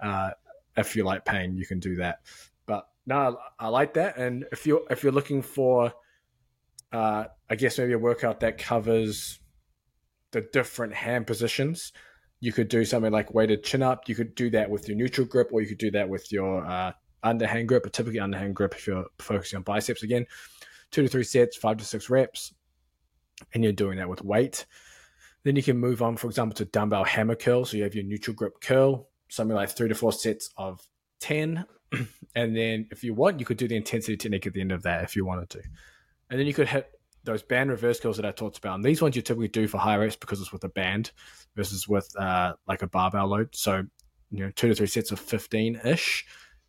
Uh, 0.00 0.30
if 0.78 0.96
you 0.96 1.04
like 1.04 1.24
pain, 1.24 1.56
you 1.56 1.66
can 1.66 1.80
do 1.80 1.96
that. 1.96 2.20
But 2.66 2.88
no, 3.06 3.38
I 3.58 3.68
like 3.68 3.94
that. 3.94 4.16
And 4.16 4.46
if 4.52 4.66
you're 4.66 4.82
if 4.90 5.02
you're 5.02 5.12
looking 5.12 5.42
for, 5.42 5.92
uh, 6.92 7.24
I 7.50 7.54
guess 7.56 7.78
maybe 7.78 7.92
a 7.92 7.98
workout 7.98 8.40
that 8.40 8.58
covers 8.58 9.40
the 10.30 10.42
different 10.52 10.94
hand 10.94 11.26
positions, 11.26 11.92
you 12.40 12.52
could 12.52 12.68
do 12.68 12.84
something 12.84 13.12
like 13.12 13.34
weighted 13.34 13.64
chin 13.64 13.82
up. 13.82 14.08
You 14.08 14.14
could 14.14 14.34
do 14.34 14.50
that 14.50 14.70
with 14.70 14.88
your 14.88 14.96
neutral 14.96 15.26
grip, 15.26 15.48
or 15.52 15.60
you 15.60 15.68
could 15.68 15.78
do 15.78 15.90
that 15.92 16.08
with 16.08 16.30
your 16.30 16.64
uh, 16.64 16.92
underhand 17.22 17.68
grip, 17.68 17.82
but 17.82 17.92
typically 17.92 18.20
underhand 18.20 18.54
grip 18.54 18.74
if 18.74 18.86
you're 18.86 19.06
focusing 19.18 19.56
on 19.56 19.62
biceps 19.62 20.02
again. 20.02 20.26
Two 20.90 21.02
to 21.02 21.08
three 21.08 21.24
sets, 21.24 21.56
five 21.56 21.76
to 21.78 21.84
six 21.84 22.08
reps, 22.08 22.54
and 23.52 23.62
you're 23.62 23.72
doing 23.72 23.98
that 23.98 24.08
with 24.08 24.22
weight. 24.24 24.66
Then 25.44 25.56
you 25.56 25.62
can 25.62 25.76
move 25.78 26.02
on, 26.02 26.16
for 26.16 26.28
example, 26.28 26.54
to 26.56 26.64
dumbbell 26.64 27.04
hammer 27.04 27.34
curl. 27.34 27.64
So 27.64 27.76
you 27.76 27.82
have 27.82 27.94
your 27.94 28.04
neutral 28.04 28.34
grip 28.34 28.60
curl, 28.60 29.08
something 29.28 29.54
like 29.54 29.70
three 29.70 29.88
to 29.88 29.94
four 29.94 30.12
sets 30.12 30.50
of 30.56 30.80
10. 31.20 31.64
And 32.34 32.54
then 32.54 32.86
if 32.92 33.02
you 33.02 33.14
want, 33.14 33.40
you 33.40 33.46
could 33.46 33.56
do 33.56 33.66
the 33.66 33.74
intensity 33.74 34.16
technique 34.16 34.46
at 34.46 34.52
the 34.52 34.60
end 34.60 34.70
of 34.70 34.82
that 34.84 35.02
if 35.02 35.16
you 35.16 35.24
wanted 35.24 35.50
to. 35.50 35.62
And 36.30 36.38
then 36.38 36.46
you 36.46 36.54
could 36.54 36.68
hit 36.68 36.88
those 37.24 37.42
band 37.42 37.70
reverse 37.70 37.98
curls 37.98 38.16
that 38.16 38.26
I 38.26 38.30
talked 38.30 38.58
about. 38.58 38.76
And 38.76 38.84
these 38.84 39.02
ones 39.02 39.16
you 39.16 39.22
typically 39.22 39.48
do 39.48 39.66
for 39.66 39.78
high 39.78 39.96
reps 39.96 40.14
because 40.14 40.40
it's 40.40 40.52
with 40.52 40.62
a 40.62 40.68
band 40.68 41.10
versus 41.56 41.88
with 41.88 42.08
uh, 42.16 42.52
like 42.68 42.82
a 42.82 42.86
barbell 42.86 43.26
load. 43.26 43.56
So, 43.56 43.84
you 44.30 44.44
know, 44.44 44.50
two 44.52 44.68
to 44.68 44.74
three 44.74 44.86
sets 44.86 45.10
of 45.10 45.18
15 45.18 45.80
ish 45.84 46.26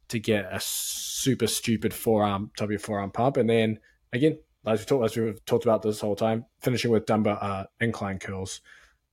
to 0.07 0.19
get 0.19 0.51
a 0.51 0.59
super 0.59 1.45
stupid 1.45 1.93
forearm, 1.93 2.51
top 2.57 2.65
of 2.65 2.71
your 2.71 2.79
forearm 2.79 3.11
pump. 3.11 3.37
And 3.37 3.49
then 3.49 3.79
again, 4.11 4.39
as 4.65 4.79
we 4.79 4.85
talked, 4.85 5.05
as 5.05 5.17
we've 5.17 5.45
talked 5.45 5.65
about 5.65 5.81
this 5.81 5.99
whole 5.99 6.15
time, 6.15 6.45
finishing 6.61 6.91
with 6.91 7.05
dumbbell 7.05 7.37
uh, 7.39 7.65
incline 7.79 8.19
curls 8.19 8.61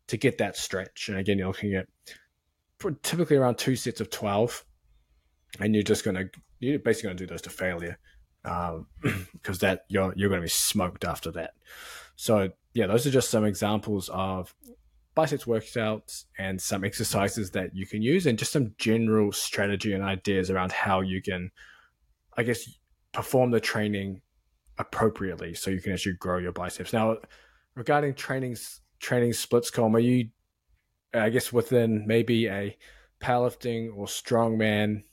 to 0.09 0.17
get 0.17 0.39
that 0.39 0.57
stretch. 0.57 1.09
And 1.09 1.19
again, 1.19 1.39
you're 1.39 1.49
looking 1.49 1.75
at 1.75 1.87
typically 3.03 3.37
around 3.37 3.59
two 3.59 3.77
sets 3.77 4.01
of 4.01 4.11
12 4.11 4.65
and 5.61 5.75
you're 5.75 5.83
just 5.83 6.05
going 6.05 6.17
to, 6.17 6.29
you're 6.61 6.79
basically 6.79 7.09
going 7.09 7.17
to 7.17 7.25
do 7.25 7.29
those 7.29 7.43
to 7.43 7.51
failure 7.51 7.99
because 8.43 8.75
um, 8.75 8.87
that 9.61 9.85
you're, 9.89 10.13
you're 10.17 10.29
going 10.29 10.41
to 10.41 10.45
be 10.45 10.49
smoked 10.49 11.05
after 11.05 11.31
that. 11.33 11.55
So 12.17 12.51
yeah, 12.75 12.87
those 12.87 13.07
are 13.07 13.11
just 13.11 13.31
some 13.31 13.45
examples 13.45 14.09
of 14.11 14.55
biceps 15.15 15.47
workouts 15.47 16.25
and 16.39 16.61
some 16.61 16.85
exercises 16.85 17.51
that 17.53 17.75
you 17.75 17.87
can 17.87 18.03
use 18.03 18.27
and 18.27 18.39
just 18.39 18.53
some 18.53 18.75
general 18.79 19.33
strategy 19.33 19.95
and 19.95 20.05
ideas 20.05 20.51
around 20.51 20.73
how 20.73 21.01
you 21.01 21.23
can, 21.23 21.51
I 22.37 22.43
guess, 22.43 22.69
perform 23.13 23.51
the 23.51 23.61
training 23.61 24.21
appropriately 24.79 25.55
so 25.55 25.71
you 25.71 25.81
can 25.81 25.95
actually 25.95 26.17
grow 26.21 26.37
your 26.39 26.53
biceps. 26.53 26.93
Now, 26.93 27.17
regarding 27.75 28.15
trainings, 28.15 28.83
training 29.01 29.33
splits, 29.33 29.71
Colm, 29.71 29.95
are 29.95 30.01
you, 30.01 30.29
Uh, 31.15 31.21
I 31.21 31.31
guess, 31.31 31.53
within 31.53 32.07
maybe 32.07 32.49
a 32.49 32.77
powerlifting 33.21 33.97
or 33.97 34.07
strongman 34.07 35.05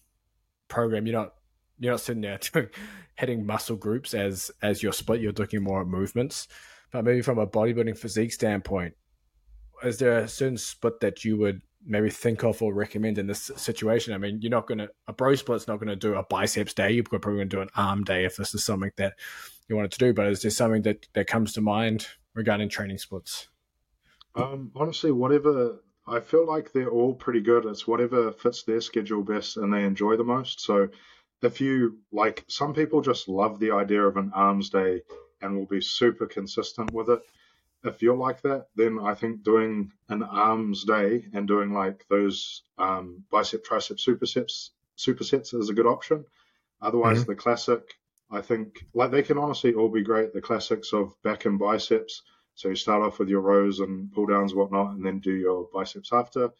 program, 0.67 1.07
you're 1.07 1.19
not 1.19 1.33
you're 1.79 1.93
not 1.93 2.01
sitting 2.01 2.21
there 2.21 2.37
doing, 2.53 2.69
hitting 3.15 3.45
muscle 3.45 3.75
groups 3.75 4.13
as 4.13 4.51
as 4.61 4.83
your 4.83 4.93
split. 4.93 5.21
You're 5.21 5.33
looking 5.33 5.63
more 5.63 5.81
at 5.81 5.87
movements, 5.87 6.47
but 6.91 7.03
maybe 7.03 7.21
from 7.21 7.39
a 7.39 7.47
bodybuilding 7.47 7.97
physique 7.97 8.33
standpoint, 8.33 8.95
is 9.83 9.97
there 9.97 10.19
a 10.19 10.27
certain 10.27 10.57
split 10.57 10.99
that 11.01 11.25
you 11.25 11.37
would 11.37 11.61
maybe 11.85 12.09
think 12.09 12.43
of 12.43 12.61
or 12.61 12.73
recommend 12.73 13.17
in 13.17 13.27
this 13.27 13.51
situation? 13.55 14.13
I 14.13 14.17
mean, 14.17 14.41
you're 14.41 14.49
not 14.49 14.67
going 14.67 14.79
to 14.79 14.89
a 15.07 15.13
bro 15.13 15.35
split's 15.35 15.67
not 15.67 15.77
going 15.77 15.89
to 15.89 15.95
do 15.95 16.15
a 16.15 16.23
biceps 16.23 16.73
day. 16.73 16.91
You're 16.91 17.03
probably 17.03 17.35
going 17.35 17.49
to 17.49 17.55
do 17.55 17.61
an 17.61 17.69
arm 17.75 18.03
day 18.03 18.25
if 18.25 18.37
this 18.37 18.53
is 18.55 18.63
something 18.63 18.91
that 18.97 19.13
you 19.67 19.75
wanted 19.75 19.91
to 19.91 19.99
do. 19.99 20.13
But 20.13 20.27
is 20.27 20.41
there 20.41 20.51
something 20.51 20.83
that 20.83 21.07
that 21.13 21.27
comes 21.27 21.53
to 21.53 21.61
mind 21.61 22.07
regarding 22.33 22.69
training 22.69 22.97
splits? 22.97 23.47
Um, 24.35 24.71
honestly, 24.75 25.11
whatever 25.11 25.79
I 26.05 26.19
feel 26.19 26.45
like 26.45 26.71
they're 26.71 26.89
all 26.89 27.13
pretty 27.13 27.39
good. 27.39 27.65
It's 27.65 27.87
whatever 27.87 28.31
fits 28.31 28.63
their 28.63 28.81
schedule 28.81 29.23
best 29.23 29.57
and 29.57 29.73
they 29.73 29.83
enjoy 29.83 30.17
the 30.17 30.23
most. 30.23 30.59
So 30.59 30.89
if 31.41 31.61
you 31.61 31.99
like, 32.11 32.43
some 32.47 32.73
people 32.73 33.01
just 33.01 33.29
love 33.29 33.59
the 33.59 33.71
idea 33.71 34.05
of 34.05 34.17
an 34.17 34.31
arms 34.33 34.69
day 34.69 35.03
and 35.41 35.55
will 35.55 35.65
be 35.65 35.81
super 35.81 36.25
consistent 36.25 36.91
with 36.91 37.09
it. 37.09 37.21
If 37.85 38.01
you're 38.01 38.17
like 38.17 38.41
that, 38.41 38.67
then 38.75 38.99
I 38.99 39.13
think 39.13 39.43
doing 39.43 39.91
an 40.09 40.23
arms 40.23 40.85
day 40.85 41.25
and 41.33 41.47
doing 41.47 41.73
like 41.73 42.05
those 42.09 42.63
um, 42.77 43.23
bicep, 43.29 43.65
tricep, 43.65 43.97
supersets, 43.97 44.69
supersets 44.97 45.53
is 45.53 45.69
a 45.69 45.73
good 45.73 45.87
option. 45.87 46.25
Otherwise, 46.81 47.19
mm-hmm. 47.19 47.31
the 47.31 47.35
classic, 47.35 47.93
I 48.31 48.41
think, 48.41 48.85
like 48.93 49.11
they 49.11 49.23
can 49.23 49.37
honestly 49.37 49.73
all 49.73 49.89
be 49.89 50.01
great. 50.01 50.33
The 50.33 50.41
classics 50.41 50.93
of 50.93 51.13
back 51.23 51.45
and 51.45 51.59
biceps 51.59 52.23
so 52.55 52.69
you 52.69 52.75
start 52.75 53.01
off 53.01 53.19
with 53.19 53.29
your 53.29 53.41
rows 53.41 53.79
and 53.79 54.11
pull 54.11 54.25
downs, 54.25 54.53
whatnot, 54.53 54.91
and 54.91 55.05
then 55.05 55.19
do 55.19 55.33
your 55.33 55.67
biceps 55.73 56.13
after. 56.13 56.51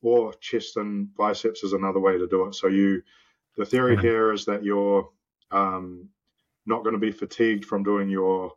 Or 0.00 0.32
chest 0.34 0.76
and 0.76 1.14
biceps 1.16 1.64
is 1.64 1.72
another 1.72 2.00
way 2.00 2.18
to 2.18 2.28
do 2.28 2.46
it. 2.46 2.54
So 2.54 2.68
you, 2.68 3.02
the 3.56 3.66
theory 3.66 3.96
mm-hmm. 3.96 4.06
here 4.06 4.32
is 4.32 4.44
that 4.44 4.62
you're 4.62 5.08
um, 5.50 6.08
not 6.66 6.82
going 6.82 6.92
to 6.92 7.00
be 7.00 7.10
fatigued 7.10 7.64
from 7.64 7.82
doing 7.82 8.08
your 8.08 8.52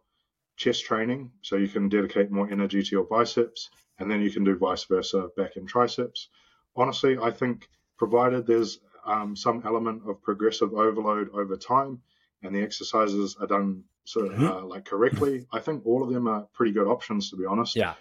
chest 0.57 0.85
training, 0.85 1.31
so 1.41 1.55
you 1.55 1.67
can 1.67 1.89
dedicate 1.89 2.29
more 2.29 2.49
energy 2.51 2.83
to 2.83 2.91
your 2.91 3.05
biceps, 3.05 3.69
and 3.97 4.11
then 4.11 4.21
you 4.21 4.29
can 4.29 4.43
do 4.43 4.55
vice 4.55 4.83
versa, 4.83 5.29
back 5.35 5.55
in 5.55 5.65
triceps. 5.65 6.29
Honestly, 6.75 7.17
I 7.17 7.31
think 7.31 7.67
provided 7.97 8.45
there's 8.45 8.79
um, 9.05 9.35
some 9.35 9.63
element 9.65 10.03
of 10.07 10.21
progressive 10.21 10.73
overload 10.73 11.29
over 11.33 11.57
time, 11.57 12.01
and 12.43 12.53
the 12.53 12.61
exercises 12.61 13.35
are 13.39 13.47
done 13.47 13.83
so 14.05 14.21
mm-hmm. 14.21 14.45
uh, 14.45 14.61
like 14.61 14.85
correctly. 14.85 15.45
I 15.51 15.59
think 15.59 15.85
all 15.85 16.03
of 16.03 16.13
them 16.13 16.27
are 16.27 16.47
pretty 16.53 16.71
good 16.71 16.87
options 16.87 17.29
to 17.29 17.37
be 17.37 17.45
honest. 17.45 17.75
Yeah. 17.75 17.93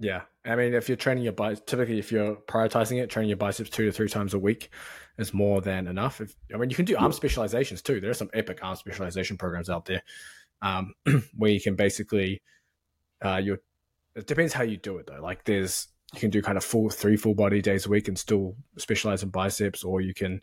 Yeah, 0.00 0.22
I 0.44 0.56
mean, 0.56 0.74
if 0.74 0.88
you're 0.88 0.96
training 0.96 1.22
your 1.22 1.32
biceps, 1.32 1.70
typically 1.70 2.00
if 2.00 2.10
you're 2.10 2.34
prioritizing 2.34 3.00
it, 3.00 3.08
training 3.08 3.28
your 3.28 3.36
biceps 3.36 3.70
two 3.70 3.84
to 3.86 3.92
three 3.92 4.08
times 4.08 4.34
a 4.34 4.38
week 4.38 4.70
is 5.16 5.32
more 5.32 5.60
than 5.60 5.86
enough. 5.86 6.20
If, 6.20 6.34
I 6.52 6.56
mean, 6.56 6.70
you 6.70 6.74
can 6.74 6.86
do 6.86 6.96
arm 6.96 7.12
specializations 7.12 7.82
too. 7.82 8.00
There 8.00 8.10
are 8.10 8.14
some 8.14 8.30
epic 8.34 8.58
arm 8.62 8.74
specialization 8.74 9.38
programs 9.38 9.70
out 9.70 9.84
there 9.84 10.02
um, 10.60 10.94
where 11.36 11.52
you 11.52 11.60
can 11.60 11.76
basically, 11.76 12.42
uh, 13.24 13.36
you 13.36 13.58
it 14.14 14.26
depends 14.26 14.52
how 14.52 14.62
you 14.62 14.76
do 14.76 14.98
it 14.98 15.06
though. 15.06 15.22
Like 15.22 15.44
there's 15.44 15.88
you 16.12 16.20
can 16.20 16.30
do 16.30 16.42
kind 16.42 16.58
of 16.58 16.64
full 16.64 16.90
three 16.90 17.16
full 17.16 17.34
body 17.34 17.62
days 17.62 17.86
a 17.86 17.88
week 17.88 18.08
and 18.08 18.18
still 18.18 18.56
specialize 18.78 19.22
in 19.22 19.30
biceps, 19.30 19.84
or 19.84 20.00
you 20.00 20.14
can 20.14 20.42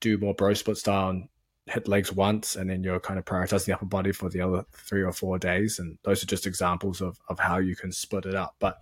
do 0.00 0.18
more 0.18 0.34
bro 0.34 0.54
split 0.54 0.78
style 0.78 1.10
and 1.10 1.28
hit 1.68 1.88
legs 1.88 2.12
once 2.12 2.56
and 2.56 2.68
then 2.70 2.82
you're 2.82 3.00
kind 3.00 3.18
of 3.18 3.24
prioritizing 3.24 3.66
the 3.66 3.74
upper 3.74 3.86
body 3.86 4.12
for 4.12 4.28
the 4.28 4.40
other 4.40 4.64
three 4.72 5.02
or 5.02 5.12
four 5.12 5.38
days. 5.38 5.78
And 5.78 5.98
those 6.02 6.22
are 6.22 6.26
just 6.26 6.46
examples 6.46 7.00
of, 7.00 7.18
of 7.28 7.38
how 7.38 7.58
you 7.58 7.76
can 7.76 7.92
split 7.92 8.26
it 8.26 8.34
up. 8.34 8.56
But 8.58 8.78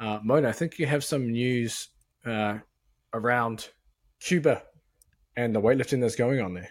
uh, 0.00 0.20
Mona, 0.22 0.48
I 0.48 0.52
think 0.52 0.78
you 0.78 0.86
have 0.86 1.04
some 1.04 1.30
news 1.30 1.88
uh, 2.24 2.58
around 3.12 3.70
Cuba 4.20 4.62
and 5.36 5.54
the 5.54 5.60
weightlifting 5.60 6.00
that's 6.00 6.16
going 6.16 6.40
on 6.40 6.54
there. 6.54 6.70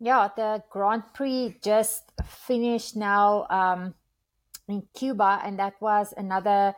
Yeah, 0.00 0.28
the 0.36 0.62
Grand 0.70 1.02
Prix 1.12 1.56
just 1.62 2.04
finished 2.24 2.96
now 2.96 3.46
um, 3.50 3.94
in 4.68 4.84
Cuba, 4.94 5.40
and 5.42 5.58
that 5.58 5.74
was 5.80 6.14
another 6.16 6.74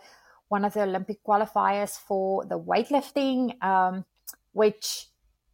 one 0.49 0.65
of 0.65 0.73
the 0.73 0.83
Olympic 0.83 1.23
qualifiers 1.23 1.99
for 1.99 2.47
the 2.47 2.59
weightlifting, 2.59 3.63
um, 3.63 4.07
which 4.53 5.10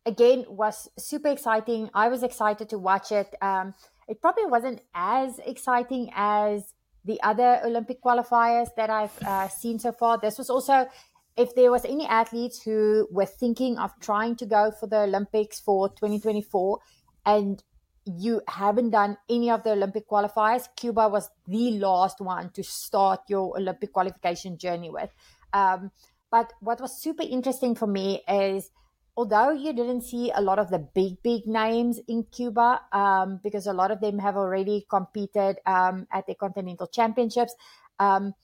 again 0.07 0.45
was 0.49 0.89
super 0.99 1.29
exciting. 1.29 1.91
I 1.93 2.09
was 2.09 2.23
excited 2.23 2.69
to 2.71 2.79
watch 2.79 3.13
it. 3.13 3.35
Um, 3.43 3.75
it 4.09 4.21
probably 4.21 4.47
wasn't 4.47 4.81
as 4.95 5.39
exciting 5.45 6.11
as 6.15 6.73
the 7.05 7.21
other 7.23 7.61
Olympic 7.65 8.03
qualifiers 8.03 8.69
that 8.77 8.89
I've 8.89 9.23
uh, 9.23 9.49
seen 9.49 9.79
so 9.79 9.93
far. 9.93 10.19
This 10.19 10.39
was 10.39 10.49
also, 10.49 10.87
if 11.37 11.55
there 11.55 11.71
was 11.71 11.85
any 11.85 12.07
athletes 12.07 12.63
who 12.63 13.09
were 13.11 13.27
thinking 13.27 13.79
of 13.79 13.93
trying 14.01 14.37
to 14.37 14.47
go 14.47 14.71
for 14.71 14.87
the 14.87 15.01
Olympics 15.01 15.61
for 15.61 15.89
2024 15.89 16.79
and 17.27 17.63
you 18.05 18.41
haven't 18.49 18.91
done 18.91 19.17
any 19.29 19.51
of 19.51 19.65
the 19.65 19.71
Olympic 19.71 20.09
qualifiers, 20.09 20.69
Cuba 20.77 21.09
was 21.09 21.29
the 21.47 21.73
last 21.73 22.21
one 22.21 22.51
to 22.51 22.63
start 22.63 23.21
your 23.29 23.57
Olympic 23.57 23.93
qualification 23.93 24.57
journey 24.57 24.91
with. 24.91 25.11
Um, 25.53 25.91
but 26.31 26.53
what 26.61 26.81
was 26.81 27.01
super 27.01 27.23
interesting 27.23 27.75
for 27.75 27.87
me 27.87 28.23
is 28.29 28.71
although 29.17 29.51
you 29.51 29.73
didn't 29.73 30.03
see 30.03 30.31
a 30.35 30.41
lot 30.41 30.59
of 30.59 30.71
the 30.71 30.79
big, 30.79 31.23
big 31.23 31.47
names 31.47 31.99
in 32.07 32.25
Cuba, 32.25 32.83
um, 32.93 33.41
because 33.43 33.67
a 33.67 33.73
lot 33.73 33.91
of 33.91 34.01
them 34.01 34.19
have 34.19 34.37
already 34.37 34.87
competed 34.91 35.57
um, 35.67 36.07
at 36.13 36.27
the 36.27 36.35
Continental 36.35 36.87
Championships, 36.87 37.55
um, 37.99 38.35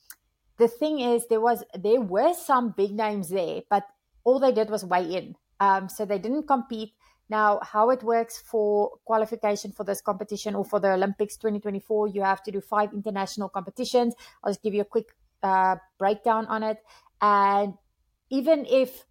the 0.57 0.67
thing 0.67 0.99
is 0.99 1.27
there 1.27 1.41
was 1.41 1.63
there 1.73 2.01
were 2.01 2.33
some 2.33 2.73
big 2.75 2.91
names 2.91 3.29
there, 3.29 3.61
but 3.69 3.83
all 4.23 4.39
they 4.39 4.51
did 4.51 4.69
was 4.69 4.85
weigh 4.85 5.13
in. 5.13 5.35
Um, 5.59 5.89
so 5.89 6.05
they 6.05 6.19
didn't 6.19 6.47
compete. 6.47 6.93
Now, 7.29 7.59
how 7.63 7.89
it 7.89 8.03
works 8.03 8.43
for 8.45 8.91
qualification 9.05 9.71
for 9.71 9.83
this 9.83 10.01
competition 10.01 10.55
or 10.55 10.65
for 10.65 10.79
the 10.79 10.91
Olympics 10.91 11.37
2024, 11.37 12.09
you 12.09 12.21
have 12.21 12.43
to 12.43 12.51
do 12.51 12.61
five 12.61 12.93
international 12.93 13.49
competitions. 13.49 14.13
I'll 14.43 14.51
just 14.51 14.61
give 14.61 14.73
you 14.73 14.81
a 14.81 14.85
quick 14.85 15.15
uh, 15.41 15.77
breakdown 15.97 16.45
on 16.47 16.63
it. 16.63 16.77
And 17.21 17.73
even 18.29 18.65
if 18.65 19.05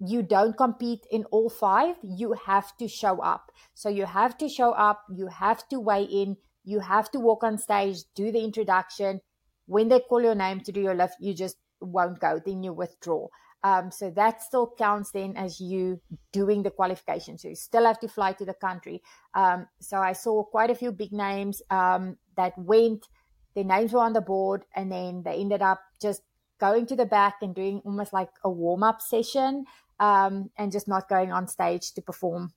you 0.00 0.22
don't 0.22 0.56
compete 0.56 1.06
in 1.10 1.24
all 1.26 1.50
five, 1.50 1.96
you 2.02 2.34
have 2.46 2.76
to 2.76 2.88
show 2.88 3.20
up. 3.20 3.50
So 3.74 3.88
you 3.88 4.06
have 4.06 4.38
to 4.38 4.48
show 4.48 4.72
up, 4.72 5.02
you 5.12 5.26
have 5.26 5.68
to 5.68 5.80
weigh 5.80 6.04
in, 6.04 6.36
you 6.64 6.80
have 6.80 7.10
to 7.12 7.20
walk 7.20 7.42
on 7.42 7.58
stage, 7.58 7.98
do 8.14 8.30
the 8.30 8.42
introduction. 8.42 9.20
When 9.66 9.88
they 9.88 10.00
call 10.00 10.22
your 10.22 10.34
name 10.34 10.60
to 10.60 10.72
do 10.72 10.80
your 10.80 10.94
lift, 10.94 11.16
you 11.20 11.34
just 11.34 11.56
won't 11.80 12.20
go, 12.20 12.40
then 12.44 12.62
you 12.62 12.72
withdraw. 12.72 13.28
Um, 13.64 13.90
so 13.90 14.10
that 14.10 14.40
still 14.40 14.72
counts 14.78 15.10
then 15.10 15.36
as 15.36 15.60
you 15.60 16.00
doing 16.32 16.62
the 16.62 16.70
qualification. 16.70 17.38
So 17.38 17.48
you 17.48 17.56
still 17.56 17.84
have 17.84 17.98
to 18.00 18.08
fly 18.08 18.32
to 18.34 18.44
the 18.44 18.54
country. 18.54 19.02
Um, 19.34 19.66
so 19.80 19.98
I 19.98 20.12
saw 20.12 20.44
quite 20.44 20.70
a 20.70 20.76
few 20.76 20.92
big 20.92 21.12
names 21.12 21.60
um, 21.70 22.16
that 22.36 22.56
went, 22.56 23.08
their 23.56 23.64
names 23.64 23.92
were 23.92 24.00
on 24.00 24.12
the 24.12 24.20
board, 24.20 24.64
and 24.76 24.92
then 24.92 25.24
they 25.24 25.34
ended 25.34 25.62
up 25.62 25.80
just 26.00 26.22
going 26.60 26.86
to 26.86 26.96
the 26.96 27.06
back 27.06 27.36
and 27.42 27.54
doing 27.54 27.80
almost 27.84 28.12
like 28.12 28.30
a 28.44 28.50
warm 28.50 28.82
up 28.84 29.00
session 29.00 29.64
um, 30.00 30.50
and 30.56 30.72
just 30.72 30.88
not 30.88 31.08
going 31.08 31.32
on 31.32 31.46
stage 31.46 31.92
to 31.92 32.02
perform 32.02 32.52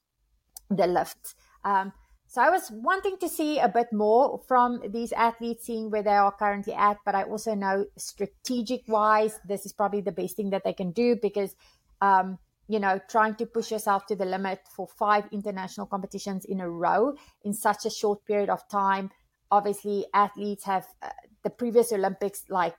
the 0.69 0.87
lifts. 0.87 1.35
Um, 1.63 1.93
so 2.31 2.41
I 2.41 2.49
was 2.49 2.71
wanting 2.71 3.17
to 3.17 3.27
see 3.27 3.59
a 3.59 3.67
bit 3.67 3.91
more 3.91 4.39
from 4.47 4.81
these 4.89 5.11
athletes, 5.11 5.65
seeing 5.65 5.91
where 5.91 6.01
they 6.01 6.15
are 6.15 6.31
currently 6.31 6.73
at. 6.73 6.97
But 7.05 7.13
I 7.13 7.23
also 7.23 7.55
know 7.55 7.85
strategic 7.97 8.87
wise, 8.87 9.37
this 9.45 9.65
is 9.65 9.73
probably 9.73 9.99
the 9.99 10.13
best 10.13 10.37
thing 10.37 10.49
that 10.51 10.63
they 10.63 10.71
can 10.71 10.91
do 10.91 11.17
because, 11.21 11.53
um, 11.99 12.39
you 12.69 12.79
know, 12.79 13.01
trying 13.09 13.35
to 13.35 13.45
push 13.45 13.69
yourself 13.69 14.05
to 14.05 14.15
the 14.15 14.23
limit 14.23 14.61
for 14.73 14.87
five 14.87 15.25
international 15.33 15.87
competitions 15.87 16.45
in 16.45 16.61
a 16.61 16.69
row 16.69 17.15
in 17.43 17.53
such 17.53 17.85
a 17.85 17.89
short 17.89 18.23
period 18.23 18.49
of 18.49 18.65
time. 18.69 19.09
Obviously, 19.51 20.05
athletes 20.13 20.63
have 20.63 20.87
uh, 21.01 21.09
the 21.43 21.49
previous 21.49 21.91
Olympics, 21.91 22.45
like 22.47 22.75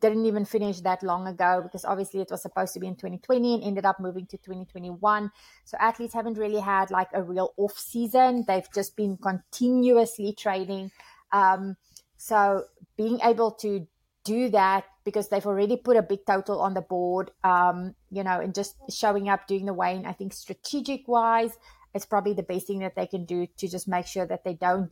didn't 0.00 0.26
even 0.26 0.44
finish 0.44 0.80
that 0.80 1.02
long 1.02 1.26
ago 1.26 1.60
because 1.62 1.84
obviously 1.84 2.20
it 2.20 2.30
was 2.30 2.42
supposed 2.42 2.72
to 2.74 2.80
be 2.80 2.86
in 2.86 2.94
2020 2.94 3.54
and 3.54 3.64
ended 3.64 3.84
up 3.84 3.98
moving 3.98 4.26
to 4.26 4.36
2021. 4.36 5.30
So 5.64 5.76
athletes 5.80 6.14
haven't 6.14 6.38
really 6.38 6.60
had 6.60 6.90
like 6.90 7.08
a 7.12 7.22
real 7.22 7.52
off 7.56 7.78
season. 7.78 8.44
They've 8.46 8.68
just 8.72 8.96
been 8.96 9.16
continuously 9.16 10.32
training. 10.32 10.92
Um, 11.32 11.76
so 12.16 12.64
being 12.96 13.18
able 13.24 13.52
to 13.52 13.86
do 14.24 14.48
that 14.50 14.84
because 15.04 15.28
they've 15.28 15.46
already 15.46 15.76
put 15.76 15.96
a 15.96 16.02
big 16.02 16.26
total 16.26 16.60
on 16.60 16.74
the 16.74 16.82
board, 16.82 17.30
um, 17.42 17.94
you 18.10 18.22
know, 18.22 18.38
and 18.40 18.54
just 18.54 18.76
showing 18.90 19.28
up, 19.28 19.46
doing 19.46 19.66
the 19.66 19.72
weigh 19.72 20.02
I 20.04 20.12
think 20.12 20.32
strategic 20.32 21.08
wise, 21.08 21.56
it's 21.94 22.04
probably 22.04 22.34
the 22.34 22.42
best 22.42 22.66
thing 22.66 22.80
that 22.80 22.94
they 22.94 23.06
can 23.06 23.24
do 23.24 23.46
to 23.56 23.68
just 23.68 23.88
make 23.88 24.06
sure 24.06 24.26
that 24.26 24.44
they 24.44 24.54
don't 24.54 24.90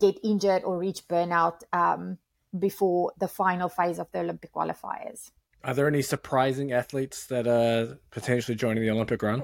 get 0.00 0.18
injured 0.24 0.64
or 0.64 0.78
reach 0.78 1.06
burnout 1.06 1.62
um, 1.72 2.18
before 2.58 3.12
the 3.18 3.28
final 3.28 3.68
phase 3.68 3.98
of 3.98 4.10
the 4.12 4.20
Olympic 4.20 4.52
qualifiers. 4.52 5.30
Are 5.64 5.74
there 5.74 5.88
any 5.88 6.02
surprising 6.02 6.72
athletes 6.72 7.26
that 7.26 7.46
are 7.46 7.98
potentially 8.10 8.54
joining 8.54 8.82
the 8.82 8.90
Olympic 8.90 9.22
run? 9.22 9.42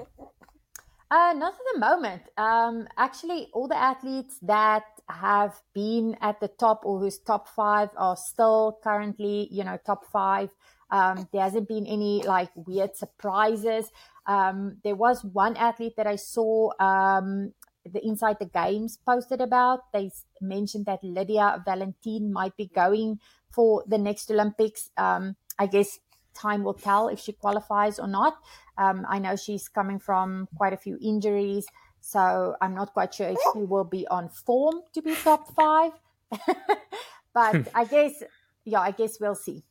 Uh, 1.11 1.33
not 1.33 1.53
at 1.53 1.59
the 1.73 1.79
moment. 1.79 2.23
Um, 2.37 2.87
actually, 2.97 3.49
all 3.53 3.67
the 3.67 3.77
athletes 3.77 4.39
that 4.41 4.83
have 5.09 5.61
been 5.73 6.15
at 6.21 6.39
the 6.39 6.47
top 6.47 6.81
or 6.85 6.99
whose 6.99 7.19
top 7.19 7.47
five 7.47 7.89
are 7.97 8.17
still 8.17 8.79
currently, 8.83 9.47
you 9.51 9.63
know, 9.63 9.77
top 9.85 10.05
five. 10.05 10.49
Um, 10.89 11.27
there 11.31 11.41
hasn't 11.41 11.67
been 11.67 11.85
any 11.85 12.23
like 12.23 12.49
weird 12.55 12.95
surprises. 12.95 13.91
Um, 14.25 14.77
there 14.83 14.95
was 14.95 15.23
one 15.23 15.55
athlete 15.57 15.93
that 15.97 16.07
I 16.07 16.15
saw 16.15 16.71
um, 16.79 17.53
the 17.85 18.05
Inside 18.05 18.37
the 18.39 18.45
Games 18.45 18.97
posted 19.05 19.41
about. 19.41 19.91
They 19.91 20.11
mentioned 20.41 20.85
that 20.85 21.03
Lydia 21.03 21.61
Valentin 21.65 22.31
might 22.31 22.55
be 22.57 22.67
going 22.67 23.19
for 23.51 23.83
the 23.87 23.97
next 23.97 24.31
Olympics. 24.31 24.89
Um, 24.97 25.35
I 25.59 25.67
guess 25.67 25.99
time 26.33 26.63
will 26.63 26.73
tell 26.73 27.07
if 27.07 27.19
she 27.19 27.33
qualifies 27.33 27.99
or 27.99 28.07
not. 28.07 28.37
Um, 28.77 29.05
I 29.07 29.19
know 29.19 29.35
she's 29.35 29.67
coming 29.67 29.99
from 29.99 30.47
quite 30.55 30.73
a 30.73 30.77
few 30.77 30.97
injuries, 31.01 31.65
so 32.01 32.55
I'm 32.61 32.73
not 32.73 32.93
quite 32.93 33.13
sure 33.13 33.27
if 33.27 33.37
she 33.53 33.59
will 33.59 33.83
be 33.83 34.07
on 34.07 34.29
form 34.29 34.81
to 34.93 35.01
be 35.01 35.15
top 35.15 35.53
five. 35.55 35.91
but 37.33 37.67
I 37.75 37.85
guess, 37.85 38.23
yeah, 38.65 38.79
I 38.79 38.91
guess 38.91 39.19
we'll 39.19 39.35
see. 39.35 39.63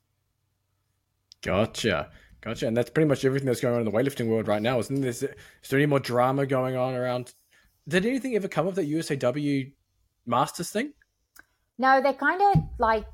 Gotcha. 1.42 2.10
Gotcha. 2.40 2.66
And 2.66 2.76
that's 2.76 2.90
pretty 2.90 3.08
much 3.08 3.24
everything 3.24 3.46
that's 3.46 3.60
going 3.60 3.74
on 3.74 3.80
in 3.80 3.86
the 3.86 3.92
weightlifting 3.92 4.28
world 4.28 4.48
right 4.48 4.62
now, 4.62 4.78
isn't 4.78 5.00
there? 5.00 5.10
Is 5.10 5.20
there 5.20 5.34
any 5.72 5.86
more 5.86 6.00
drama 6.00 6.46
going 6.46 6.76
on 6.76 6.94
around 6.94 7.34
did 7.88 8.06
anything 8.06 8.34
ever 8.36 8.48
come 8.48 8.66
of 8.66 8.74
that 8.76 8.88
USAW 8.88 9.72
Masters 10.26 10.70
thing? 10.70 10.92
No, 11.78 12.00
they 12.00 12.12
kind 12.12 12.40
of 12.40 12.62
like 12.78 13.06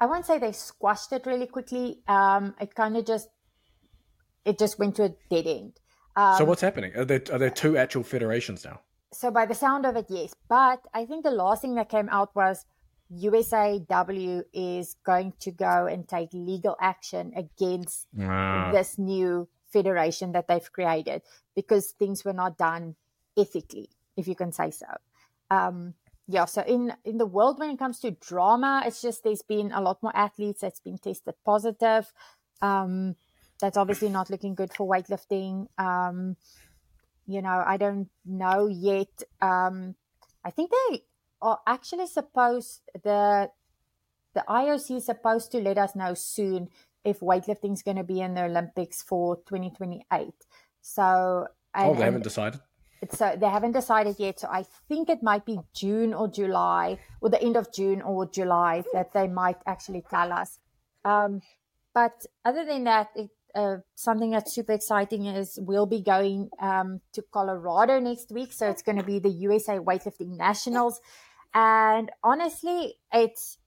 I 0.00 0.06
won't 0.06 0.26
say 0.26 0.38
they 0.38 0.52
squashed 0.52 1.12
it 1.12 1.26
really 1.26 1.46
quickly. 1.46 2.00
Um, 2.06 2.54
it 2.60 2.74
kind 2.74 2.96
of 2.96 3.06
just 3.06 3.28
it 4.44 4.58
just 4.58 4.78
went 4.78 4.96
to 4.96 5.04
a 5.04 5.14
dead 5.30 5.46
end. 5.46 5.80
Um, 6.16 6.36
so 6.38 6.44
what's 6.44 6.60
happening? 6.60 6.94
Are 6.96 7.04
there 7.04 7.22
are 7.32 7.38
there 7.38 7.50
two 7.50 7.76
actual 7.76 8.02
federations 8.02 8.64
now? 8.64 8.80
So 9.12 9.30
by 9.30 9.46
the 9.46 9.54
sound 9.54 9.86
of 9.86 9.96
it, 9.96 10.06
yes. 10.08 10.34
But 10.48 10.80
I 10.92 11.06
think 11.06 11.24
the 11.24 11.30
last 11.30 11.62
thing 11.62 11.74
that 11.76 11.88
came 11.88 12.08
out 12.10 12.34
was 12.36 12.66
USAW 13.12 14.42
is 14.52 14.96
going 15.04 15.32
to 15.40 15.50
go 15.50 15.86
and 15.86 16.06
take 16.06 16.28
legal 16.32 16.76
action 16.80 17.32
against 17.34 18.06
ah. 18.20 18.70
this 18.72 18.98
new 18.98 19.48
federation 19.72 20.32
that 20.32 20.48
they've 20.48 20.72
created 20.72 21.22
because 21.54 21.92
things 21.92 22.24
were 22.24 22.32
not 22.32 22.58
done 22.58 22.96
ethically, 23.38 23.88
if 24.16 24.26
you 24.28 24.34
can 24.34 24.52
say 24.52 24.70
so. 24.70 24.86
Um, 25.50 25.94
yeah, 26.26 26.44
so 26.44 26.62
in 26.62 26.92
in 27.04 27.16
the 27.16 27.26
world 27.26 27.58
when 27.58 27.70
it 27.70 27.78
comes 27.78 28.00
to 28.00 28.10
drama, 28.10 28.82
it's 28.84 29.00
just 29.00 29.24
there's 29.24 29.42
been 29.42 29.72
a 29.72 29.80
lot 29.80 30.02
more 30.02 30.14
athletes 30.14 30.60
that's 30.60 30.80
been 30.80 30.98
tested 30.98 31.34
positive. 31.44 32.12
Um, 32.60 33.16
that's 33.60 33.78
obviously 33.78 34.10
not 34.10 34.30
looking 34.30 34.54
good 34.54 34.72
for 34.74 34.86
weightlifting. 34.86 35.68
Um, 35.78 36.36
you 37.26 37.40
know, 37.40 37.62
I 37.66 37.76
don't 37.78 38.08
know 38.26 38.66
yet. 38.66 39.22
Um, 39.40 39.94
I 40.44 40.50
think 40.50 40.70
they 40.70 41.04
are 41.40 41.60
actually 41.66 42.06
supposed 42.06 42.82
the 43.02 43.50
the 44.34 44.44
IOC 44.48 44.98
is 44.98 45.06
supposed 45.06 45.50
to 45.52 45.60
let 45.60 45.78
us 45.78 45.96
know 45.96 46.12
soon 46.14 46.68
if 47.04 47.20
weightlifting 47.20 47.72
is 47.72 47.82
going 47.82 47.96
to 47.96 48.04
be 48.04 48.20
in 48.20 48.34
the 48.34 48.44
Olympics 48.44 49.02
for 49.02 49.36
2028. 49.36 50.32
So, 50.82 51.46
and, 51.74 51.90
oh, 51.90 51.94
they 51.94 52.04
haven't 52.04 52.22
decided 52.22 52.60
so 53.10 53.36
they 53.38 53.48
haven't 53.48 53.72
decided 53.72 54.16
yet. 54.18 54.40
So 54.40 54.48
I 54.48 54.64
think 54.88 55.08
it 55.08 55.22
might 55.22 55.44
be 55.44 55.58
June 55.74 56.12
or 56.12 56.28
July, 56.28 56.98
or 57.20 57.30
the 57.30 57.42
end 57.42 57.56
of 57.56 57.72
June 57.72 58.02
or 58.02 58.26
July 58.26 58.84
that 58.92 59.12
they 59.12 59.28
might 59.28 59.58
actually 59.66 60.04
tell 60.08 60.32
us. 60.32 60.58
Um, 61.04 61.42
but 61.94 62.26
other 62.44 62.64
than 62.64 62.84
that, 62.84 63.08
it, 63.14 63.30
uh, 63.54 63.76
something 63.94 64.30
that's 64.30 64.52
super 64.52 64.72
exciting 64.72 65.26
is 65.26 65.58
we'll 65.60 65.86
be 65.86 66.02
going 66.02 66.50
um, 66.60 67.00
to 67.12 67.22
Colorado 67.32 67.98
next 67.98 68.30
week. 68.30 68.52
So 68.52 68.68
it's 68.68 68.82
going 68.82 68.98
to 68.98 69.04
be 69.04 69.18
the 69.18 69.30
USA 69.30 69.78
Weightlifting 69.78 70.36
Nationals. 70.36 71.00
And 71.54 72.10
honestly, 72.22 72.94
it's 73.12 73.58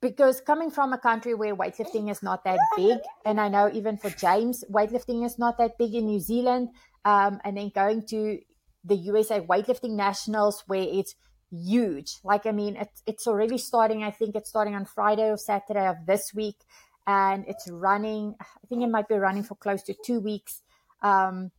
because 0.00 0.40
coming 0.40 0.70
from 0.70 0.92
a 0.92 0.98
country 0.98 1.34
where 1.34 1.54
weightlifting 1.54 2.10
is 2.10 2.22
not 2.22 2.44
that 2.44 2.58
big, 2.76 2.98
and 3.24 3.40
I 3.40 3.48
know 3.48 3.70
even 3.72 3.96
for 3.96 4.10
James, 4.10 4.64
weightlifting 4.70 5.24
is 5.24 5.38
not 5.38 5.58
that 5.58 5.78
big 5.78 5.94
in 5.94 6.06
New 6.06 6.20
Zealand 6.20 6.68
um, 7.06 7.40
and 7.44 7.56
then 7.56 7.70
going 7.72 8.04
to 8.08 8.40
the 8.84 8.96
USA 8.96 9.40
weightlifting 9.40 9.90
nationals 9.90 10.64
where 10.66 10.82
it's 10.82 11.14
huge. 11.52 12.16
Like, 12.24 12.46
I 12.46 12.50
mean, 12.50 12.76
it's, 12.76 13.02
it's 13.06 13.26
already 13.28 13.58
starting. 13.58 14.02
I 14.02 14.10
think 14.10 14.34
it's 14.34 14.48
starting 14.48 14.74
on 14.74 14.84
Friday 14.84 15.30
or 15.30 15.38
Saturday 15.38 15.86
of 15.86 16.04
this 16.04 16.34
week, 16.34 16.56
and 17.06 17.44
it's 17.46 17.70
running. 17.70 18.34
I 18.40 18.66
think 18.68 18.82
it 18.82 18.88
might 18.88 19.08
be 19.08 19.14
running 19.14 19.44
for 19.44 19.54
close 19.54 19.84
to 19.84 19.94
two 20.04 20.18
weeks. 20.18 20.62
Um, 21.00 21.52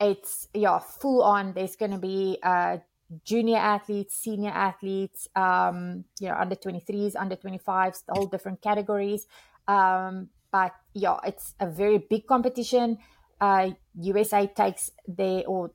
it's 0.00 0.48
yeah, 0.54 0.78
full 0.78 1.22
on. 1.22 1.52
There's 1.52 1.76
going 1.76 1.92
to 1.92 1.98
be 1.98 2.38
uh, 2.42 2.78
junior 3.24 3.58
athletes, 3.58 4.16
senior 4.16 4.50
athletes, 4.50 5.28
um, 5.36 6.04
you 6.18 6.28
know, 6.28 6.34
under 6.34 6.56
23s, 6.56 7.12
under 7.14 7.36
25s, 7.36 8.02
all 8.08 8.26
different 8.26 8.62
categories. 8.62 9.26
Um, 9.68 10.30
but 10.50 10.72
yeah, 10.94 11.18
it's 11.26 11.54
a 11.60 11.68
very 11.68 11.98
big 11.98 12.26
competition 12.26 12.98
uh, 13.44 13.70
USA 14.00 14.46
takes 14.46 14.90
their 15.06 15.42
or 15.46 15.70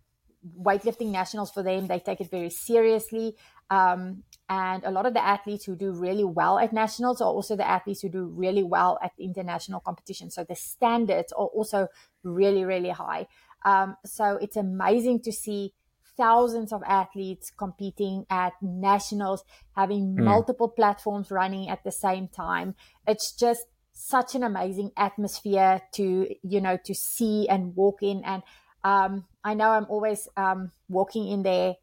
weightlifting 0.67 1.11
nationals 1.11 1.51
for 1.51 1.61
them, 1.61 1.85
they 1.85 1.99
take 1.99 2.19
it 2.19 2.31
very 2.31 2.49
seriously. 2.49 3.35
Um, 3.69 4.23
and 4.49 4.83
a 4.83 4.89
lot 4.89 5.05
of 5.05 5.13
the 5.13 5.23
athletes 5.23 5.65
who 5.65 5.75
do 5.75 5.91
really 5.91 6.23
well 6.23 6.57
at 6.57 6.73
nationals 6.73 7.21
are 7.21 7.29
also 7.37 7.55
the 7.55 7.67
athletes 7.67 8.01
who 8.01 8.09
do 8.09 8.25
really 8.25 8.63
well 8.63 8.97
at 9.03 9.11
international 9.19 9.81
competition. 9.81 10.31
So 10.31 10.43
the 10.43 10.55
standards 10.55 11.31
are 11.33 11.45
also 11.47 11.87
really, 12.23 12.63
really 12.65 12.89
high. 12.89 13.27
Um, 13.63 13.97
so 14.03 14.39
it's 14.41 14.55
amazing 14.55 15.21
to 15.27 15.31
see 15.31 15.73
thousands 16.17 16.73
of 16.73 16.81
athletes 16.87 17.51
competing 17.55 18.25
at 18.31 18.53
nationals, 18.63 19.43
having 19.75 20.15
mm. 20.15 20.23
multiple 20.23 20.69
platforms 20.69 21.29
running 21.29 21.69
at 21.69 21.83
the 21.83 21.91
same 21.91 22.27
time. 22.27 22.73
It's 23.05 23.31
just 23.31 23.65
such 23.99 24.33
an 24.33 24.43
amazing 24.43 24.91
atmosphere 24.95 25.81
to 25.91 26.33
you 26.41 26.61
know 26.61 26.77
to 26.85 26.95
see 26.95 27.47
and 27.49 27.75
walk 27.75 28.01
in. 28.01 28.23
And 28.23 28.43
um, 28.83 29.25
i 29.43 29.53
know 29.53 29.71
i'm 29.71 29.85
always 29.89 30.27
um, 30.37 30.71
walking 30.87 31.27
in 31.27 31.43
there. 31.43 31.75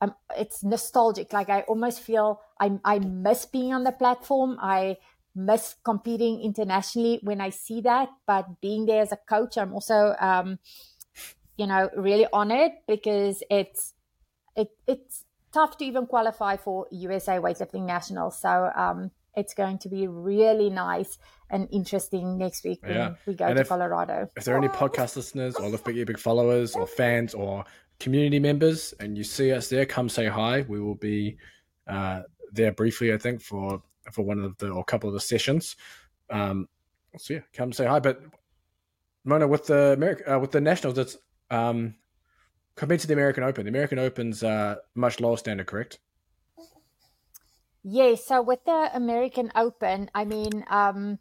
Um, 0.00 0.14
it's 0.36 0.64
nostalgic. 0.64 1.32
Like 1.32 1.50
i 1.50 1.60
almost 1.62 2.00
feel 2.00 2.40
I, 2.58 2.78
I 2.84 2.98
miss 2.98 3.44
being 3.44 3.74
on 3.74 3.84
the 3.84 3.92
platform. 3.92 4.56
I 4.60 4.96
miss 5.34 5.76
competing 5.84 6.40
internationally 6.40 7.20
when 7.22 7.40
i 7.40 7.50
see 7.50 7.82
that. 7.82 8.08
But 8.26 8.60
being 8.60 8.86
there 8.86 9.02
as 9.02 9.12
a 9.12 9.18
coach 9.28 9.58
i'm 9.58 9.74
also 9.74 10.16
um, 10.18 10.58
you 11.58 11.66
know 11.66 11.90
really 11.94 12.26
honored 12.32 12.72
because 12.88 13.42
it's 13.50 13.92
it, 14.56 14.70
it's 14.86 15.24
tough 15.52 15.76
to 15.78 15.84
even 15.84 16.06
qualify 16.06 16.56
for 16.56 16.86
usa 16.90 17.36
weightlifting 17.38 17.84
nationals. 17.84 18.40
So 18.40 18.70
um, 18.74 19.10
it's 19.36 19.54
going 19.54 19.78
to 19.78 19.88
be 19.88 20.06
really 20.06 20.70
nice 20.70 21.18
and 21.50 21.68
interesting 21.72 22.38
next 22.38 22.64
week 22.64 22.80
when 22.82 22.94
yeah. 22.94 23.14
we 23.26 23.34
go 23.34 23.46
and 23.46 23.56
to 23.56 23.62
if, 23.62 23.68
Colorado. 23.68 24.28
If 24.36 24.44
there 24.44 24.54
are 24.54 24.58
any 24.58 24.68
podcast 24.68 25.16
listeners 25.16 25.56
or 25.56 25.68
Lift 25.68 25.84
Big 25.84 26.06
Big 26.06 26.18
followers 26.18 26.74
or 26.74 26.86
fans 26.86 27.34
or 27.34 27.64
community 27.98 28.38
members 28.38 28.94
and 29.00 29.16
you 29.16 29.24
see 29.24 29.52
us 29.52 29.68
there, 29.68 29.86
come 29.86 30.08
say 30.08 30.26
hi. 30.26 30.62
We 30.62 30.80
will 30.80 30.94
be 30.94 31.36
uh, 31.86 32.22
there 32.52 32.72
briefly, 32.72 33.12
I 33.12 33.18
think, 33.18 33.42
for 33.42 33.82
for 34.12 34.22
one 34.22 34.40
of 34.40 34.56
the 34.58 34.70
or 34.70 34.80
a 34.80 34.84
couple 34.84 35.08
of 35.08 35.14
the 35.14 35.20
sessions. 35.20 35.76
Um, 36.30 36.68
so 37.18 37.34
yeah, 37.34 37.40
come 37.52 37.72
say 37.72 37.86
hi. 37.86 38.00
But 38.00 38.22
Mona, 39.24 39.46
with 39.46 39.66
the 39.66 39.92
America, 39.92 40.34
uh, 40.34 40.38
with 40.38 40.52
the 40.52 40.60
Nationals, 40.60 40.98
it's 40.98 41.16
um, 41.50 41.94
compared 42.76 43.00
to 43.00 43.06
the 43.06 43.12
American 43.12 43.44
Open. 43.44 43.64
The 43.64 43.70
American 43.70 43.98
Open's 43.98 44.42
uh, 44.42 44.76
much 44.94 45.20
lower 45.20 45.36
standard, 45.36 45.66
correct? 45.66 45.98
Yes. 47.82 48.26
So 48.26 48.42
with 48.42 48.64
the 48.64 48.90
American 48.94 49.50
Open, 49.54 50.10
I 50.14 50.24
mean, 50.24 50.64
um, 50.68 51.18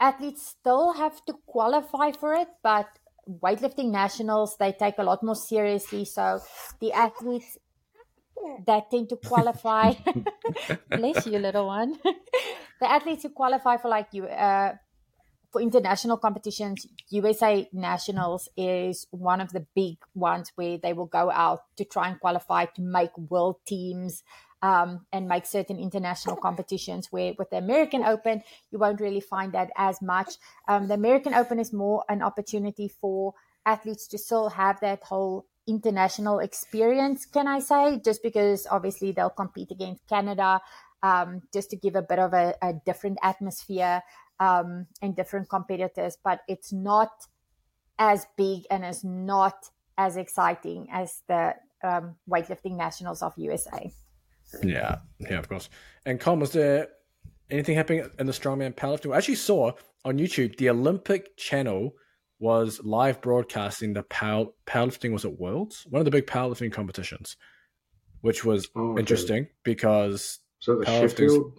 athletes 0.00 0.46
still 0.58 0.94
have 0.94 1.24
to 1.26 1.34
qualify 1.46 2.12
for 2.12 2.34
it, 2.34 2.48
but 2.62 2.86
weightlifting 3.28 3.90
nationals 3.90 4.56
they 4.58 4.72
take 4.72 4.98
a 4.98 5.02
lot 5.02 5.22
more 5.22 5.36
seriously. 5.36 6.04
So 6.04 6.40
the 6.80 6.92
athletes 6.92 7.58
that 8.66 8.90
tend 8.90 9.08
to 9.10 9.16
qualify, 9.16 9.94
bless 10.90 11.26
you, 11.26 11.38
little 11.38 11.66
one. 11.66 11.98
the 12.80 12.90
athletes 12.90 13.22
who 13.22 13.30
qualify 13.30 13.76
for 13.76 13.88
like 13.88 14.08
you 14.12 14.24
uh, 14.26 14.74
for 15.52 15.60
international 15.60 16.16
competitions, 16.16 16.86
USA 17.10 17.68
Nationals 17.72 18.48
is 18.56 19.06
one 19.10 19.40
of 19.40 19.52
the 19.52 19.66
big 19.74 19.96
ones 20.14 20.52
where 20.56 20.76
they 20.76 20.92
will 20.92 21.06
go 21.06 21.30
out 21.30 21.60
to 21.76 21.84
try 21.84 22.08
and 22.08 22.20
qualify 22.20 22.66
to 22.66 22.82
make 22.82 23.16
world 23.16 23.56
teams 23.66 24.22
um, 24.66 25.06
and 25.12 25.28
make 25.28 25.46
certain 25.46 25.78
international 25.78 26.34
competitions. 26.34 27.12
Where 27.12 27.34
with 27.38 27.50
the 27.50 27.58
American 27.58 28.02
Open, 28.02 28.42
you 28.72 28.78
won't 28.78 29.00
really 29.00 29.20
find 29.20 29.52
that 29.52 29.70
as 29.76 30.02
much. 30.02 30.34
Um, 30.66 30.88
the 30.88 30.94
American 30.94 31.34
Open 31.34 31.60
is 31.60 31.72
more 31.72 32.04
an 32.08 32.20
opportunity 32.20 32.88
for 32.88 33.34
athletes 33.64 34.08
to 34.08 34.18
still 34.18 34.48
have 34.48 34.80
that 34.80 35.04
whole 35.04 35.46
international 35.68 36.40
experience, 36.40 37.26
can 37.26 37.46
I 37.46 37.60
say? 37.60 38.00
Just 38.04 38.22
because 38.24 38.66
obviously 38.68 39.12
they'll 39.12 39.30
compete 39.30 39.70
against 39.70 40.06
Canada, 40.08 40.60
um, 41.02 41.42
just 41.52 41.70
to 41.70 41.76
give 41.76 41.94
a 41.94 42.02
bit 42.02 42.18
of 42.18 42.32
a, 42.32 42.54
a 42.60 42.72
different 42.84 43.18
atmosphere 43.22 44.02
um, 44.40 44.86
and 45.00 45.14
different 45.14 45.48
competitors, 45.48 46.18
but 46.22 46.40
it's 46.48 46.72
not 46.72 47.10
as 47.98 48.26
big 48.36 48.64
and 48.70 48.84
is 48.84 49.04
not 49.04 49.70
as 49.96 50.16
exciting 50.16 50.88
as 50.92 51.22
the 51.28 51.54
um, 51.82 52.16
weightlifting 52.28 52.76
nationals 52.76 53.22
of 53.22 53.32
USA. 53.36 53.92
Yeah, 54.62 54.96
yeah, 55.18 55.38
of 55.38 55.48
course. 55.48 55.68
And 56.04 56.20
Colm, 56.20 56.40
was 56.40 56.52
there 56.52 56.88
anything 57.50 57.76
happening 57.76 58.08
in 58.18 58.26
the 58.26 58.32
strongman 58.32 58.74
powerlifting? 58.74 59.12
I 59.12 59.18
actually 59.18 59.36
saw 59.36 59.72
on 60.04 60.18
YouTube 60.18 60.56
the 60.56 60.70
Olympic 60.70 61.36
channel 61.36 61.94
was 62.38 62.80
live 62.84 63.20
broadcasting 63.20 63.94
the 63.94 64.02
power, 64.04 64.46
powerlifting 64.66 65.12
was 65.12 65.24
at 65.24 65.38
Worlds, 65.38 65.86
one 65.88 66.00
of 66.00 66.04
the 66.04 66.10
big 66.10 66.26
powerlifting 66.26 66.72
competitions, 66.72 67.36
which 68.20 68.44
was 68.44 68.68
oh, 68.76 68.90
okay. 68.90 69.00
interesting 69.00 69.48
because 69.64 70.40
so 70.58 70.78
the 70.78 70.84
Sheffield 70.84 71.52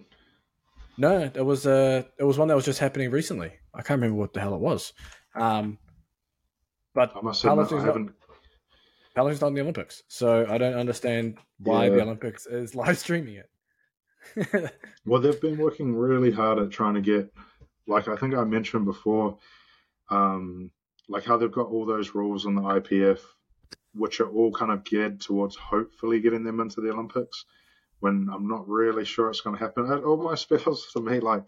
no, 0.98 1.30
it 1.32 1.44
was 1.44 1.66
uh 1.66 2.02
it 2.18 2.24
was 2.24 2.36
one 2.38 2.48
that 2.48 2.56
was 2.56 2.64
just 2.64 2.80
happening 2.80 3.10
recently. 3.10 3.52
I 3.72 3.82
can't 3.82 4.00
remember 4.00 4.16
what 4.16 4.34
the 4.34 4.40
hell 4.40 4.54
it 4.54 4.60
was. 4.60 4.92
Um, 5.34 5.78
but 6.92 7.12
I 7.16 7.20
must 7.20 7.44
admit, 7.44 7.72
I 7.72 7.84
haven't. 7.84 8.10
Not, 9.24 9.40
not 9.40 9.48
in 9.48 9.54
the 9.54 9.60
Olympics, 9.60 10.02
so 10.08 10.46
I 10.48 10.58
don't 10.58 10.74
understand 10.74 11.38
why 11.58 11.84
yeah. 11.84 11.90
the 11.90 12.02
Olympics 12.02 12.46
is 12.46 12.74
live 12.76 12.98
streaming 12.98 13.34
it. 13.36 14.72
well, 15.04 15.20
they've 15.20 15.40
been 15.40 15.58
working 15.58 15.94
really 15.94 16.30
hard 16.30 16.58
at 16.58 16.70
trying 16.70 16.94
to 16.94 17.00
get, 17.00 17.32
like 17.86 18.08
I 18.08 18.16
think 18.16 18.34
I 18.34 18.44
mentioned 18.44 18.84
before, 18.84 19.38
um, 20.10 20.70
like 21.08 21.24
how 21.24 21.36
they've 21.36 21.50
got 21.50 21.68
all 21.68 21.86
those 21.86 22.14
rules 22.14 22.46
on 22.46 22.54
the 22.54 22.62
IPF, 22.62 23.20
which 23.94 24.20
are 24.20 24.28
all 24.28 24.52
kind 24.52 24.70
of 24.70 24.84
geared 24.84 25.20
towards 25.20 25.56
hopefully 25.56 26.20
getting 26.20 26.44
them 26.44 26.60
into 26.60 26.80
the 26.80 26.90
Olympics 26.90 27.44
when 28.00 28.28
I'm 28.32 28.48
not 28.48 28.68
really 28.68 29.04
sure 29.04 29.28
it's 29.28 29.40
going 29.40 29.56
to 29.56 29.64
happen. 29.64 29.90
It 29.90 30.04
almost 30.04 30.48
feels 30.48 30.86
to 30.92 31.00
me 31.00 31.20
like 31.20 31.44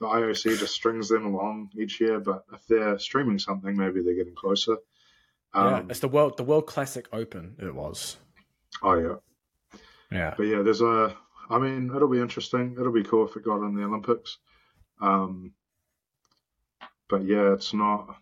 the 0.00 0.06
IOC 0.06 0.58
just 0.58 0.74
strings 0.74 1.08
them 1.08 1.26
along 1.26 1.70
each 1.78 2.00
year, 2.00 2.20
but 2.20 2.44
if 2.52 2.66
they're 2.66 2.98
streaming 2.98 3.38
something, 3.38 3.76
maybe 3.76 4.02
they're 4.02 4.14
getting 4.14 4.34
closer. 4.34 4.78
Um, 5.52 5.66
yeah, 5.66 5.82
it's 5.90 6.00
the 6.00 6.08
world 6.08 6.36
the 6.36 6.44
World 6.44 6.66
Classic 6.66 7.06
Open. 7.12 7.56
It 7.58 7.74
was. 7.74 8.16
Oh 8.82 8.94
yeah, 8.94 9.80
yeah. 10.10 10.34
But 10.36 10.44
yeah, 10.44 10.62
there's 10.62 10.80
a. 10.80 11.14
I 11.48 11.58
mean, 11.58 11.90
it'll 11.94 12.08
be 12.08 12.20
interesting. 12.20 12.76
It'll 12.78 12.92
be 12.92 13.02
cool 13.02 13.26
if 13.26 13.36
it 13.36 13.44
got 13.44 13.66
in 13.66 13.74
the 13.74 13.82
Olympics. 13.82 14.38
Um, 15.00 15.52
but 17.08 17.24
yeah, 17.24 17.52
it's 17.52 17.74
not. 17.74 18.16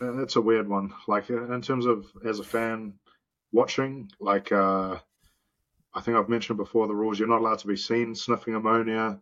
It's 0.00 0.36
a 0.36 0.40
weird 0.40 0.68
one. 0.68 0.92
Like 1.06 1.30
in 1.30 1.62
terms 1.62 1.86
of 1.86 2.06
as 2.24 2.38
a 2.38 2.44
fan 2.44 2.94
watching, 3.52 4.10
like 4.20 4.52
uh, 4.52 4.98
I 5.94 6.00
think 6.00 6.16
I've 6.16 6.28
mentioned 6.28 6.58
before 6.58 6.86
the 6.86 6.94
rules. 6.94 7.18
You're 7.18 7.28
not 7.28 7.40
allowed 7.40 7.60
to 7.60 7.66
be 7.66 7.76
seen 7.76 8.14
sniffing 8.14 8.54
ammonia. 8.54 9.18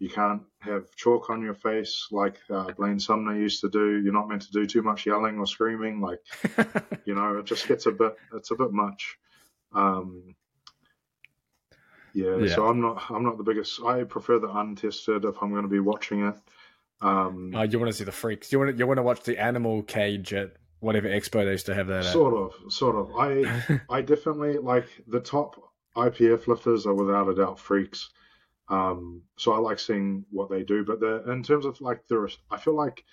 You 0.00 0.08
can't 0.08 0.42
have 0.60 0.96
chalk 0.96 1.28
on 1.28 1.42
your 1.42 1.52
face 1.52 2.08
like 2.10 2.38
uh, 2.48 2.72
Blaine 2.72 2.98
Sumner 2.98 3.36
used 3.36 3.60
to 3.60 3.68
do. 3.68 4.00
You're 4.00 4.14
not 4.14 4.30
meant 4.30 4.40
to 4.42 4.50
do 4.50 4.64
too 4.64 4.80
much 4.80 5.04
yelling 5.04 5.38
or 5.38 5.46
screaming. 5.46 6.00
Like, 6.00 6.20
you 7.04 7.14
know, 7.14 7.36
it 7.36 7.44
just 7.44 7.68
gets 7.68 7.84
a 7.84 7.92
bit. 7.92 8.16
It's 8.34 8.50
a 8.50 8.54
bit 8.54 8.72
much. 8.72 9.18
Um, 9.74 10.34
yeah, 12.14 12.36
yeah, 12.36 12.54
So 12.54 12.66
I'm 12.66 12.80
not. 12.80 13.10
I'm 13.10 13.22
not 13.22 13.36
the 13.36 13.44
biggest. 13.44 13.82
I 13.82 14.04
prefer 14.04 14.38
the 14.38 14.48
untested 14.48 15.26
if 15.26 15.36
I'm 15.42 15.50
going 15.50 15.64
to 15.64 15.68
be 15.68 15.80
watching 15.80 16.26
it. 16.26 16.34
Um, 17.02 17.54
uh, 17.54 17.62
you 17.62 17.78
want 17.78 17.90
to 17.90 17.96
see 17.96 18.04
the 18.04 18.10
freaks. 18.10 18.50
You 18.50 18.58
want 18.58 18.70
to. 18.72 18.78
You 18.78 18.86
want 18.86 18.98
to 18.98 19.02
watch 19.02 19.22
the 19.24 19.38
animal 19.38 19.82
cage 19.82 20.32
at 20.32 20.54
whatever 20.80 21.08
expo 21.08 21.44
they 21.44 21.52
used 21.52 21.66
to 21.66 21.74
have 21.74 21.88
that. 21.88 22.06
Sort 22.06 22.32
of. 22.32 22.72
Sort 22.72 22.96
of. 22.96 23.10
I. 23.18 23.80
I 23.90 24.00
definitely 24.00 24.56
like 24.56 24.86
the 25.06 25.20
top 25.20 25.72
IPF 25.94 26.46
lifters 26.46 26.86
are 26.86 26.94
without 26.94 27.28
a 27.28 27.34
doubt 27.34 27.58
freaks. 27.58 28.08
Um, 28.70 29.22
so 29.36 29.52
I 29.52 29.58
like 29.58 29.80
seeing 29.80 30.24
what 30.30 30.48
they 30.48 30.62
do, 30.62 30.84
but 30.84 31.02
in 31.28 31.42
terms 31.42 31.66
of 31.66 31.80
like 31.80 32.06
the, 32.08 32.32
I 32.50 32.56
feel 32.56 32.76
like 32.76 33.04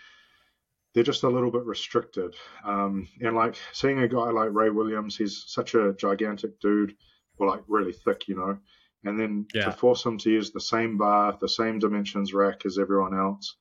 they're 0.93 1.03
just 1.03 1.23
a 1.23 1.29
little 1.29 1.51
bit 1.51 1.65
restricted. 1.65 2.35
Um, 2.63 3.07
and 3.21 3.35
like 3.35 3.55
seeing 3.73 3.99
a 3.99 4.07
guy 4.07 4.29
like 4.29 4.49
Ray 4.51 4.69
Williams, 4.69 5.17
he's 5.17 5.43
such 5.47 5.73
a 5.73 5.93
gigantic 5.93 6.59
dude, 6.59 6.95
or 7.37 7.47
like 7.47 7.61
really 7.67 7.91
thick, 7.91 8.27
you 8.27 8.35
know, 8.35 8.57
and 9.03 9.19
then 9.19 9.47
yeah. 9.53 9.65
to 9.65 9.71
force 9.71 10.05
him 10.05 10.17
to 10.19 10.29
use 10.29 10.51
the 10.51 10.61
same 10.61 10.97
bar, 10.97 11.37
the 11.39 11.49
same 11.49 11.79
dimensions 11.79 12.33
rack 12.33 12.65
as 12.65 12.77
everyone 12.77 13.17
else. 13.17 13.57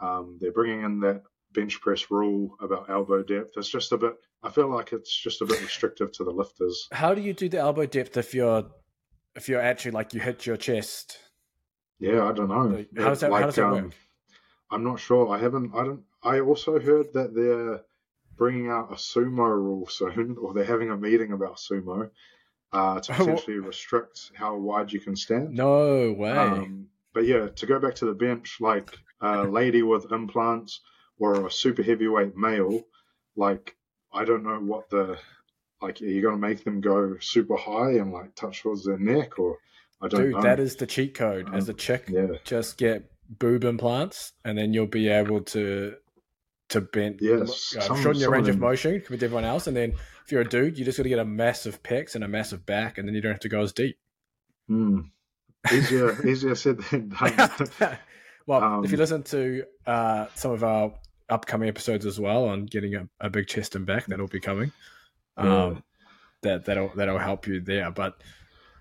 Um, 0.00 0.38
they're 0.40 0.52
bringing 0.52 0.82
in 0.82 1.00
that 1.00 1.22
bench 1.52 1.80
press 1.80 2.10
rule 2.10 2.56
about 2.60 2.88
elbow 2.88 3.22
depth. 3.22 3.52
It's 3.56 3.68
just 3.68 3.92
a 3.92 3.98
bit. 3.98 4.14
I 4.42 4.50
feel 4.50 4.68
like 4.68 4.92
it's 4.92 5.14
just 5.14 5.42
a 5.42 5.46
bit 5.46 5.60
restrictive 5.62 6.12
to 6.12 6.24
the 6.24 6.30
lifters. 6.30 6.88
How 6.92 7.14
do 7.14 7.20
you 7.20 7.34
do 7.34 7.48
the 7.48 7.58
elbow 7.58 7.86
depth 7.86 8.16
if 8.16 8.34
you're 8.34 8.70
if 9.36 9.48
you're 9.48 9.60
actually 9.60 9.92
like 9.92 10.14
you 10.14 10.20
hit 10.20 10.46
your 10.46 10.56
chest? 10.56 11.18
Yeah, 12.00 12.28
I 12.28 12.32
don't 12.32 12.48
know. 12.48 12.84
How 12.96 13.10
does 13.10 13.20
that, 13.20 13.30
like, 13.30 13.40
how 13.40 13.46
does 13.46 13.56
that 13.56 13.66
um, 13.66 13.72
work? 13.72 13.92
I'm 14.70 14.84
not 14.84 14.98
sure. 14.98 15.28
I 15.28 15.38
haven't. 15.38 15.72
I 15.74 15.84
don't. 15.84 16.02
I 16.22 16.40
also 16.40 16.80
heard 16.80 17.12
that 17.12 17.34
they're 17.34 17.82
bringing 18.36 18.70
out 18.70 18.90
a 18.90 18.96
sumo 18.96 19.48
rule 19.48 19.86
soon, 19.86 20.36
or 20.42 20.54
they're 20.54 20.64
having 20.64 20.90
a 20.90 20.96
meeting 20.96 21.32
about 21.32 21.56
sumo 21.56 22.10
uh, 22.72 23.00
to 23.00 23.12
potentially 23.14 23.58
restrict 23.58 24.32
how 24.34 24.56
wide 24.56 24.92
you 24.92 25.00
can 25.00 25.14
stand. 25.14 25.54
No 25.54 26.12
way. 26.12 26.32
Um, 26.32 26.88
but 27.12 27.26
yeah, 27.26 27.48
to 27.48 27.66
go 27.66 27.78
back 27.78 27.96
to 27.96 28.06
the 28.06 28.14
bench, 28.14 28.56
like 28.60 28.96
a 29.20 29.42
lady 29.58 29.82
with 29.82 30.10
implants 30.10 30.80
or 31.18 31.46
a 31.46 31.50
super 31.50 31.82
heavyweight 31.82 32.36
male, 32.36 32.82
like 33.36 33.76
I 34.12 34.24
don't 34.24 34.44
know 34.44 34.58
what 34.58 34.88
the 34.88 35.18
like. 35.82 36.00
Are 36.00 36.06
you 36.06 36.22
going 36.22 36.40
to 36.40 36.48
make 36.48 36.64
them 36.64 36.80
go 36.80 37.18
super 37.20 37.56
high 37.56 37.92
and 37.92 38.10
like 38.10 38.34
touch 38.34 38.62
towards 38.62 38.84
their 38.84 38.98
neck, 38.98 39.38
or 39.38 39.58
Dude, 40.08 40.32
know. 40.32 40.42
that 40.42 40.58
is 40.60 40.76
the 40.76 40.86
cheat 40.86 41.14
code. 41.14 41.48
Um, 41.48 41.54
As 41.54 41.68
a 41.68 41.74
chick, 41.74 42.06
yeah. 42.08 42.26
just 42.44 42.78
get 42.78 43.10
boob 43.28 43.64
implants, 43.64 44.32
and 44.44 44.56
then 44.56 44.72
you'll 44.72 44.86
be 44.86 45.08
able 45.08 45.42
to 45.42 45.94
to 46.70 46.80
bend, 46.80 47.18
yes, 47.20 47.74
uh, 47.76 47.80
some, 47.80 48.00
shorten 48.00 48.20
your 48.20 48.30
range 48.30 48.48
of, 48.48 48.54
of 48.54 48.60
motion 48.60 49.02
with 49.10 49.22
everyone 49.22 49.44
else. 49.44 49.66
And 49.66 49.76
then 49.76 49.92
if 50.24 50.30
you're 50.30 50.42
a 50.42 50.48
dude, 50.48 50.78
you 50.78 50.84
just 50.84 50.96
got 50.96 51.02
to 51.02 51.08
get 51.08 51.18
a 51.18 51.24
massive 51.24 51.82
pecs 51.82 52.14
and 52.14 52.22
a 52.22 52.28
massive 52.28 52.64
back, 52.64 52.96
and 52.96 53.06
then 53.06 53.14
you 53.14 53.20
don't 53.20 53.32
have 53.32 53.40
to 53.40 53.48
go 53.48 53.60
as 53.60 53.72
deep. 53.72 53.98
Hmm. 54.68 55.00
Easier, 55.70 56.26
easier 56.26 56.54
said 56.54 56.78
than 56.78 57.08
done. 57.20 57.68
well, 58.46 58.62
um, 58.62 58.84
if 58.84 58.92
you 58.92 58.96
um, 58.96 59.00
listen 59.00 59.22
to 59.24 59.64
uh, 59.86 60.26
some 60.34 60.52
of 60.52 60.64
our 60.64 60.94
upcoming 61.28 61.68
episodes 61.68 62.06
as 62.06 62.18
well 62.18 62.44
on 62.44 62.66
getting 62.66 62.94
a, 62.94 63.08
a 63.20 63.30
big 63.30 63.46
chest 63.46 63.76
and 63.76 63.86
back 63.86 64.06
that'll 64.06 64.26
be 64.26 64.40
coming. 64.40 64.72
Um, 65.36 65.82
that 66.42 66.64
that'll 66.64 66.92
that'll 66.94 67.18
help 67.18 67.46
you 67.46 67.60
there. 67.60 67.90
But 67.90 68.20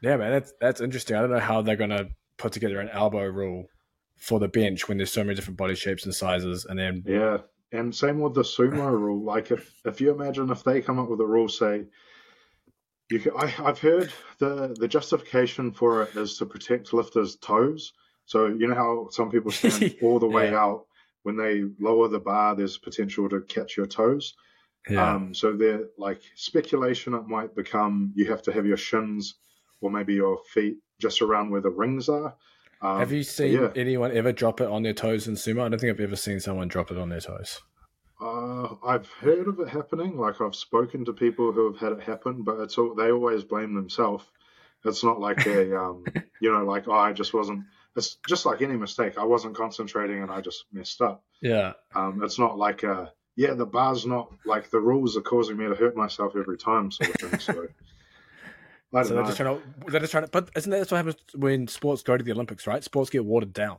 yeah, 0.01 0.17
man, 0.17 0.31
that's 0.31 0.53
that's 0.59 0.81
interesting. 0.81 1.15
I 1.15 1.21
don't 1.21 1.31
know 1.31 1.39
how 1.39 1.61
they're 1.61 1.75
gonna 1.75 2.09
put 2.37 2.53
together 2.53 2.79
an 2.79 2.89
elbow 2.89 3.25
rule 3.25 3.65
for 4.17 4.39
the 4.39 4.47
bench 4.47 4.87
when 4.87 4.97
there's 4.97 5.11
so 5.11 5.23
many 5.23 5.35
different 5.35 5.57
body 5.57 5.75
shapes 5.75 6.05
and 6.05 6.13
sizes, 6.13 6.65
and 6.65 6.77
then 6.77 7.03
yeah, 7.05 7.37
and 7.71 7.93
same 7.93 8.19
with 8.19 8.33
the 8.33 8.41
sumo 8.41 8.91
rule. 8.91 9.23
Like 9.23 9.51
if 9.51 9.73
if 9.85 10.01
you 10.01 10.11
imagine 10.11 10.49
if 10.49 10.63
they 10.63 10.81
come 10.81 10.99
up 10.99 11.09
with 11.09 11.21
a 11.21 11.25
rule, 11.25 11.49
say 11.49 11.85
you 13.09 13.19
can, 13.19 13.31
I, 13.35 13.47
have 13.47 13.79
heard 13.79 14.11
the 14.39 14.75
the 14.79 14.87
justification 14.87 15.71
for 15.71 16.03
it 16.03 16.15
is 16.15 16.37
to 16.37 16.45
protect 16.45 16.93
lifters' 16.93 17.35
toes. 17.37 17.93
So 18.25 18.47
you 18.47 18.67
know 18.67 18.75
how 18.75 19.07
some 19.11 19.31
people 19.31 19.51
stand 19.51 19.95
all 20.01 20.19
the 20.19 20.27
way 20.27 20.51
yeah. 20.51 20.59
out 20.59 20.85
when 21.23 21.35
they 21.35 21.63
lower 21.79 22.07
the 22.07 22.19
bar, 22.19 22.55
there's 22.55 22.77
potential 22.77 23.29
to 23.29 23.41
catch 23.41 23.75
your 23.75 23.85
toes. 23.85 24.35
Yeah. 24.89 25.15
Um, 25.15 25.33
so 25.33 25.53
they're 25.53 25.85
like 25.97 26.21
speculation. 26.35 27.13
It 27.13 27.27
might 27.27 27.55
become 27.55 28.13
you 28.15 28.25
have 28.29 28.41
to 28.43 28.53
have 28.53 28.65
your 28.65 28.77
shins 28.77 29.35
or 29.81 29.89
maybe 29.89 30.13
your 30.13 30.39
feet 30.53 30.77
just 30.99 31.21
around 31.21 31.49
where 31.49 31.61
the 31.61 31.69
rings 31.69 32.09
are. 32.09 32.35
Um, 32.81 32.99
have 32.99 33.11
you 33.11 33.23
seen 33.23 33.53
yeah. 33.53 33.69
anyone 33.75 34.15
ever 34.15 34.31
drop 34.31 34.61
it 34.61 34.67
on 34.67 34.83
their 34.83 34.93
toes 34.93 35.27
in 35.27 35.35
sumo? 35.35 35.63
I 35.63 35.69
don't 35.69 35.79
think 35.79 35.91
I've 35.91 35.99
ever 35.99 36.15
seen 36.15 36.39
someone 36.39 36.67
drop 36.67 36.91
it 36.91 36.97
on 36.97 37.09
their 37.09 37.19
toes. 37.19 37.59
Uh, 38.21 38.75
I've 38.85 39.07
heard 39.07 39.47
of 39.47 39.59
it 39.59 39.69
happening. 39.69 40.17
Like 40.17 40.41
I've 40.41 40.55
spoken 40.55 41.05
to 41.05 41.13
people 41.13 41.51
who 41.51 41.71
have 41.71 41.81
had 41.81 41.93
it 41.93 42.01
happen, 42.01 42.43
but 42.43 42.59
it's 42.59 42.77
all 42.77 42.95
they 42.95 43.11
always 43.11 43.43
blame 43.43 43.73
themselves. 43.73 44.25
It's 44.85 45.03
not 45.03 45.19
like 45.19 45.45
a, 45.45 45.77
um, 45.81 46.05
you 46.41 46.51
know, 46.51 46.63
like 46.63 46.87
oh, 46.87 46.93
I 46.93 47.13
just 47.13 47.33
wasn't. 47.33 47.63
It's 47.95 48.17
just 48.27 48.45
like 48.45 48.61
any 48.61 48.77
mistake. 48.77 49.17
I 49.17 49.25
wasn't 49.25 49.57
concentrating 49.57 50.21
and 50.21 50.31
I 50.31 50.41
just 50.41 50.65
messed 50.71 51.01
up. 51.01 51.23
Yeah. 51.41 51.73
Um, 51.95 52.21
it's 52.23 52.39
not 52.39 52.57
like 52.57 52.83
a, 52.83 53.11
yeah, 53.35 53.55
the 53.55 53.65
bar's 53.65 54.05
not 54.05 54.31
like 54.45 54.69
the 54.69 54.79
rules 54.79 55.17
are 55.17 55.21
causing 55.21 55.57
me 55.57 55.67
to 55.67 55.75
hurt 55.75 55.97
myself 55.97 56.33
every 56.37 56.57
time 56.57 56.91
sort 56.91 57.09
of 57.09 57.15
thing. 57.15 57.39
So. 57.39 57.67
I 58.93 58.97
don't 58.97 59.05
So 59.07 59.13
they're 59.15 59.23
just 59.23 59.37
trying 59.37 59.57
to, 59.57 59.63
they're 59.91 59.99
just 59.99 60.11
trying 60.11 60.23
to, 60.25 60.29
but 60.31 60.49
isn't 60.55 60.69
that 60.71 60.77
that's 60.79 60.91
what 60.91 60.97
happens 60.97 61.15
when 61.35 61.67
sports 61.67 62.01
go 62.01 62.17
to 62.17 62.23
the 62.23 62.31
Olympics, 62.31 62.65
right? 62.67 62.83
Sports 62.83 63.09
get 63.09 63.23
watered 63.25 63.53
down, 63.53 63.77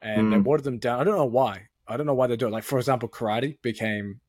and 0.00 0.32
they 0.32 0.36
Mm. 0.36 0.44
watered 0.44 0.64
them 0.64 0.78
down. 0.78 1.00
I 1.00 1.04
don't 1.04 1.16
know 1.16 1.24
why. 1.24 1.68
I 1.88 1.96
don't 1.96 2.06
know 2.06 2.14
why 2.14 2.28
they 2.28 2.36
do 2.36 2.46
it. 2.46 2.50
Like 2.50 2.64
for 2.64 2.78
example, 2.78 3.08
karate 3.08 3.60
became, 3.62 4.20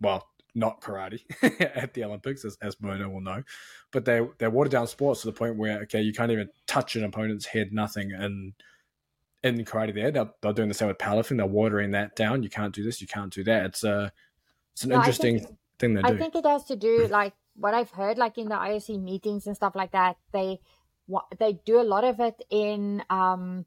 well, 0.00 0.28
not 0.54 0.82
karate 0.82 1.20
at 1.60 1.94
the 1.94 2.04
Olympics, 2.04 2.44
as, 2.44 2.58
as 2.60 2.78
Mona 2.80 3.08
will 3.08 3.22
know, 3.22 3.42
but 3.90 4.04
they 4.04 4.20
they 4.38 4.48
watered 4.48 4.72
down 4.72 4.86
sports 4.86 5.22
to 5.22 5.28
the 5.28 5.32
point 5.32 5.56
where 5.56 5.80
okay, 5.84 6.02
you 6.02 6.12
can't 6.12 6.30
even 6.30 6.48
touch 6.66 6.94
an 6.96 7.04
opponent's 7.04 7.46
head, 7.46 7.72
nothing, 7.72 8.12
and 8.12 8.52
in 9.42 9.64
karate 9.64 9.94
there, 9.94 10.10
they're, 10.10 10.30
they're 10.40 10.52
doing 10.52 10.68
the 10.68 10.74
same 10.74 10.88
with 10.88 10.98
powerlifting. 10.98 11.38
They're 11.38 11.46
watering 11.46 11.90
that 11.92 12.14
down. 12.14 12.42
You 12.44 12.50
can't 12.50 12.72
do 12.74 12.84
this. 12.84 13.00
You 13.00 13.06
can't 13.08 13.32
do 13.32 13.42
that. 13.44 13.64
It's 13.66 13.82
a 13.82 14.12
it's 14.74 14.84
an 14.84 14.90
No, 14.90 14.96
interesting 14.96 15.38
think- 15.40 15.56
thing 15.78 15.94
they 15.94 16.02
I 16.02 16.10
do. 16.10 16.14
I 16.14 16.18
think 16.18 16.34
it 16.36 16.44
has 16.46 16.64
to 16.66 16.76
do 16.76 17.08
like 17.10 17.32
what 17.54 17.74
I've 17.74 17.90
heard, 17.90 18.18
like 18.18 18.38
in 18.38 18.48
the 18.48 18.54
IOC 18.54 19.02
meetings 19.02 19.46
and 19.46 19.56
stuff 19.56 19.74
like 19.74 19.92
that. 19.92 20.16
They 20.32 20.60
they 21.38 21.60
do 21.64 21.80
a 21.80 21.84
lot 21.84 22.04
of 22.04 22.20
it 22.20 22.42
in 22.50 23.02
um 23.10 23.66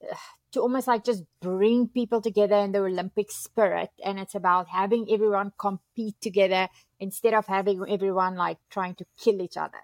to 0.52 0.60
almost 0.60 0.88
like 0.88 1.04
just 1.04 1.24
bring 1.42 1.88
people 1.88 2.22
together 2.22 2.56
in 2.56 2.72
the 2.72 2.80
Olympic 2.80 3.30
spirit, 3.30 3.90
and 4.04 4.18
it's 4.18 4.34
about 4.34 4.68
having 4.68 5.06
everyone 5.10 5.52
compete 5.58 6.20
together 6.20 6.68
instead 6.98 7.34
of 7.34 7.46
having 7.46 7.84
everyone 7.88 8.34
like 8.34 8.58
trying 8.70 8.94
to 8.94 9.06
kill 9.18 9.42
each 9.42 9.56
other. 9.56 9.82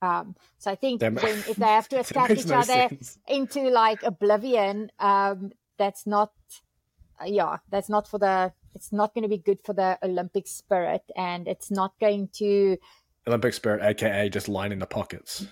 Um, 0.00 0.36
so 0.58 0.70
I 0.70 0.76
think 0.76 1.02
when 1.02 1.14
if 1.16 1.56
they 1.56 1.66
have 1.66 1.88
to 1.88 2.00
attack 2.00 2.30
each 2.30 2.46
no 2.46 2.58
other 2.60 2.88
sense. 2.88 3.18
into 3.26 3.68
like 3.70 4.02
oblivion, 4.02 4.90
um, 4.98 5.52
that's 5.76 6.06
not, 6.06 6.32
yeah, 7.26 7.58
that's 7.70 7.88
not 7.88 8.08
for 8.08 8.18
the. 8.18 8.52
It's 8.74 8.92
not 8.92 9.14
going 9.14 9.22
to 9.22 9.28
be 9.28 9.38
good 9.38 9.58
for 9.64 9.72
the 9.72 9.98
Olympic 10.02 10.46
spirit, 10.46 11.02
and 11.16 11.48
it's 11.48 11.70
not 11.70 11.92
going 12.00 12.28
to. 12.34 12.76
Olympic 13.26 13.52
spirit, 13.54 13.82
aka 13.82 14.28
just 14.28 14.48
lining 14.48 14.78
the 14.78 14.86
pockets, 14.86 15.46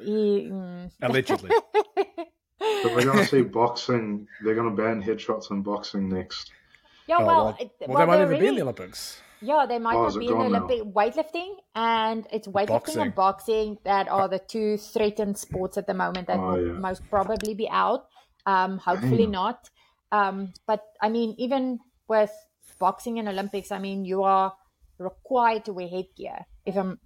Mm, 0.00 0.90
allegedly. 1.02 1.50
But 2.82 2.92
we're 2.94 3.04
going 3.04 3.18
to 3.18 3.24
see 3.24 3.40
boxing. 3.42 4.26
They're 4.44 4.54
going 4.54 4.74
to 4.74 4.82
ban 4.82 5.02
headshots 5.02 5.50
in 5.50 5.62
boxing 5.62 6.08
next. 6.10 6.50
yeah, 7.06 7.16
Oh, 7.18 7.26
well, 7.26 7.36
well, 7.46 7.56
it- 7.58 7.70
well, 7.80 7.88
well, 7.88 7.98
they 7.98 8.06
might 8.06 8.16
they're 8.18 8.26
even 8.26 8.38
be 8.38 8.48
in 8.48 8.54
the 8.56 8.62
Olympics. 8.62 9.22
Yeah, 9.40 9.64
they 9.66 9.78
might 9.78 9.96
Oh, 9.96 10.04
not 10.08 10.18
be 10.18 10.26
in 10.26 10.32
the 10.32 10.38
gone 10.38 10.52
now? 10.52 10.58
Olympic 10.58 10.94
weightlifting, 10.94 11.54
and 11.74 12.26
it's 12.30 12.46
weightlifting 12.46 12.66
Boxing. 12.68 13.00
and 13.00 13.14
boxing 13.14 13.78
that 13.84 14.08
are 14.08 14.28
the 14.28 14.38
two 14.38 14.76
threatened 14.76 15.38
sports 15.38 15.78
at 15.78 15.86
the 15.86 15.94
moment 15.94 16.26
that 16.26 16.38
Oh, 16.38 16.52
will 16.52 16.66
yeah. 16.66 16.72
most 16.74 17.02
probably 17.08 17.54
be 17.54 17.68
out. 17.70 18.06
Um, 18.44 18.76
hopefully 18.78 19.24
Damn. 19.24 19.30
not. 19.32 19.70
Um, 20.12 20.52
but 20.66 20.82
I 21.00 21.08
mean, 21.08 21.34
even 21.38 21.78
with 22.08 22.32
boxing 22.78 23.18
and 23.18 23.28
Olympics, 23.28 23.70
I 23.70 23.78
mean, 23.78 24.04
you 24.04 24.22
are 24.24 24.52
required 24.98 25.64
to 25.66 25.72
wear 25.72 25.88
headgear. 25.88 26.44
If 26.66 26.76
I'm 26.76 26.98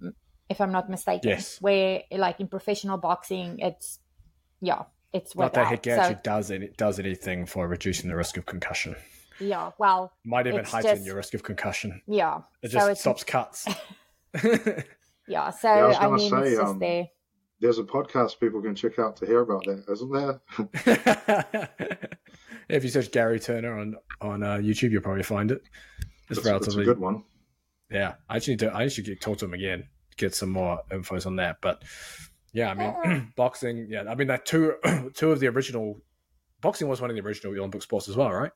if 0.49 0.61
I'm 0.61 0.71
not 0.71 0.89
mistaken, 0.89 1.29
Yes. 1.29 1.59
Where 1.61 2.01
like 2.11 2.39
in 2.39 2.47
professional 2.47 2.97
boxing, 2.97 3.57
it's 3.59 3.99
yeah, 4.61 4.83
it's 5.13 5.35
Not 5.35 5.53
that 5.53 5.67
headgear 5.67 5.95
So 5.97 6.01
actually 6.01 6.21
does 6.23 6.51
any, 6.51 6.69
does 6.77 6.99
anything 6.99 7.45
for 7.45 7.67
reducing 7.67 8.09
the 8.09 8.15
risk 8.15 8.37
of 8.37 8.45
concussion. 8.45 8.95
yeah, 9.39 9.71
well, 9.77 10.11
Might 10.23 10.47
even 10.47 10.63
heighten 10.65 10.95
just- 10.95 11.05
your 11.05 11.15
risk 11.15 11.33
of 11.33 11.43
concussion. 11.43 12.01
yeah. 12.07 12.41
It 12.61 12.71
so 12.71 12.77
just 12.79 12.89
it's 12.91 13.01
stops 13.01 13.23
cuts. 13.23 13.67
yeah. 15.27 15.49
So 15.51 15.69
I 15.69 15.87
was 15.87 15.97
I 15.97 16.07
mean, 16.09 16.29
say, 16.31 16.41
it's 16.49 16.57
just 16.59 16.71
um, 16.71 16.79
there. 16.79 17.07
There's 17.61 17.79
a 17.79 17.83
podcast 17.83 18.39
people 18.39 18.61
can 18.61 18.75
check 18.75 18.99
out 18.99 19.15
to 19.17 19.25
hear 19.25 19.39
about 19.41 19.63
that, 19.65 19.85
isn't 19.89 20.11
there? 20.11 21.69
if 22.69 22.83
you 22.83 22.89
search 22.89 23.11
Gary 23.11 23.39
Turner 23.39 23.77
on 23.79 23.95
on 24.21 24.43
uh, 24.43 24.55
YouTube, 24.57 24.91
you'll 24.91 25.01
probably 25.01 25.23
find 25.23 25.51
it. 25.51 25.61
It's 26.29 26.31
It's, 26.31 26.37
it's 26.39 26.47
a 26.47 26.49
relatively 26.51 26.85
good 26.85 26.99
one. 26.99 27.23
yeah. 27.89 28.15
I 28.29 28.37
just 28.37 28.47
need 28.47 28.59
to 28.59 28.73
I 28.75 28.87
should 28.87 29.05
get 29.05 29.21
talk 29.21 29.37
to 29.39 29.45
him 29.45 29.53
again, 29.53 29.87
get 30.17 30.33
some 30.35 30.49
more 30.49 30.81
infos 30.91 31.25
on 31.25 31.35
that. 31.37 31.57
But 31.61 31.83
yeah, 32.53 32.71
I 32.71 32.73
mean 32.73 33.33
boxing. 33.35 33.87
Yeah, 33.89 34.03
I 34.09 34.15
mean 34.15 34.27
that 34.27 34.45
two 34.45 34.75
two 35.13 35.31
of 35.31 35.39
the 35.39 35.47
original 35.47 36.01
boxing 36.61 36.87
was 36.87 37.01
one 37.01 37.09
of 37.09 37.15
the 37.15 37.21
original 37.21 37.53
Olympic 37.53 37.81
sports 37.83 38.07
as 38.09 38.15
well, 38.15 38.31
right? 38.31 38.51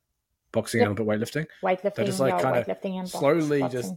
Boxing 0.52 0.80
Yep. 0.82 0.90
and 0.90 1.00
Olympic 1.00 1.28
weightlifting. 1.30 1.48
weightlifting, 1.64 2.06
just, 2.08 2.20
like, 2.20 2.34
yeah, 2.34 2.64
kinda 2.64 2.78
and 2.84 2.96
box- 3.04 3.12
slowly 3.12 3.60
boxing. 3.60 3.82
just 3.82 3.94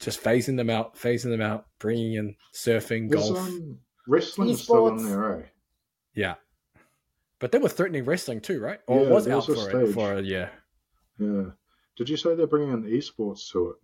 Just 0.00 0.22
phasing 0.24 0.56
them 0.56 0.70
out, 0.70 0.96
phasing 0.96 1.30
them 1.30 1.40
out, 1.40 1.66
bringing 1.78 2.14
in 2.14 2.34
surfing, 2.52 3.08
There's, 3.10 3.30
golf. 3.30 3.38
um, 3.38 3.78
wrestling's 4.08 4.62
still 4.62 4.88
in 4.88 4.96
there, 5.04 5.40
eh? 5.42 5.46
Yeah. 6.14 6.34
But 7.40 7.52
they 7.52 7.58
were 7.58 7.68
threatening 7.68 8.04
wrestling 8.04 8.40
too, 8.40 8.60
right? 8.60 8.80
Or 8.86 9.02
Yeah, 9.02 9.10
was 9.10 9.28
out 9.28 9.48
was 9.48 9.48
a 9.48 9.54
for 9.54 9.68
it 9.80 9.84
stage. 9.84 9.94
for 9.94 10.12
a 10.14 10.22
year. 10.22 10.50
Yeah. 11.18 11.50
Did 11.96 12.08
you 12.08 12.16
say 12.16 12.34
they're 12.34 12.46
bringing 12.46 12.72
in 12.72 12.82
esports 12.84 13.50
to 13.52 13.70
it? 13.70 13.76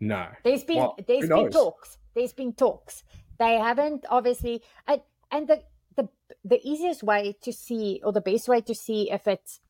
No. 0.00 0.26
There's 0.44 0.64
been 0.64 0.76
Well, 0.76 0.96
there's 1.06 1.22
who 1.22 1.28
been 1.28 1.44
knows? 1.44 1.52
talks. 1.52 1.98
There's 2.14 2.32
been 2.32 2.52
talks. 2.52 3.02
They 3.38 3.58
haven't 3.58 4.06
obviously 4.08 4.62
and 4.86 5.00
and 5.30 5.48
the 5.48 5.62
the 5.96 6.08
the 6.44 6.60
easiest 6.62 7.02
way 7.02 7.36
to 7.42 7.52
see 7.52 8.00
or 8.04 8.12
the 8.12 8.20
best 8.20 8.48
way 8.48 8.60
to 8.60 8.74
see 8.74 9.10
if 9.10 9.26
it's 9.26 9.60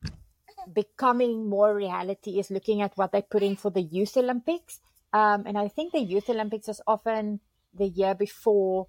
becoming 0.73 1.49
more 1.49 1.73
reality 1.75 2.39
is 2.39 2.51
looking 2.51 2.81
at 2.81 2.95
what 2.97 3.11
they 3.11 3.21
put 3.21 3.41
in 3.43 3.55
for 3.55 3.71
the 3.71 3.81
youth 3.81 4.17
Olympics. 4.17 4.79
Um, 5.13 5.43
and 5.47 5.57
I 5.57 5.67
think 5.67 5.93
the 5.93 5.99
youth 5.99 6.29
Olympics 6.29 6.67
is 6.69 6.81
often 6.85 7.39
the 7.73 7.87
year 7.87 8.13
before 8.13 8.87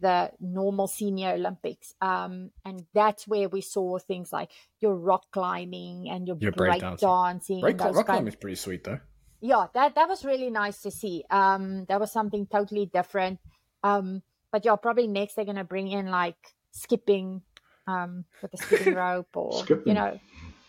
the 0.00 0.30
normal 0.40 0.86
senior 0.88 1.30
Olympics. 1.30 1.94
Um, 2.00 2.50
and 2.64 2.84
that's 2.94 3.28
where 3.28 3.48
we 3.48 3.60
saw 3.60 3.98
things 3.98 4.32
like 4.32 4.50
your 4.80 4.96
rock 4.96 5.24
climbing 5.30 6.08
and 6.10 6.26
your, 6.26 6.36
Your 6.40 6.52
break 6.52 6.82
breakdancing. 6.82 6.98
dancing. 7.00 7.60
Break, 7.60 7.72
and 7.72 7.80
those 7.80 7.96
rock 7.96 8.06
kind- 8.06 8.16
climbing 8.16 8.28
is 8.28 8.36
pretty 8.36 8.56
sweet 8.56 8.84
though. 8.84 9.00
yeah 9.40 9.66
that 9.74 9.94
that 9.94 10.08
was 10.08 10.24
really 10.24 10.48
nice 10.50 10.80
to 10.82 10.90
see 10.90 11.22
um 11.30 11.84
that 11.88 12.00
was 12.00 12.10
something 12.10 12.46
totally 12.46 12.86
different 12.86 13.38
um 13.82 14.22
but 14.50 14.64
yeah 14.64 14.74
probably 14.76 15.06
next 15.06 15.34
they're 15.34 15.44
gonna 15.44 15.64
bring 15.64 15.88
in 15.88 16.06
like 16.06 16.54
skipping 16.70 17.42
um 17.86 18.24
with 18.40 18.50
the 18.52 18.56
skipping 18.56 18.94
rope 19.04 19.28
or 19.36 19.62
you 19.84 19.92
know 19.92 20.18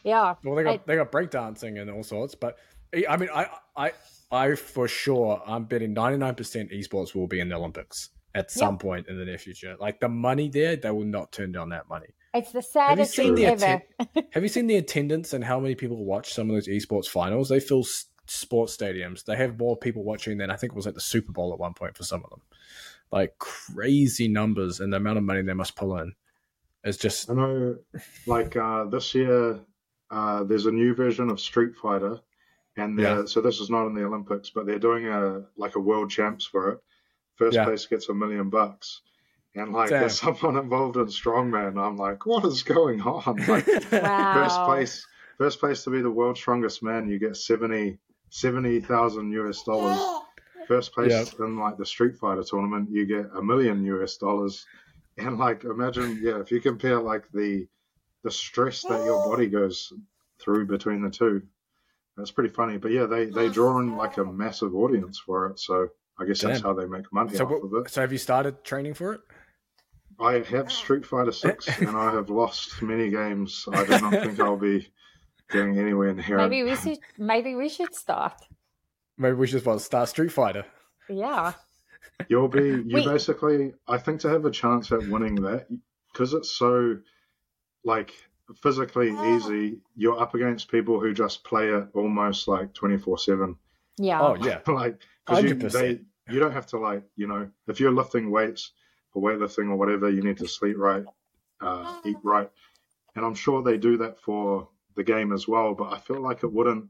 yeah 0.03 0.35
Well, 0.43 0.55
they 0.55 0.63
got 0.63 0.73
I- 0.75 0.83
they 0.85 0.95
got 0.97 1.11
breakdancing 1.11 1.79
and 1.81 1.89
all 1.89 2.03
sorts, 2.03 2.35
but 2.35 2.57
I 3.09 3.17
mean, 3.17 3.29
I 3.33 3.47
I 3.75 3.91
I 4.31 4.55
for 4.55 4.87
sure 4.87 5.41
I'm 5.45 5.65
betting 5.65 5.93
99 5.93 6.35
percent 6.35 6.71
esports 6.71 7.15
will 7.15 7.27
be 7.27 7.39
in 7.39 7.49
the 7.49 7.55
Olympics 7.55 8.09
at 8.35 8.51
some 8.51 8.77
point 8.77 9.07
in 9.07 9.17
the 9.17 9.25
near 9.25 9.37
future. 9.39 9.75
Like 9.79 9.99
the 9.99 10.09
money 10.09 10.49
there, 10.49 10.75
they 10.75 10.91
will 10.91 11.05
not 11.05 11.31
turn 11.31 11.51
down 11.53 11.69
that 11.69 11.87
money. 11.89 12.13
it's 12.33 12.51
the 12.51 12.59
Have 12.59 12.99
you 12.99 13.05
saddest 13.05 13.15
seen 13.15 13.35
thing 13.35 13.35
the 13.35 13.45
ever 13.45 13.81
atten- 13.99 14.27
Have 14.33 14.43
you 14.43 14.49
seen 14.49 14.67
the 14.67 14.75
attendance 14.75 15.33
and 15.33 15.43
how 15.43 15.59
many 15.59 15.73
people 15.73 16.03
watch 16.05 16.33
some 16.33 16.49
of 16.49 16.55
those 16.55 16.67
esports 16.67 17.07
finals? 17.07 17.49
They 17.49 17.59
fill 17.61 17.79
s- 17.79 18.05
sports 18.27 18.75
stadiums. 18.75 19.23
They 19.23 19.37
have 19.37 19.57
more 19.57 19.77
people 19.77 20.03
watching 20.03 20.37
than 20.37 20.51
I 20.51 20.57
think 20.57 20.73
it 20.73 20.75
was 20.75 20.85
at 20.85 20.93
the 20.95 21.01
Super 21.01 21.31
Bowl 21.31 21.53
at 21.53 21.59
one 21.59 21.73
point 21.73 21.95
for 21.95 22.03
some 22.03 22.23
of 22.23 22.29
them. 22.29 22.41
Like 23.11 23.37
crazy 23.39 24.27
numbers 24.27 24.79
and 24.81 24.91
the 24.91 24.97
amount 24.97 25.17
of 25.17 25.23
money 25.23 25.41
they 25.41 25.53
must 25.53 25.75
pull 25.77 25.97
in. 25.97 26.13
It's 26.83 26.97
just 26.97 27.29
I 27.31 27.33
know, 27.33 27.77
like 28.27 28.55
uh, 28.57 28.85
this 28.85 29.15
year, 29.15 29.59
uh, 30.11 30.43
there's 30.43 30.65
a 30.67 30.71
new 30.71 30.93
version 30.93 31.29
of 31.29 31.39
Street 31.39 31.75
Fighter, 31.75 32.19
and 32.77 32.99
Yeah. 32.99 33.25
so 33.25 33.41
this 33.41 33.59
is 33.59 33.69
not 33.71 33.87
in 33.87 33.95
the 33.95 34.03
Olympics, 34.05 34.49
but 34.51 34.65
they're 34.67 34.77
doing 34.77 35.07
a 35.07 35.41
like 35.57 35.75
a 35.75 35.79
world 35.79 36.11
champs 36.11 36.45
for 36.45 36.71
it. 36.73 36.79
First 37.35 37.55
Yeah. 37.55 37.65
place 37.65 37.85
gets 37.85 38.09
a 38.09 38.13
million 38.13 38.49
bucks, 38.49 39.01
and 39.55 39.73
like 39.73 39.89
Damn. 39.89 40.01
there's 40.01 40.19
someone 40.19 40.57
involved 40.57 40.97
in 40.97 41.05
strongman. 41.07 41.77
I'm 41.77 41.97
like, 41.97 42.25
what 42.25 42.45
is 42.45 42.63
going 42.63 43.01
on? 43.01 43.37
Like, 43.47 43.67
wow 44.01 44.33
first 44.33 44.63
place, 44.65 45.05
first 45.37 45.59
place 45.59 45.83
to 45.83 45.89
be 45.89 46.01
the 46.01 46.09
world's 46.11 46.39
strongest 46.39 46.81
man, 46.83 47.09
you 47.09 47.19
get 47.19 47.35
70 47.37 47.99
70,000 48.29 49.31
US 49.33 49.63
dollars. 49.63 49.99
First 50.67 50.93
place 50.93 51.11
Yeah. 51.11 51.45
in 51.45 51.59
like 51.59 51.77
the 51.77 51.85
Street 51.85 52.15
Fighter 52.17 52.43
tournament, 52.43 52.89
you 52.89 53.05
get 53.05 53.27
a 53.35 53.41
million 53.41 53.85
US 53.85 54.17
dollars. 54.17 54.65
And 55.17 55.37
like, 55.37 55.63
imagine, 55.63 56.19
yeah, 56.23 56.39
if 56.39 56.51
you 56.51 56.59
compare 56.59 56.99
like 56.99 57.31
the 57.31 57.67
the 58.23 58.31
stress 58.31 58.81
that 58.81 59.05
your 59.05 59.19
body 59.29 59.47
goes 59.47 59.93
through 60.39 60.65
between 60.65 61.01
the 61.03 61.09
two, 61.11 61.43
that's 62.17 62.31
pretty 62.31 62.49
funny. 62.49 62.77
But 62.77 62.91
yeah, 62.91 63.05
they 63.05 63.25
they 63.25 63.49
draw 63.49 63.79
in 63.79 63.95
like 63.95 64.17
a 64.17 64.25
massive 64.25 64.73
audience 64.75 65.19
for 65.19 65.45
it, 65.47 65.59
so 65.59 65.89
I 66.19 66.25
guess 66.25 66.41
that's 66.41 66.61
how 66.61 66.73
they 66.73 66.85
make 66.85 67.11
money 67.11 67.35
so. 67.35 67.45
off 67.45 67.63
of 67.63 67.73
it. 67.73 67.89
So 67.89 68.01
have 68.01 68.11
you 68.11 68.17
started 68.17 68.63
training 68.63 68.93
for 68.93 69.13
it? 69.13 69.21
I 70.19 70.39
have 70.49 70.71
Street 70.71 71.05
Fighter 71.05 71.31
Six, 71.43 71.67
and 71.79 71.95
I 71.95 72.13
have 72.13 72.29
lost 72.29 72.81
many 72.81 73.09
games. 73.09 73.65
I 73.71 73.83
do 73.85 73.99
not 73.99 74.11
think 74.11 74.39
I'll 74.39 74.57
be 74.57 74.87
getting 75.49 75.77
anywhere 75.77 76.13
near 76.13 76.37
maybe 76.37 76.63
we 76.63 76.75
should 76.75 76.97
maybe 77.19 77.53
we 77.53 77.69
should 77.69 77.93
start 77.93 78.33
Maybe 79.17 79.35
we 79.35 79.47
should 79.47 79.63
well, 79.65 79.79
start 79.79 80.09
Street 80.09 80.31
Fighter. 80.31 80.65
yeah 81.07 81.53
You'll 82.27 82.47
be 82.47 82.59
you 82.87 82.95
Wait. 82.95 83.05
basically. 83.05 83.73
I 83.87 83.97
think 83.97 84.21
to 84.21 84.29
have 84.29 84.45
a 84.45 84.51
chance 84.51 84.91
at 84.91 85.07
winning 85.07 85.35
that 85.35 85.67
because 86.11 86.33
it's 86.33 86.51
so 86.51 86.97
like 87.83 88.11
physically 88.61 89.11
ah. 89.11 89.35
easy. 89.35 89.79
You're 89.95 90.19
up 90.19 90.33
against 90.33 90.71
people 90.71 90.99
who 90.99 91.13
just 91.13 91.43
play 91.43 91.69
it 91.69 91.87
almost 91.93 92.47
like 92.47 92.73
twenty 92.73 92.97
four 92.97 93.17
seven. 93.17 93.55
Yeah. 93.97 94.21
Oh 94.21 94.35
yeah, 94.35 94.59
like 94.67 94.99
because 95.25 95.43
you, 95.43 95.55
100%. 95.55 95.71
they 95.71 95.99
you 96.33 96.39
don't 96.39 96.53
have 96.53 96.67
to 96.67 96.79
like 96.79 97.03
you 97.15 97.27
know 97.27 97.49
if 97.67 97.79
you're 97.79 97.91
lifting 97.91 98.31
weights 98.31 98.71
or 99.13 99.21
weightlifting 99.21 99.69
or 99.69 99.75
whatever, 99.75 100.09
you 100.09 100.21
need 100.21 100.37
to 100.37 100.47
sleep 100.47 100.75
right, 100.77 101.05
uh, 101.61 101.99
eat 102.05 102.17
right, 102.23 102.49
and 103.15 103.25
I'm 103.25 103.35
sure 103.35 103.63
they 103.63 103.77
do 103.77 103.97
that 103.97 104.19
for 104.19 104.67
the 104.95 105.03
game 105.03 105.31
as 105.33 105.47
well. 105.47 105.73
But 105.73 105.93
I 105.93 105.99
feel 105.99 106.19
like 106.21 106.43
it 106.43 106.51
wouldn't. 106.51 106.87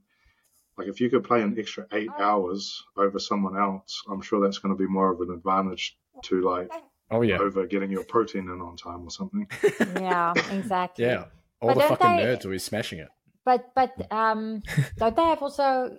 Like 0.78 0.88
if 0.88 1.00
you 1.00 1.10
could 1.10 1.24
play 1.24 1.42
an 1.42 1.56
extra 1.58 1.86
eight 1.94 2.10
hours 2.20 2.84
over 2.98 3.18
someone 3.20 3.58
else, 3.58 4.04
I'm 4.10 4.22
sure 4.22 4.42
that's 4.42 4.58
going 4.58 4.76
to 4.76 4.78
be 4.78 4.88
more 4.90 5.12
of 5.14 5.22
an 5.22 5.32
advantage 5.32 5.98
to 6.24 6.42
like 6.42 6.70
oh 7.12 7.22
yeah, 7.22 7.38
over 7.38 7.66
getting 7.66 7.92
your 7.92 8.04
protein 8.04 8.50
in 8.50 8.60
on 8.62 8.76
time 8.76 9.04
or 9.04 9.10
something. 9.12 9.48
Yeah, 9.96 10.34
exactly. 10.52 11.06
yeah. 11.06 11.26
All 11.62 11.70
But 11.70 11.76
the 11.76 11.82
fucking 11.96 12.18
they- 12.18 12.24
nerds 12.24 12.44
will 12.44 12.52
be 12.52 12.60
smashing 12.60 13.00
it. 13.00 13.08
But 13.46 13.72
but 13.76 14.12
um, 14.12 14.64
don't 14.98 15.16
they 15.16 15.24
have 15.24 15.42
also 15.42 15.98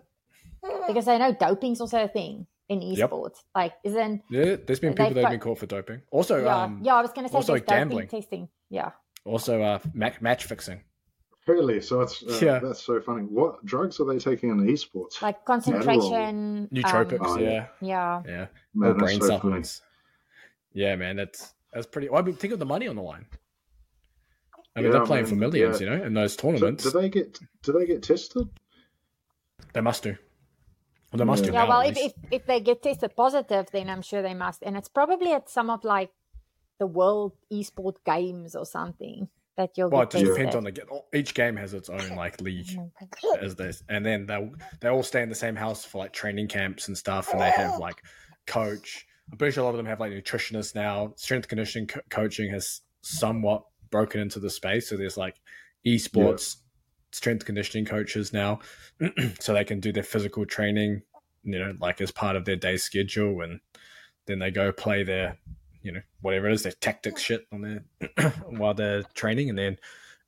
because 0.87 1.09
I 1.09 1.19
know 1.19 1.33
doping's 1.33 1.81
also 1.81 2.05
a 2.05 2.09
thing 2.09 2.47
in 2.69 2.83
Yep. 2.83 3.11
esports. 3.11 3.37
Like, 3.55 3.75
isn't 3.85 4.23
Yeah, 4.31 4.57
there's 4.67 4.81
been 4.81 4.95
people 4.95 5.15
that 5.15 5.23
have 5.23 5.31
been 5.31 5.41
caught 5.41 5.59
for 5.59 5.67
doping. 5.67 6.03
Also, 6.11 6.43
yeah 6.43 6.63
um, 6.65 6.81
yeah? 6.83 6.95
I 6.97 7.03
was 7.03 7.13
gonna 7.13 7.29
say 7.29 7.37
also 7.37 7.53
there's 7.53 7.63
doping 7.63 7.79
gambling. 7.79 8.09
testing. 8.09 8.49
Yeah. 8.71 8.91
also 9.25 9.63
uh, 9.63 9.79
ma- 9.95 10.11
match 10.21 10.45
fixing. 10.45 10.81
Really? 11.47 11.81
So 11.81 12.01
it's 12.01 12.23
uh, 12.25 12.39
Yeah. 12.45 12.59
that's 12.59 12.83
so 12.83 13.01
funny. 13.01 13.23
What 13.23 13.65
drugs 13.65 14.01
are 14.01 14.05
they 14.05 14.19
taking 14.19 14.51
in 14.51 14.59
esports? 14.67 15.23
like 15.23 15.45
concentration, 15.45 16.69
Nootropics, 16.73 17.21
um, 17.21 17.27
Oh, 17.27 17.39
yeah, 17.39 17.67
yeah, 17.81 18.23
yeah, 18.27 18.47
Man, 18.75 18.91
or 18.91 18.95
brain 18.95 19.21
so 19.21 19.27
funny. 19.29 19.31
supplements. 19.37 19.83
Yeah, 20.73 20.97
man, 20.97 21.15
that's 21.17 21.55
that's 21.73 21.87
pretty. 21.87 22.09
Well, 22.09 22.21
I 22.21 22.25
mean, 22.25 22.35
think 22.35 22.53
of 22.53 22.59
the 22.59 22.67
money 22.67 22.89
on 22.89 22.97
the 22.97 23.03
line. 23.03 23.27
I 24.75 24.81
mean, 24.81 24.87
Yeah, 24.91 24.99
they're 24.99 25.07
playing 25.07 25.27
for 25.27 25.37
millions, 25.37 25.81
yeah. 25.81 25.93
you 25.93 25.99
know, 25.99 26.05
in 26.05 26.15
those 26.15 26.35
So 26.35 26.43
tournaments. 26.51 26.83
do 26.85 26.91
they 26.91 27.09
get 27.09 27.39
do 27.63 27.73
they 27.73 27.87
get 27.87 28.03
tested? 28.03 28.49
They 29.73 29.81
must 29.81 30.03
do. 30.03 30.17
Well, 31.17 31.27
they 31.27 31.31
must 31.31 31.45
do 31.45 31.53
yeah. 31.53 31.65
now. 31.65 31.69
Well, 31.69 31.81
if, 31.81 31.97
if 31.97 32.13
if 32.31 32.47
they 32.47 32.61
get 32.61 32.83
tested 32.83 33.17
positive, 33.17 33.67
then 33.73 33.89
I'm 33.89 34.03
sure 34.03 34.23
they 34.23 34.35
must, 34.35 34.63
and 34.63 34.77
it's 34.77 34.89
probably 34.89 35.33
at 35.33 35.49
some 35.49 35.71
of 35.71 35.85
like 35.85 36.11
the 36.79 36.87
world 36.87 37.33
esport 37.51 37.97
games 38.05 38.55
or 38.55 38.67
something 38.67 39.29
that 39.57 39.71
you'll 39.77 39.89
well, 39.89 40.03
it 40.03 40.11
get 40.11 40.21
just 40.21 40.35
depends 40.35 40.55
on 40.55 40.65
the 40.65 40.73
ga- 40.73 40.83
oh, 40.93 41.07
each 41.15 41.33
game 41.33 41.57
has 41.57 41.73
its 41.73 41.89
own 41.89 42.11
like 42.17 42.41
league 42.43 42.69
oh 43.25 43.37
as 43.41 43.57
this, 43.57 43.83
and 43.89 44.05
then 44.05 44.27
they 44.27 44.51
they 44.81 44.89
all 44.89 45.03
stay 45.03 45.23
in 45.23 45.29
the 45.29 45.35
same 45.35 45.57
house 45.57 45.85
for 45.85 45.99
like 45.99 46.13
training 46.13 46.49
camps 46.49 46.89
and 46.89 46.97
stuff, 46.97 47.33
and 47.33 47.41
they 47.41 47.51
have 47.51 47.79
like 47.81 48.03
coach. 48.47 49.07
I'm 49.33 49.39
pretty 49.39 49.55
sure 49.55 49.63
a 49.63 49.65
lot 49.65 49.71
of 49.71 49.79
them 49.79 49.87
have 49.87 50.01
like 50.01 50.13
nutritionists 50.13 50.75
now. 50.75 51.15
Strength 51.17 51.49
conditioning 51.49 51.89
co- 51.89 52.01
coaching 52.11 52.51
has 52.51 52.83
somewhat 53.01 53.65
broken 53.91 54.21
into 54.21 54.39
the 54.39 54.51
space, 54.51 54.89
so 54.89 54.97
there's 54.97 55.17
like 55.17 55.37
esports 55.87 56.57
strength 57.13 57.45
conditioning 57.45 57.85
coaches 57.85 58.33
now, 58.33 58.61
so 59.41 59.53
they 59.53 59.65
can 59.65 59.81
do 59.81 59.93
their 59.93 60.03
physical 60.03 60.45
training, 60.45 61.03
you 61.45 61.59
know, 61.59 61.75
like 61.81 62.01
as 62.01 62.11
part 62.11 62.37
of 62.37 62.45
their 62.45 62.57
day 62.57 62.77
schedule, 62.77 63.41
and 63.43 63.61
then 64.27 64.39
they 64.39 64.51
go 64.51 64.73
play 64.73 65.03
their, 65.03 65.39
you 65.83 65.93
know, 65.93 66.01
whatever 66.21 66.49
it 66.49 66.55
is, 66.55 66.63
their 66.63 66.73
tactics 66.73 67.23
shit 67.23 67.47
on 67.53 67.61
their 67.63 68.31
while 68.49 68.75
they're 68.75 69.03
training, 69.15 69.49
and 69.49 69.59
then 69.59 69.79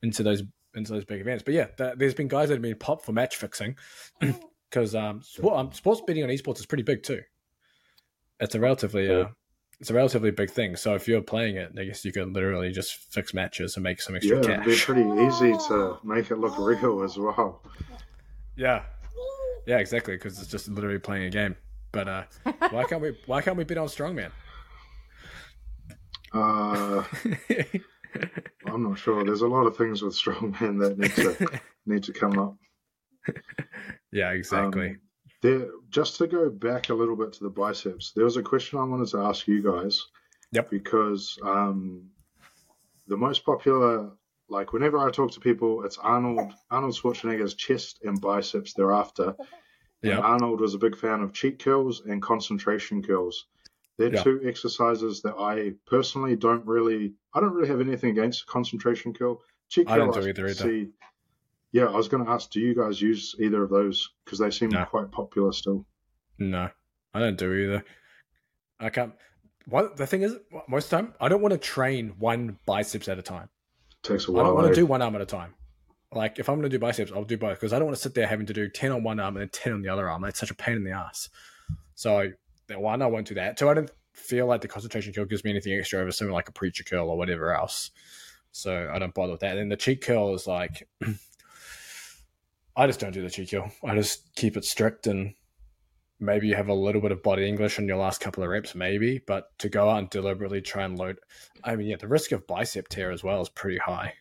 into 0.03 0.22
those 0.22 0.43
into 0.74 0.93
those 0.93 1.05
big 1.05 1.20
events. 1.20 1.43
But 1.43 1.55
yeah, 1.55 1.66
th- 1.76 1.95
there's 1.97 2.14
been 2.14 2.29
guys 2.29 2.49
that 2.49 2.55
have 2.55 2.62
been 2.62 2.76
popped 2.76 3.05
for 3.05 3.12
match 3.12 3.37
fixing 3.37 3.76
because 4.70 4.95
um, 4.95 5.22
sport, 5.22 5.57
um, 5.57 5.72
sports 5.72 6.03
betting 6.07 6.22
on 6.22 6.29
esports 6.29 6.61
is 6.61 6.66
pretty 6.66 6.85
big 6.85 7.03
too. 7.03 7.22
It's 8.41 8.55
a 8.55 8.61
relatively 8.61 9.11
uh, 9.11 9.26
it's 9.81 9.91
a 9.91 9.95
relatively 9.95 10.31
big 10.31 10.51
thing. 10.51 10.76
So 10.76 10.95
if 10.95 11.07
you're 11.07 11.20
playing 11.20 11.57
it, 11.57 11.72
I 11.79 11.85
guess 11.85 12.05
you 12.05 12.12
could 12.12 12.33
literally 12.33 12.72
just 12.72 12.95
fix 13.12 13.33
matches 13.33 13.76
and 13.76 13.85
make 13.85 14.01
some 14.01 14.16
extra 14.16 14.37
Yeah, 14.45 14.57
cash. 14.64 14.85
pretty 14.85 15.03
easy 15.03 15.53
to 15.68 15.99
make 16.03 16.31
it 16.31 16.37
look 16.37 16.59
real 16.59 17.03
as 17.03 17.16
well. 17.16 17.62
Yeah, 18.57 18.83
yeah, 19.66 19.79
exactly. 19.79 20.14
Because 20.16 20.39
it's 20.41 20.51
just 20.51 20.68
literally 20.68 20.99
playing 20.99 21.24
a 21.24 21.31
game. 21.31 21.55
But 21.93 22.09
uh, 22.09 22.22
why 22.70 22.85
can't 22.85 23.01
we? 23.01 23.16
Why 23.26 23.41
can't 23.41 23.57
we 23.57 23.64
bet 23.64 23.79
on 23.79 23.87
strongman? 23.87 24.31
Uh, 26.33 27.03
I'm 28.66 28.83
not 28.83 28.99
sure. 28.99 29.24
There's 29.24 29.41
a 29.43 29.47
lot 29.49 29.66
of 29.66 29.76
things 29.76 30.03
with 30.03 30.14
strongman 30.14 30.81
that 30.81 30.99
need 30.99 31.12
to 31.14 31.61
need 31.87 32.03
to 32.03 32.12
come 32.12 32.39
up. 32.39 32.57
yeah, 34.12 34.33
exactly. 34.33 34.91
Um, 34.91 35.01
there, 35.41 35.68
just 35.91 36.16
to 36.18 36.26
go 36.26 36.51
back 36.51 36.89
a 36.91 36.95
little 36.95 37.16
bit 37.16 37.32
to 37.34 37.45
the 37.45 37.51
biceps, 37.51 38.12
there 38.14 38.24
was 38.24 38.36
a 38.36 38.43
question 38.43 38.78
I 38.78 38.84
wanted 38.84 39.09
to 39.09 39.18
ask 39.18 39.47
you 39.47 39.62
guys. 39.62 40.05
Yep. 40.53 40.70
Because 40.70 41.39
um, 41.45 42.07
the 43.07 43.16
most 43.16 43.45
popular, 43.45 44.11
like 44.49 44.72
whenever 44.72 44.99
I 44.99 45.11
talk 45.11 45.30
to 45.32 45.41
people, 45.41 45.84
it's 45.84 45.99
Arnold 45.99 46.53
Arnold 46.70 46.95
Schwarzenegger's 46.95 47.55
chest 47.55 48.01
and 48.05 48.20
biceps 48.20 48.72
they're 48.74 48.93
after. 48.93 49.34
Yeah, 50.01 50.18
Arnold 50.20 50.61
was 50.61 50.74
a 50.74 50.78
big 50.78 50.97
fan 50.97 51.22
of 51.22 51.32
cheat 51.32 51.59
curls 51.59 52.03
and 52.07 52.22
concentration 52.22 53.03
curls. 53.03 53.47
They're 53.99 54.14
Yeah. 54.14 54.22
two 54.22 54.41
exercises 54.45 55.22
that 55.22 55.34
I 55.36 55.72
personally 55.89 56.36
don't 56.36 56.64
really. 56.64 57.14
I 57.34 57.41
don't 57.41 57.53
really 57.53 57.66
have 57.66 57.80
anything 57.80 58.11
against 58.11 58.47
concentration 58.47 59.12
curl. 59.12 59.43
Cheat 59.70 59.91
I 59.91 59.97
don't 59.99 60.14
do 60.14 60.20
either, 60.20 60.45
either. 60.47 60.55
see. 60.55 60.91
Yeah, 61.73 61.85
I 61.85 61.97
was 61.97 62.09
going 62.09 62.25
to 62.25 62.31
ask, 62.31 62.51
do 62.51 62.61
you 62.61 62.75
guys 62.75 63.01
use 63.01 63.35
either 63.39 63.62
of 63.62 63.71
those? 63.71 64.11
Because 64.25 64.39
they 64.39 64.51
seem 64.51 64.71
No. 64.71 64.85
quite 64.87 65.11
popular 65.12 65.53
still. 65.53 65.85
no, 66.39 66.71
I 67.14 67.19
don't 67.19 67.37
do 67.39 67.53
either. 67.53 67.85
I 68.81 68.91
can't. 68.91 69.12
What 69.66 69.97
the 69.97 70.07
thing 70.07 70.23
is, 70.23 70.37
most 70.69 70.85
of 70.85 70.91
the 70.91 70.97
time, 70.97 71.14
I 71.21 71.29
don't 71.29 71.43
want 71.43 71.53
to 71.53 71.59
train 71.59 72.14
one 72.19 72.59
biceps 72.64 73.09
at 73.09 73.19
a 73.19 73.23
time. 73.23 73.49
takes 74.03 74.29
a 74.29 74.33
while. 74.33 74.45
I 74.45 74.47
don't 74.49 74.55
want 74.55 74.66
eh? 74.69 74.71
to 74.71 74.75
do 74.77 74.87
one 74.87 75.03
arm 75.03 75.14
at 75.14 75.21
a 75.21 75.27
time. 75.27 75.55
Like 76.12 76.39
if 76.39 76.49
I'm 76.49 76.55
going 76.55 76.71
to 76.71 76.75
do 76.75 76.79
biceps, 76.79 77.12
I'll 77.12 77.25
do 77.25 77.37
both 77.37 77.59
because 77.59 77.73
I 77.75 77.79
don't 77.79 77.85
want 77.87 77.97
to 77.97 78.03
sit 78.03 78.14
there 78.14 78.27
having 78.27 78.47
to 78.47 78.55
do 78.55 78.69
ten 78.71 78.93
on 78.93 79.03
one 79.03 79.21
arm 79.21 79.37
and 79.37 79.43
then 79.43 79.51
ten 79.51 79.75
on 79.75 79.83
the 79.83 79.91
other 79.91 80.09
arm. 80.09 80.23
That's 80.23 80.39
such 80.41 80.51
a 80.51 80.55
pain 80.55 80.77
in 80.77 80.85
the 80.85 80.93
ass. 80.93 81.29
So 81.97 82.31
that 82.69 82.81
one, 82.81 83.03
I 83.03 83.07
won't 83.07 83.27
do 83.27 83.35
that. 83.35 83.59
Two, 83.59 83.69
I 83.69 83.75
don't 83.75 83.91
feel 84.14 84.47
like 84.47 84.62
the 84.62 84.69
concentration 84.69 85.12
curl 85.12 85.27
gives 85.27 85.45
me 85.45 85.51
anything 85.51 85.75
extra 85.79 86.01
over 86.01 86.11
something 86.12 86.33
like 86.33 86.49
a 86.49 86.53
preacher 86.53 86.83
curl 86.85 87.11
or 87.11 87.19
whatever 87.19 87.55
else. 87.55 87.91
So 88.53 88.91
I 88.91 88.99
don't 88.99 89.12
bother 89.12 89.33
with 89.33 89.41
that. 89.41 89.51
And 89.51 89.59
then 89.59 89.69
the 89.69 89.77
cheat 89.77 90.01
curl 90.03 90.35
is 90.35 90.47
like, 90.47 90.89
I 92.79 92.87
just 92.87 93.01
don't 93.01 93.12
do 93.12 93.22
the 93.22 93.29
cheat 93.29 93.51
curl. 93.51 93.72
I 93.85 93.97
just 93.97 94.35
keep 94.37 94.57
it 94.57 94.64
strict 94.64 95.09
and 95.09 95.35
maybe 96.20 96.47
you 96.47 96.55
have 96.55 96.68
a 96.68 96.74
little 96.74 97.01
bit 97.01 97.11
of 97.11 97.24
body 97.24 97.47
English 97.47 97.76
on 97.79 97.89
your 97.89 97.97
last 97.97 98.20
couple 98.20 98.45
of 98.45 98.51
reps, 98.51 98.76
maybe. 98.76 99.18
But 99.26 99.47
to 99.59 99.68
go 99.68 99.91
out 99.91 99.99
and 99.99 100.11
deliberately 100.11 100.61
try 100.61 100.85
and 100.85 100.97
load, 100.97 101.18
I 101.64 101.74
mean, 101.74 101.89
yeah, 101.89 101.97
the 101.97 102.07
risk 102.07 102.31
of 102.31 102.47
bicep 102.47 102.87
tear 102.89 103.11
as 103.11 103.24
well 103.24 103.43
is 103.43 103.49
pretty 103.49 103.79
high. 103.79 104.14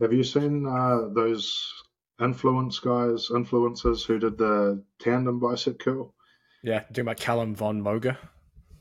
Have 0.00 0.12
you 0.12 0.24
seen 0.24 0.66
uh, 0.66 1.08
those 1.14 1.72
influence 2.20 2.80
guys, 2.80 3.28
influencers 3.28 4.04
who 4.04 4.18
did 4.18 4.38
the 4.38 4.82
tandem 4.98 5.38
bicep 5.38 5.78
curl? 5.78 6.14
Yeah, 6.64 6.80
talking 6.80 7.02
about 7.02 7.18
Calum 7.18 7.54
von 7.54 7.80
Moger. 7.80 8.16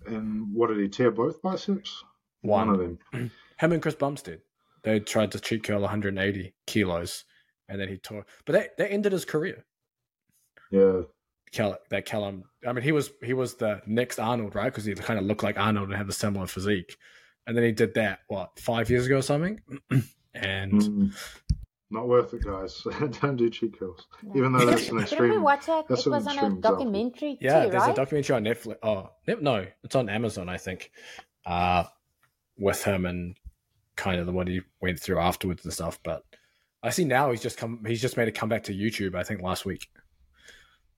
And 0.07 0.51
what 0.55 0.69
did 0.69 0.79
he 0.79 0.89
tear 0.89 1.11
both 1.11 1.39
biceps? 1.43 2.03
One. 2.41 2.69
of 2.69 2.79
them. 2.79 2.99
Him 3.59 3.71
and 3.71 3.81
Chris 3.81 3.95
Bumstead. 3.95 4.41
They 4.81 4.99
tried 4.99 5.31
to 5.33 5.39
cheat 5.39 5.63
curl 5.63 5.81
180 5.81 6.53
kilos, 6.65 7.25
and 7.69 7.79
then 7.79 7.87
he 7.89 7.97
tore. 7.97 8.25
But 8.45 8.53
that 8.53 8.77
that 8.77 8.91
ended 8.91 9.11
his 9.11 9.25
career. 9.25 9.65
Yeah. 10.71 11.01
Cal, 11.51 11.77
that 11.91 12.05
Calum. 12.05 12.45
I 12.67 12.73
mean, 12.73 12.83
he 12.83 12.91
was 12.91 13.11
he 13.23 13.33
was 13.33 13.55
the 13.55 13.81
next 13.85 14.17
Arnold, 14.19 14.55
right? 14.55 14.65
Because 14.65 14.85
he 14.85 14.95
kind 14.95 15.19
of 15.19 15.25
looked 15.25 15.43
like 15.43 15.57
Arnold 15.59 15.89
and 15.89 15.97
had 15.97 16.07
the 16.07 16.13
similar 16.13 16.47
physique. 16.47 16.97
And 17.45 17.55
then 17.55 17.63
he 17.63 17.71
did 17.71 17.93
that 17.95 18.19
what 18.27 18.57
five 18.59 18.89
years 18.89 19.05
ago 19.05 19.17
or 19.17 19.21
something. 19.21 19.59
and 20.33 20.73
Mm. 20.73 21.15
Not 21.91 22.07
worth 22.07 22.33
it, 22.33 22.43
guys. 22.43 22.81
Don't 23.21 23.35
do 23.35 23.51
cheat 23.51 23.77
curls. 23.77 24.07
Yeah. 24.23 24.31
Even 24.37 24.53
though 24.53 24.65
that's 24.65 24.89
an 24.89 24.99
extreme. 24.99 25.21
Didn't 25.29 25.35
we 25.37 25.43
watch 25.43 25.69
it? 25.69 25.85
that's 25.87 26.01
It 26.01 26.05
an 26.07 26.11
was 26.13 26.23
on 26.25 26.29
a 26.29 26.33
extreme 26.33 26.51
example. 26.57 26.71
documentary 26.71 27.37
yeah, 27.39 27.65
too, 27.65 27.69
there's 27.69 27.81
right? 27.83 27.91
a 27.91 27.95
documentary 27.95 28.35
on 28.35 28.43
Netflix. 28.45 28.75
Oh 28.81 29.09
no, 29.27 29.35
no, 29.39 29.65
it's 29.83 29.95
on 29.95 30.09
Amazon, 30.09 30.49
I 30.49 30.57
think. 30.57 30.89
Uh, 31.45 31.83
with 32.57 32.83
him 32.83 33.05
and 33.05 33.37
kind 33.95 34.19
of 34.19 34.25
the 34.25 34.31
what 34.31 34.47
he 34.47 34.61
went 34.81 34.99
through 34.99 35.19
afterwards 35.19 35.63
and 35.65 35.73
stuff. 35.73 35.99
But 36.03 36.23
I 36.83 36.89
see 36.89 37.05
now 37.05 37.31
he's 37.31 37.41
just 37.41 37.57
come. 37.57 37.83
He's 37.87 38.01
just 38.01 38.17
made 38.17 38.27
a 38.27 38.31
comeback 38.31 38.63
to 38.63 38.73
YouTube. 38.73 39.15
I 39.15 39.23
think 39.23 39.41
last 39.41 39.65
week. 39.65 39.87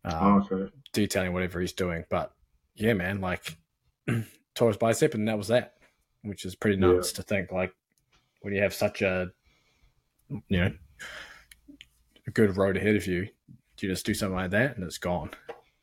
Um, 0.04 0.14
Oh, 0.52 0.56
okay. 0.56 0.72
detailing 0.94 1.34
whatever 1.34 1.60
he's 1.62 1.74
doing. 1.74 2.06
But 2.10 2.32
yeah, 2.76 2.94
man, 2.94 3.22
like 3.22 3.58
tore 4.56 4.70
his 4.70 4.78
bicep, 4.78 5.14
and 5.14 5.28
that 5.28 5.38
was 5.38 5.48
that, 5.50 5.76
which 6.24 6.46
is 6.46 6.56
pretty 6.56 6.78
Yeah. 6.82 6.88
nuts 6.94 7.12
to 7.14 7.22
think. 7.24 7.52
Like 7.52 7.74
when 8.42 8.54
you 8.54 8.62
have 8.62 8.74
such 8.74 9.02
a, 9.02 9.32
you 10.30 10.58
know, 10.58 10.72
a 12.28 12.32
good 12.32 12.58
road 12.58 12.78
ahead 12.78 12.96
of 12.96 13.06
you, 13.08 13.28
you 13.80 13.90
just 13.90 14.06
do 14.06 14.14
something 14.14 14.36
like 14.36 14.52
that, 14.52 14.76
and 14.76 14.84
it's 14.86 14.98
gone. 14.98 15.30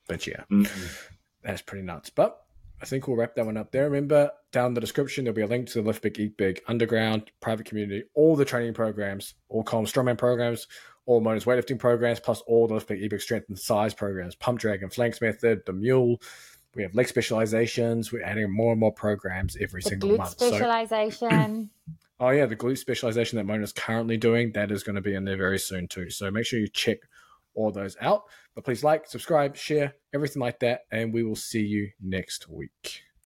But 0.08 0.26
yeah, 0.26 0.42
Mm-mm. 0.50 1.08
that's 1.42 1.62
pretty 1.62 1.84
nuts. 1.84 2.10
But 2.10 2.40
I 2.82 2.84
think 2.84 3.06
we'll 3.06 3.16
wrap 3.16 3.36
that 3.36 3.46
one 3.46 3.56
up 3.56 3.70
there. 3.70 3.84
Remember, 3.84 4.32
down 4.50 4.66
in 4.66 4.74
the 4.74 4.80
description, 4.80 5.24
there'll 5.24 5.36
be 5.36 5.42
a 5.42 5.46
link 5.46 5.68
to 5.68 5.80
the 5.80 5.86
Lift 5.86 6.02
Big, 6.02 6.18
Eat 6.18 6.36
Big 6.36 6.60
underground 6.66 7.30
private 7.40 7.64
community, 7.64 8.02
all 8.14 8.34
the 8.34 8.44
training 8.44 8.74
programs, 8.74 9.34
all 9.48 9.62
Colm 9.62 9.84
strongman 9.84 10.18
programs, 10.18 10.66
all 11.06 11.20
Mona's 11.20 11.44
weightlifting 11.44 11.78
programs, 11.78 12.18
plus 12.18 12.40
all 12.40 12.66
the 12.66 12.74
Lift 12.74 12.88
Big, 12.88 13.00
Eat 13.00 13.10
Big 13.10 13.20
strength 13.20 13.48
and 13.48 13.58
size 13.58 13.94
programs, 13.94 14.34
pump 14.34 14.58
Dragon, 14.58 14.90
Phalanx 14.90 15.20
Method, 15.20 15.60
the 15.64 15.72
mule. 15.72 16.20
We 16.74 16.82
have 16.82 16.94
leg 16.94 17.06
specializations. 17.06 18.12
We're 18.12 18.24
adding 18.24 18.50
more 18.50 18.72
and 18.72 18.80
more 18.80 18.92
programs 18.92 19.56
every 19.60 19.82
the 19.82 19.90
single 19.90 20.16
month. 20.16 20.40
So, 20.40 20.48
specialization. 20.48 21.70
Oh 22.20 22.30
yeah, 22.30 22.46
the 22.46 22.54
glute 22.54 22.78
specialization 22.78 23.36
that 23.38 23.46
Mona's 23.46 23.72
currently 23.72 24.16
doing, 24.16 24.52
that 24.52 24.70
is 24.70 24.84
going 24.84 24.94
to 24.94 25.00
be 25.00 25.12
in 25.12 25.24
there 25.24 25.36
very 25.36 25.58
soon 25.58 25.88
too. 25.88 26.08
So 26.08 26.30
make 26.30 26.46
sure 26.46 26.60
you 26.60 26.68
check 26.68 26.98
all 27.54 27.70
those 27.70 27.96
out. 28.00 28.24
But 28.54 28.64
please 28.64 28.84
like, 28.84 29.06
subscribe, 29.06 29.56
share, 29.56 29.94
everything 30.14 30.40
like 30.40 30.60
that, 30.60 30.82
and 30.90 31.12
we 31.12 31.22
will 31.22 31.36
see 31.36 31.62
you 31.62 31.90
next 32.00 32.48
week. 32.48 33.02